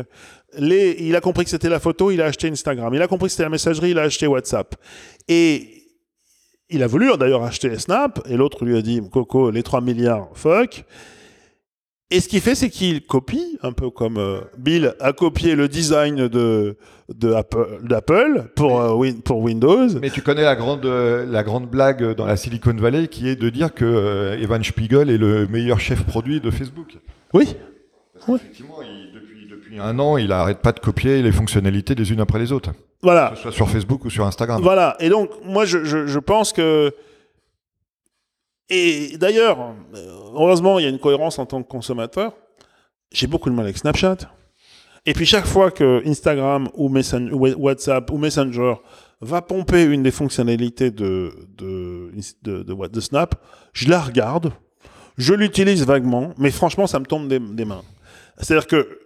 [0.58, 2.94] les, il a compris que c'était la photo, il a acheté Instagram.
[2.94, 4.76] Il a compris que c'était la messagerie, il a acheté WhatsApp.
[5.28, 5.84] Et
[6.70, 10.30] il a voulu d'ailleurs acheter Snap, et l'autre lui a dit, Coco, les 3 milliards,
[10.34, 10.84] fuck.
[12.10, 15.68] Et ce qu'il fait, c'est qu'il copie, un peu comme euh, Bill a copié le
[15.68, 16.78] design de
[17.10, 19.90] d'Apple pour euh, pour Windows.
[20.02, 23.50] Mais tu connais la grande la grande blague dans la Silicon Valley qui est de
[23.50, 26.98] dire que euh, Evan Spiegel est le meilleur chef produit de Facebook.
[27.34, 27.56] Oui.
[28.36, 28.78] Effectivement,
[29.14, 32.54] depuis depuis un an, il n'arrête pas de copier les fonctionnalités des unes après les
[32.54, 32.72] autres.
[33.04, 33.32] Voilà.
[33.32, 34.62] Que ce soit sur Facebook ou sur Instagram.
[34.62, 34.96] Voilà.
[35.02, 36.94] Et donc moi je, je, je pense que
[38.70, 39.76] et d'ailleurs,
[40.34, 42.34] heureusement, il y a une cohérence en tant que consommateur.
[43.12, 44.18] J'ai beaucoup de mal avec Snapchat.
[45.06, 46.92] Et puis chaque fois que Instagram ou,
[47.58, 48.76] WhatsApp ou Messenger
[49.22, 52.12] va pomper une des fonctionnalités de, de,
[52.44, 53.36] de, Snap,
[53.72, 54.52] je la regarde,
[55.18, 57.84] je l'utilise vaguement, mais franchement, ça me tombe des, mains.
[58.38, 59.00] C'est-à-dire que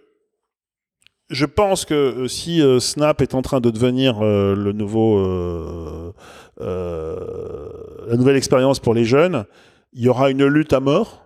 [1.32, 6.12] je pense que euh, si euh, Snap est en train de devenir euh, le nouveau
[6.60, 9.46] la nouvelle expérience pour les jeunes,
[9.92, 11.24] il y aura une lutte à mort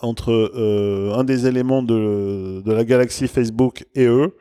[0.00, 0.52] entre
[1.16, 4.36] un des éléments de, de, la galaxie Facebook et eux.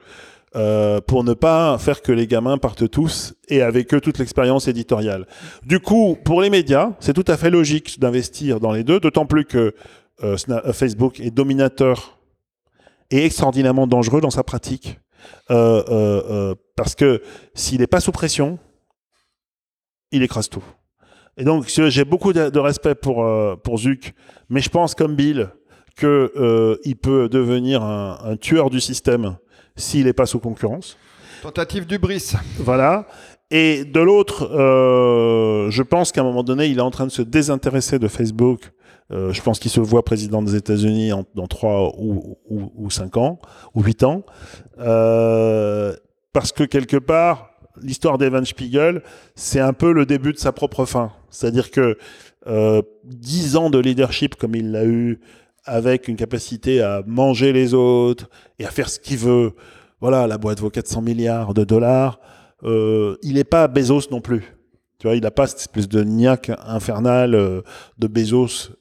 [1.07, 5.27] Pour ne pas faire que les gamins partent tous et avec eux toute l'expérience éditoriale.
[5.65, 9.25] Du coup, pour les médias, c'est tout à fait logique d'investir dans les deux, d'autant
[9.25, 9.73] plus que
[10.73, 12.19] Facebook est dominateur
[13.11, 14.99] et extraordinairement dangereux dans sa pratique.
[15.51, 17.21] Euh, parce que
[17.53, 18.59] s'il n'est pas sous pression,
[20.11, 20.63] il écrase tout.
[21.37, 24.13] Et donc, j'ai beaucoup de, respect pour, euh, pour Zuc,
[24.49, 25.49] mais je pense, comme Bill,
[25.97, 29.37] qu'il euh, peut devenir un, tueur du système
[29.75, 30.97] s'il n'est pas sous concurrence.
[31.41, 32.33] Tentative du bris.
[32.57, 33.07] Voilà.
[33.55, 37.11] Et de l'autre, euh, je pense qu'à un moment donné, il est en train de
[37.11, 38.71] se désintéresser de Facebook.
[39.11, 43.39] je pense qu'il se voit président des États-Unis dans 3 ou, ou, ou, 5 ans,
[43.75, 44.23] ou 8 ans.
[44.77, 49.01] parce que quelque part, l'histoire d'Evan Spiegel,
[49.35, 51.11] c'est un peu le début de sa propre fin.
[51.29, 51.97] C'est-à-dire que
[52.47, 55.19] euh, 10 ans de leadership comme il l'a eu,
[55.65, 59.53] avec une capacité à manger les autres et à faire ce qu'il veut,
[60.01, 62.19] voilà, la boîte vaut 400 milliards de dollars,
[62.63, 64.55] euh, il n'est pas Bezos non plus.
[64.99, 67.61] Tu vois, il n'a pas cette espèce de niaque infernal euh,
[67.99, 68.71] de Bezos.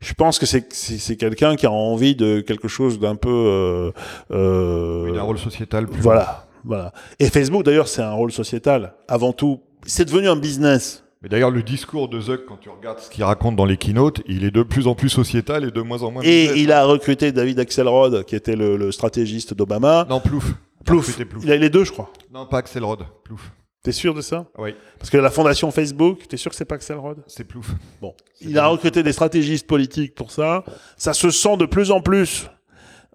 [0.00, 3.28] Je pense que c'est quelqu'un qui a envie de quelque chose d'un peu...
[3.28, 3.92] Euh,
[4.32, 6.46] euh, un rôle sociétal plus Voilà.
[6.64, 6.92] Voilà.
[7.18, 9.60] Et Facebook, d'ailleurs, c'est un rôle sociétal, avant tout.
[9.84, 11.04] C'est devenu un business.
[11.22, 14.22] Mais d'ailleurs, le discours de Zuck, quand tu regardes ce qu'il raconte dans les keynotes,
[14.26, 16.22] il est de plus en plus sociétal et de moins en moins.
[16.24, 20.06] Et il a recruté David Axelrod, qui était le, stratégiste d'Obama.
[20.10, 20.52] Non, Plouf.
[20.84, 21.16] Plouf.
[21.44, 22.10] Il a les deux, je crois.
[22.32, 23.06] Non, pas Axelrod.
[23.22, 23.52] Plouf.
[23.84, 24.74] T'es sûr de ça Oui.
[24.98, 27.70] Parce que la fondation Facebook, t'es sûr que c'est pas Axelrod C'est plouf.
[28.00, 28.14] Bon.
[28.40, 30.64] Il a recruté des stratégistes politiques pour ça.
[30.96, 32.48] Ça se sent de plus en plus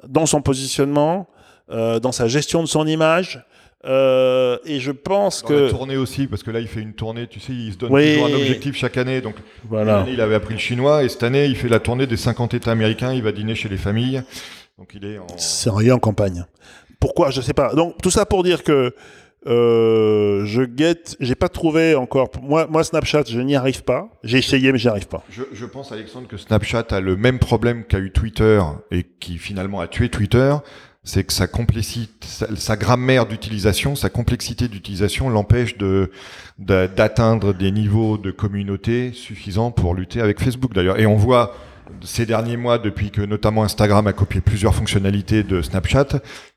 [0.08, 1.28] dans son positionnement,
[1.72, 3.46] euh, dans sa gestion de son image.
[3.86, 5.54] Euh, et je pense Dans que.
[5.54, 7.92] la tournée aussi, parce que là, il fait une tournée, tu sais, il se donne
[7.94, 8.14] Oui.
[8.16, 9.22] toujours un objectif chaque année.
[9.22, 9.36] Donc,
[9.70, 9.98] Voilà.
[10.00, 12.54] l'année, il avait appris le chinois, et cette année, il fait la tournée des 50
[12.54, 14.24] États américains, il va dîner chez les familles.
[14.78, 15.28] Donc, il est en...
[15.38, 16.46] C'est rien en campagne.
[17.00, 17.30] Pourquoi?
[17.30, 17.74] Je sais pas.
[17.76, 18.96] Donc tout ça pour dire que
[19.46, 21.16] euh, je guette.
[21.20, 22.30] J'ai pas trouvé encore.
[22.42, 24.10] Moi, moi Snapchat, je n'y arrive pas.
[24.24, 25.24] J'ai essayé, mais j'y arrive pas.
[25.30, 28.60] Je, je pense, Alexandre, que Snapchat a le même problème qu'a eu Twitter,
[28.92, 30.54] et qui finalement a tué Twitter,
[31.08, 31.48] c'est que sa
[32.58, 36.12] sa, grammaire d'utilisation, sa complexité d'utilisation l'empêche de-
[36.60, 41.00] d'atteindre des niveaux de communauté suffisants pour lutter avec Facebook d'ailleurs.
[41.00, 41.56] Et on voit
[42.02, 46.08] ces derniers mois, depuis que notamment Instagram a copié plusieurs fonctionnalités de Snapchat,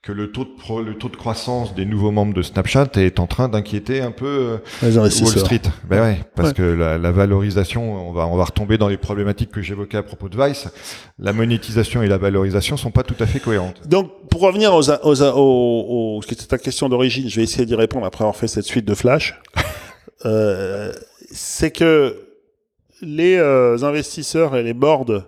[0.02, 3.20] que le taux de pro- le taux de croissance des nouveaux membres de Snapchat est
[3.20, 5.10] en train d'inquiéter un peu euh, Les Wall.
[5.10, 5.60] Street.
[5.88, 6.54] Ben ouais, parce Ouais.
[6.54, 10.02] que la, la valorisation, on va on va retomber dans les problématiques que j'évoquais à
[10.02, 10.68] propos de Vice.
[11.18, 13.80] La monétisation et la valorisation sont pas tout à fait cohérentes.
[13.86, 18.06] Donc, pour revenir aux, aux, aux, aux- ta question d'origine, je vais essayer d'y répondre
[18.06, 19.40] après avoir fait cette suite de flash.
[20.26, 20.92] Euh,
[21.32, 22.16] c'est que
[23.02, 25.24] les euh, investisseurs et les boards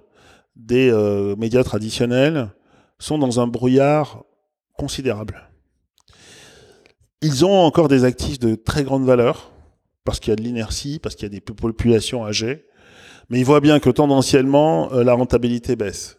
[0.57, 2.51] des euh, médias traditionnels
[2.99, 4.25] sont dans un brouillard
[4.77, 5.51] considérable.
[7.21, 9.53] Ils ont encore des actifs de très grande valeur,
[10.05, 12.67] parce qu'il y a de l'inertie, parce qu'il y a des populations âgées,
[13.29, 16.19] mais ils voient bien que tendanciellement, euh, la rentabilité baisse.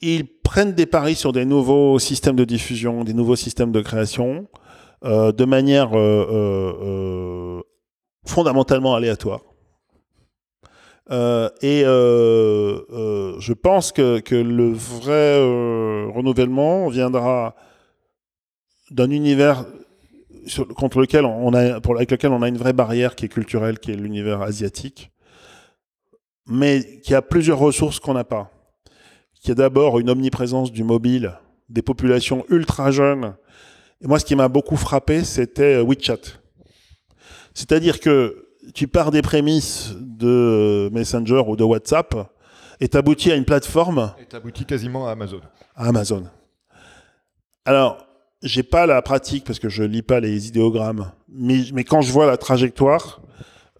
[0.00, 4.48] Ils prennent des paris sur des nouveaux systèmes de diffusion, des nouveaux systèmes de création,
[5.02, 5.90] de manière
[8.26, 9.40] fondamentalement aléatoire.
[11.10, 17.54] Euh, et euh, euh, je pense que, que le vrai euh, renouvellement viendra
[18.90, 19.66] d'un univers
[20.76, 23.78] contre lequel on a, pour, avec lequel on a une vraie barrière qui est culturelle,
[23.78, 25.10] qui est l'univers asiatique,
[26.46, 28.50] mais qui a plusieurs ressources qu'on n'a pas
[29.44, 31.38] qui est d'abord une omniprésence du mobile,
[31.68, 33.34] des populations ultra jeunes.
[34.00, 36.40] Et moi, ce qui m'a beaucoup frappé, c'était euh, WeChat.
[37.54, 42.14] C'est-à-dire que tu pars des prémices de Messenger ou de WhatsApp
[42.80, 45.40] et t'aboutis à une plateforme Et abouti quasiment à Amazon.
[45.76, 46.24] à Amazon.
[47.64, 48.06] Alors,
[48.42, 52.12] j'ai pas la pratique parce que je lis pas les idéogrammes, mais, mais quand je
[52.12, 53.22] vois la trajectoire,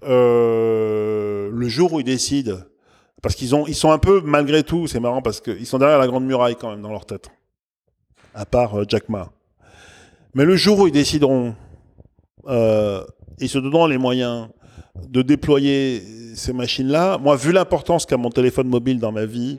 [0.05, 2.59] euh, le jour où ils décident,
[3.23, 5.99] parce qu'ils ont, ils sont un peu malgré tout, c'est marrant parce qu'ils sont derrière
[5.99, 7.31] la grande muraille quand même dans leur tête,
[8.35, 9.33] à part euh, Jack Ma.
[10.35, 11.55] Mais le jour où ils décideront,
[12.47, 13.05] euh,
[13.41, 14.49] et se donneront les moyens
[15.09, 16.03] de déployer
[16.35, 19.59] ces machines-là, moi, vu l'importance qu'a mon téléphone mobile dans ma vie,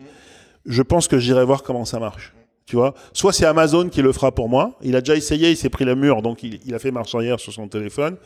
[0.66, 2.34] je pense que j'irai voir comment ça marche.
[2.66, 4.78] Tu vois, soit c'est Amazon qui le fera pour moi.
[4.82, 7.14] Il a déjà essayé, il s'est pris le mur, donc il, il a fait marche
[7.14, 8.18] arrière sur son téléphone.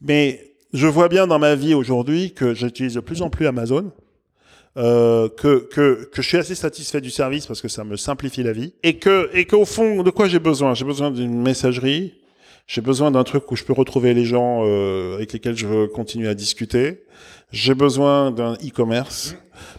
[0.00, 3.92] Mais je vois bien dans ma vie aujourd'hui que j'utilise de plus en plus Amazon,
[4.76, 8.42] euh, que, que, que je suis assez satisfait du service parce que ça me simplifie
[8.42, 10.74] la vie, et que et qu'au fond, de quoi j'ai besoin?
[10.74, 12.14] J'ai besoin d'une messagerie,
[12.68, 15.86] j'ai besoin d'un truc où je peux retrouver les gens euh, avec lesquels je veux
[15.88, 17.02] continuer à discuter,
[17.50, 19.34] j'ai besoin d'un e-commerce,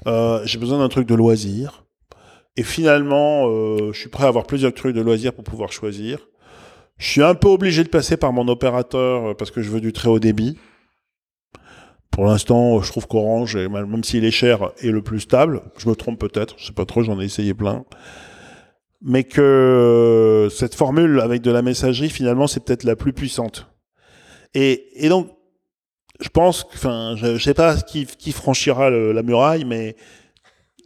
[0.08, 1.86] euh, j'ai besoin d'un truc de loisir.
[2.58, 6.28] Et finalement, euh, je suis prêt à avoir plusieurs trucs de loisirs pour pouvoir choisir.
[6.98, 9.82] Je suis un peu obligé de passer par mon opérateur euh, parce que je veux
[9.82, 10.58] du très haut débit.
[12.10, 15.62] Pour l'instant, je trouve qu'Orange, même s'il est cher, est le plus stable.
[15.78, 17.86] Je me trompe peut-être, je sais pas trop, j'en ai essayé plein.
[19.02, 23.68] Mais que euh, cette formule avec de la messagerie, finalement, c'est peut-être la plus puissante.
[24.54, 25.30] Et, et donc,
[26.20, 29.96] je pense, enfin, je, je sais pas qui, franchira la muraille, mais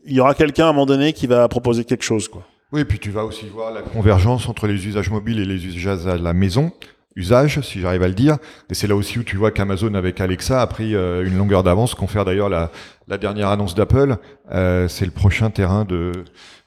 [0.05, 2.45] il y aura quelqu'un à un moment donné qui va proposer quelque chose, quoi.
[2.71, 5.63] Oui, et puis tu vas aussi voir la convergence entre les usages mobiles et les
[5.63, 6.71] usages à la maison.
[7.15, 8.37] Usage, si j'arrive à le dire.
[8.69, 11.63] Et c'est là aussi où tu vois qu'Amazon avec Alexa a pris euh, une longueur
[11.63, 12.71] d'avance, confère d'ailleurs la,
[13.17, 14.17] dernière annonce d'Apple.
[14.51, 16.11] Euh, c'est le prochain terrain de,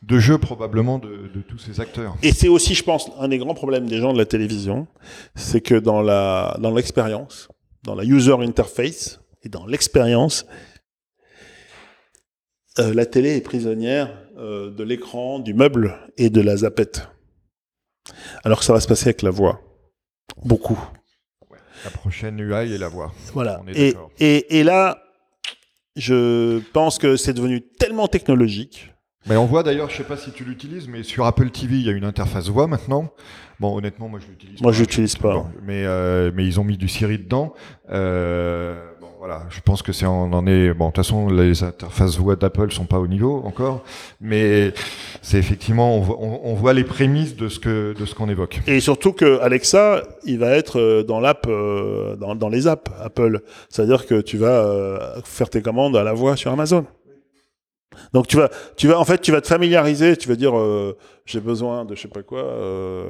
[0.08, 2.16] jeu probablement de, tous ces acteurs.
[2.22, 4.86] Et c'est aussi, je pense, un des grands problèmes des gens de la télévision,
[5.34, 6.00] c'est que dans
[6.70, 7.48] l'expérience,
[7.82, 10.46] dans la user interface et dans l'expérience,
[12.78, 17.08] euh, la télé est prisonnière de l'écran, du meuble et de la zapette.
[18.44, 19.62] Alors que ça va se passer avec la voix.
[20.44, 20.78] Beaucoup.
[21.84, 23.12] La prochaine UI et la voix.
[23.32, 23.60] Voilà.
[23.64, 24.10] On est Et, d'accord.
[24.18, 24.98] et, et là,
[25.94, 28.92] je pense que c'est devenu tellement technologique.
[29.28, 31.82] Mais on voit d'ailleurs, je sais pas si tu l'utilises, mais sur Apple TV, il
[31.82, 33.12] y a une interface voix maintenant.
[33.58, 34.76] Bon, honnêtement, moi je l'utilise Moi, pas.
[34.76, 35.34] je l'utilise pas.
[35.34, 37.52] Bon, mais, euh, mais ils ont mis du Siri dedans.
[37.90, 38.92] Euh,
[39.26, 40.86] Voilà, je pense que c'est on en est bon.
[40.86, 43.82] De toute façon, les interfaces voix d'Apple sont pas au niveau encore,
[44.20, 44.72] mais
[45.20, 48.60] c'est effectivement on voit, les prémices de ce que de ce qu'on évoque.
[48.68, 52.88] Et surtout que Alexa, il va être euh, dans l'app, euh, dans, dans, les apps
[53.02, 53.40] Apple.
[53.68, 56.86] C'est-à-dire que tu vas euh, faire tes commandes à la voix sur Amazon.
[58.12, 60.16] Donc tu vas, tu vas, en fait, tu vas te familiariser.
[60.16, 62.40] Tu vas dire, euh, j'ai besoin de je sais pas quoi.
[62.40, 63.04] Euh,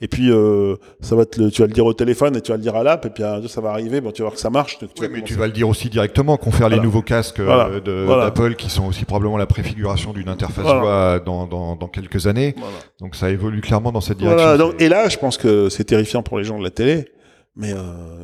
[0.00, 2.56] et puis euh, ça va te, tu vas le dire au téléphone et tu vas
[2.56, 3.06] le dire à l'app.
[3.06, 4.00] Et puis ça va arriver.
[4.00, 4.78] Bon, tu vas voir que ça marche.
[4.78, 6.36] Tu mais tu vas le dire aussi directement.
[6.36, 11.20] Qu'on faire les nouveaux casques d'Apple qui sont aussi probablement la préfiguration d'une interface voix
[11.20, 12.54] dans, dans, dans, quelques années.
[13.00, 14.56] Donc ça évolue clairement dans cette direction.
[14.56, 17.06] Donc, et là, je pense que c'est terrifiant pour les gens de la télé,
[17.56, 17.74] mais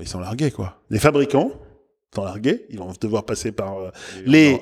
[0.00, 0.76] ils sont largués quoi.
[0.90, 1.50] Les fabricants
[2.14, 2.64] sont largués.
[2.70, 3.76] Ils vont devoir passer par
[4.24, 4.60] les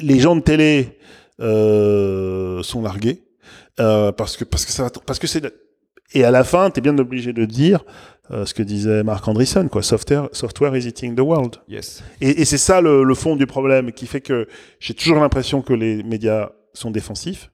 [0.00, 0.98] les gens de télé
[1.40, 3.22] euh, sont largués
[3.80, 5.52] euh, parce que parce que ça parce que c'est
[6.14, 7.84] et à la fin tu es bien obligé de dire
[8.30, 11.56] euh, ce que disait Mark Andreessen quoi software software is eating the world.
[11.68, 12.02] Yes.
[12.20, 14.48] Et, et c'est ça le, le, fond du problème qui fait que
[14.80, 17.50] j'ai toujours l'impression que les médias sont défensifs.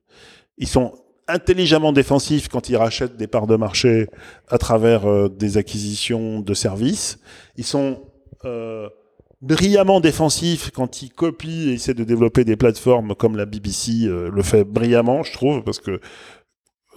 [0.59, 0.94] Ils sont
[1.28, 4.09] intelligemment défensifs quand ils rachètent des parts de marché
[4.48, 7.19] à travers euh, des acquisitions de services.
[7.56, 8.02] Ils sont
[8.44, 8.89] euh,
[9.43, 14.31] brillamment défensif quand il copie et essaie de développer des plateformes comme la BBC euh,
[14.31, 16.01] le fait brillamment, je trouve, parce que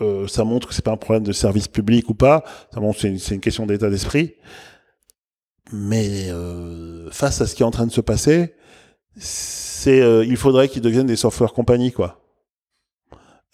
[0.01, 2.43] euh, ça montre que c'est pas un problème de service public ou pas,
[2.73, 4.35] ça montre que c'est une, question d'état d'esprit.
[5.71, 8.53] Mais euh, face à ce qui est en train de se passer,
[9.17, 12.21] c'est il faudrait qu'ils deviennent des software compagnies quoi.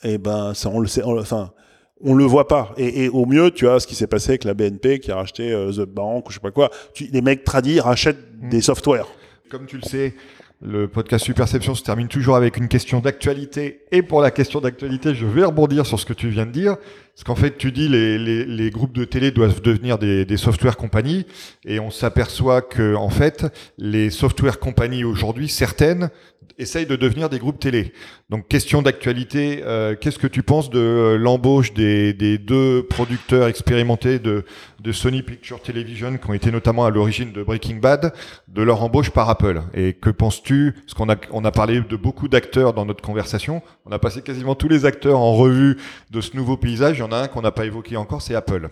[0.04, 1.54] Et ben ça on le sait, enfin
[2.04, 2.74] on le voit pas.
[2.78, 5.52] Et, au mieux, tu vois ce qui s'est passé avec la BNP qui a racheté
[5.52, 6.70] euh, The Bank ou je sais pas quoi.
[6.94, 8.50] Tu, les mecs tradis rachètent mm.
[8.50, 9.08] des softwares.
[9.50, 10.14] Comme tu le sais,
[10.62, 13.82] le podcast Superception se termine toujours avec une question d'actualité.
[13.92, 16.78] Et pour la question d'actualité, je vais rebondir sur ce que tu viens de dire.
[17.16, 20.38] Parce qu'en fait, tu dis les, les, les groupes de télé doivent devenir des, des
[20.38, 21.26] software compagnies.
[21.66, 23.46] Et on s'aperçoit que, en fait,
[23.78, 26.10] les software compagnies aujourd'hui, certaines,
[26.58, 27.94] essayent de devenir des groupes télé.
[28.30, 34.20] Donc question d'actualité, euh, qu'est-ce que tu penses de euh, l'embauche des, deux producteurs expérimentés
[34.20, 34.46] de,
[34.80, 38.14] de, Sony Picture Television qui ont été notamment à l'origine de Breaking Bad,
[38.48, 39.62] de leur embauche par Apple?
[39.74, 40.74] Et que penses-tu?
[40.86, 44.22] Parce qu'on a, on a parlé de beaucoup d'acteurs dans notre conversation, on a passé
[44.22, 45.78] quasiment tous les acteurs en revue
[46.12, 48.36] de ce nouveau paysage, il y en a un qu'on n'a pas évoqué encore, c'est
[48.36, 48.70] Apple.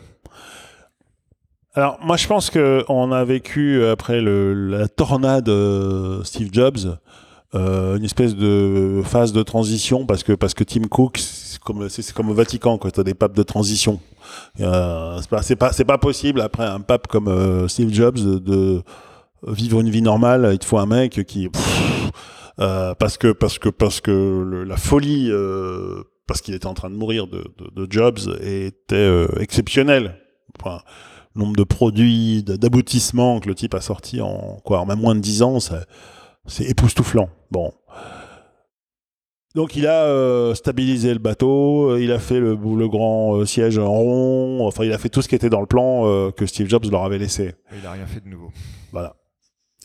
[1.76, 5.50] Alors moi je pense qu'on a vécu après le, la tornade
[6.24, 6.98] Steve Jobs,
[7.55, 11.89] euh, une espèce de phase de transition parce que parce que Tim Cook c'est comme
[11.89, 13.99] c'est comme au Vatican quand t'as des papes de transition.
[14.59, 18.19] Euh, c'est pas c'est pas c'est pas possible après un pape comme euh, Steve Jobs
[18.19, 18.84] de,
[19.47, 20.49] vivre une vie normale.
[20.51, 21.49] Il te faut un mec qui
[22.59, 26.91] euh, parce que parce que parce que la folie euh, parce qu'il était en train
[26.91, 30.19] de mourir de, de, de Jobs était exceptionnelle.
[30.59, 30.81] Enfin,
[31.35, 35.19] nombre de produits d'aboutissements que le type a sorti en quoi en même moins de
[35.19, 35.81] 10 ans ça
[36.49, 37.30] c'est époustouflant.
[37.51, 37.73] Bon.
[39.55, 43.45] Donc il a euh, stabilisé le bateau, euh, il a fait le, le grand euh,
[43.45, 46.45] siège en rond, enfin il a fait tout ce qui était dans le plan que
[46.45, 47.55] Steve Jobs leur avait laissé.
[47.76, 48.51] Il n'a rien fait de nouveau.
[48.91, 49.15] Voilà.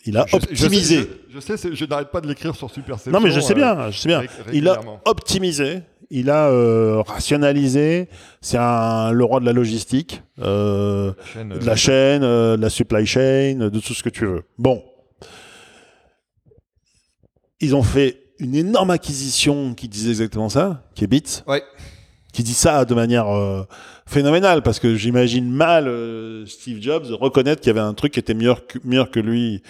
[0.05, 1.09] Il a optimisé.
[1.33, 3.97] Je sais, je, n'arrête pas de l'écrire sur Super Non mais je sais bien, je
[3.97, 4.21] sais bien.
[4.53, 5.81] Il a optimisé,
[6.11, 8.07] il a rationalisé.
[8.41, 11.15] C'est le roi de la logistique, de
[11.65, 14.43] la chaîne, de la supply chain, de tout ce que tu veux.
[14.59, 14.83] Bon,
[17.59, 21.43] ils ont fait une énorme acquisition qui disait exactement ça, qui est Beats.
[21.47, 21.63] Ouais.
[22.33, 23.63] Qui dit ça de manière euh,
[24.05, 28.19] phénoménale, parce que j'imagine mal euh, Steve Jobs reconnaître qu'il y avait un truc qui
[28.19, 29.63] était meilleur que, meilleur que lui,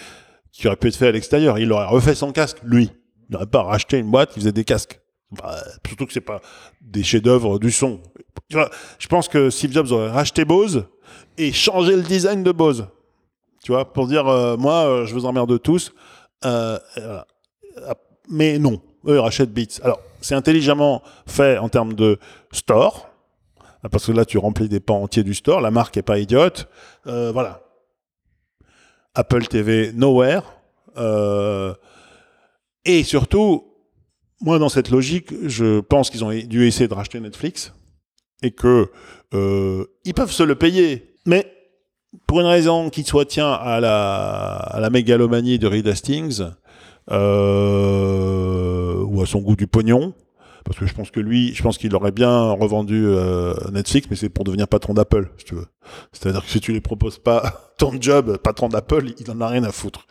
[0.50, 1.58] qui aurait pu être fait à l'extérieur.
[1.58, 2.90] Il aurait refait son casque, lui.
[3.28, 5.00] Il n'aurait pas racheté une boîte qui faisait des casques.
[5.30, 5.56] Bah,
[5.86, 6.40] surtout que c'est pas
[6.80, 8.00] des chefs-d'œuvre du son.
[8.50, 10.86] je pense que Steve Jobs aurait racheté Bose
[11.36, 12.88] et changé le design de Bose.
[13.62, 15.92] Tu vois, pour dire, euh, moi, je vous emmerde tous.
[16.42, 17.26] Voilà
[18.28, 19.80] mais non, eux rachètent Beats.
[19.82, 22.18] Alors, c'est intelligemment fait en termes de
[22.52, 23.08] store,
[23.90, 26.68] parce que là tu remplis des pans entiers du store, la marque est pas idiote.
[27.06, 27.62] Euh, voilà.
[29.14, 30.42] Apple TV Nowhere.
[30.96, 31.74] Euh,
[32.84, 33.64] et surtout,
[34.40, 37.72] moi dans cette logique, je pense qu'ils ont dû essayer de racheter Netflix
[38.42, 38.90] et que
[39.34, 41.52] euh, ils peuvent se le payer, mais
[42.26, 46.42] pour une raison qui soit tient à la, à la mégalomanie de Reed Hastings,
[47.10, 50.14] euh, ou à son goût du pognon.
[50.64, 54.16] Parce que je pense que lui, je pense qu'il aurait bien revendu euh, Netflix, mais
[54.16, 55.66] c'est pour devenir patron d'Apple, si tu veux.
[56.12, 59.62] C'est-à-dire que si tu lui proposes pas ton job, patron d'Apple, il en a rien
[59.62, 60.06] à foutre.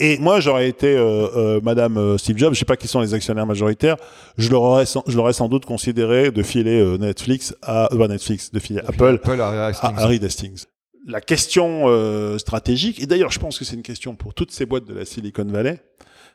[0.00, 3.00] Et moi, j'aurais été euh, euh Madame euh, Steve Jobs, je sais pas qui sont
[3.00, 3.96] les actionnaires majoritaires,
[4.36, 8.58] je l'aurais sans, je l'aurais sans doute considéré de filer Netflix à, euh, Netflix, de
[8.58, 10.64] filer Apple, Apple à, Harry Hastings.
[11.06, 14.66] la question euh, stratégique, et d'ailleurs je pense que c'est une question pour toutes ces
[14.66, 15.80] boîtes de la Silicon Valley,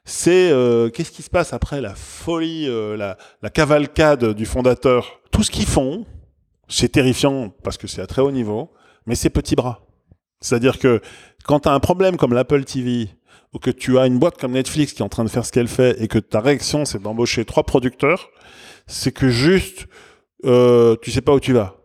[0.06, 5.20] c'est euh, qu'est-ce qui se passe après la folie, euh, la, cavalcade du fondateur?
[5.32, 6.06] Tout ce qu'ils font,
[6.68, 8.72] c'est terrifiant parce que c'est à très haut niveau,
[9.06, 9.82] mais c'est petits bras.
[10.42, 11.02] C'est-à-dire que
[11.46, 13.10] quand tu as un problème comme l'Apple TV,
[13.54, 15.52] ou que tu as une boîte comme Netflix qui est en train de faire ce
[15.52, 18.30] qu'elle fait, et que ta réaction c'est d'embaucher trois producteurs,
[18.88, 19.88] c'est que juste,
[20.46, 21.76] euh, tu sais pas où tu vas.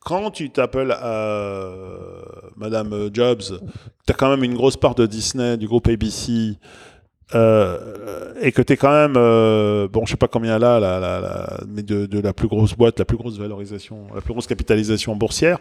[0.00, 2.22] Quand tu t'appelles euh,
[2.56, 3.42] Madame Jobs,
[4.06, 6.58] tu as quand même une grosse part de Disney, du groupe ABC,
[7.34, 10.98] euh, et que tu es quand même, euh, bon, je sais pas combien là, la,
[10.98, 14.32] la, la, mais de, de, la plus grosse boîte, la plus grosse valorisation, la plus
[14.32, 15.58] grosse capitalisation boursière,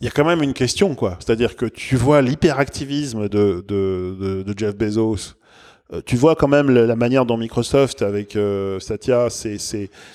[0.00, 1.16] il y a quand même une question, quoi.
[1.18, 5.34] C'est-à-dire que tu vois l'hyperactivisme de, de, de, de, Jeff Bezos.
[5.92, 9.56] Euh, tu vois quand même la, manière dont Microsoft, avec euh, Satya, s'est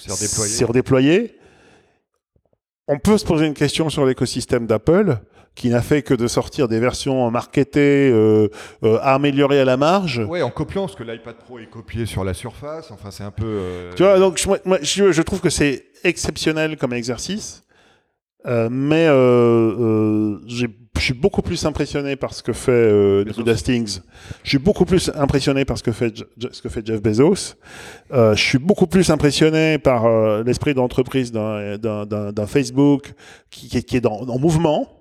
[0.08, 0.66] redéployé.
[0.66, 1.36] redéployé.
[2.88, 5.18] On peut se poser une question sur l'écosystème d'Apple
[5.54, 8.48] qui n'a fait que de sortir des versions marketées, euh,
[8.84, 10.22] euh, améliorées à la marge.
[10.30, 12.90] Oui, en copiant, parce que l'iPad Pro est copié sur la surface.
[12.90, 13.46] Enfin, c'est un peu.
[13.46, 13.92] Euh...
[13.96, 17.64] Tu vois, donc je, moi, je, je trouve que c'est exceptionnel comme exercice,
[18.46, 20.68] euh, mais euh, euh, je
[21.00, 24.00] suis beaucoup plus impressionné par ce que fait euh, Drew Hastings.
[24.44, 26.14] Je suis beaucoup plus impressionné par ce que fait,
[26.52, 27.56] ce que fait Jeff Bezos.
[28.14, 30.08] Euh, je suis beaucoup plus impressionné par
[30.44, 33.14] l'esprit d'entreprise d'un Facebook
[33.50, 35.01] qui, qui, qui est dans, en mouvement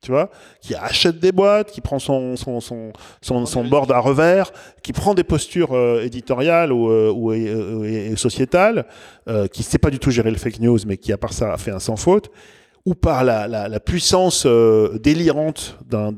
[0.00, 3.98] tu vois, qui achète des boîtes, qui prend son, son, son, son, son board à
[3.98, 4.52] revers,
[4.82, 8.86] qui prend des postures euh, éditoriales ou, euh, ou et, et sociétales,
[9.28, 11.32] euh, qui ne sait pas du tout gérer le fake news, mais qui, à part
[11.32, 12.30] ça, a fait un sans faute,
[12.84, 16.12] ou par la, la, la puissance euh, délirante d'un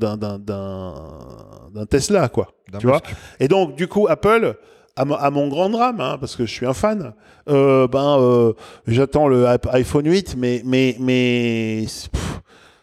[1.89, 2.53] Tesla, quoi.
[2.79, 3.01] Tu vois
[3.39, 4.55] et donc, du coup, Apple,
[4.95, 7.13] à, à, mon grand drame, hein, parce que je suis un fan,
[7.49, 8.53] euh, ben, euh,
[8.85, 12.28] j'attends le iPhone 8, mais, mais, mais, pff,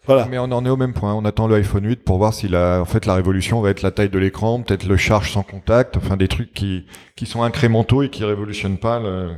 [0.06, 0.26] voilà.
[0.30, 1.14] Mais on en est au même point.
[1.14, 3.82] On attend le iPhone 8 pour voir si la, en fait, la révolution va être
[3.82, 7.42] la taille de l'écran, peut-être le charge sans contact, enfin des trucs qui, qui sont
[7.42, 9.32] incrémentaux et qui révolutionnent pas le,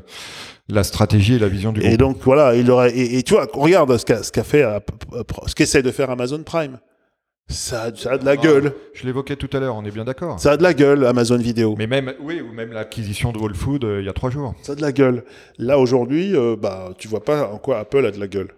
[0.69, 1.93] la stratégie et la vision du groupe.
[1.93, 4.65] Et donc voilà, il aurait, et, et tu vois, regarde ce qu'a, ce qu'a fait,
[5.47, 6.79] ce qu'essaie de faire Amazon Prime.
[7.51, 8.75] Ça a, ça a de la ah, gueule.
[8.93, 10.39] Je l'évoquais tout à l'heure, on est bien d'accord.
[10.39, 11.77] Ça a de la gueule, Amazon Vidéo.
[11.79, 14.55] Mais même, oui, ou même l'acquisition de Whole Food euh, il y a trois jours.
[14.63, 15.25] Ça a de la gueule.
[15.57, 18.49] Là aujourd'hui, euh, bah, tu vois pas en quoi Apple a de la gueule.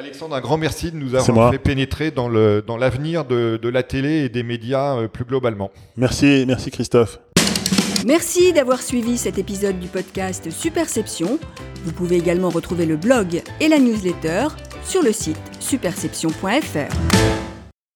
[0.00, 3.68] Alexandre, un grand merci de nous avoir fait pénétrer dans le dans l'avenir de, de,
[3.68, 5.70] la télé et des médias euh, plus globalement.
[5.98, 7.20] Merci, merci Christophe.
[8.06, 11.38] Merci d'avoir suivi cet épisode du podcast Superception.
[11.84, 14.48] Vous pouvez également retrouver le blog et la newsletter
[14.84, 17.39] sur le site superception.fr.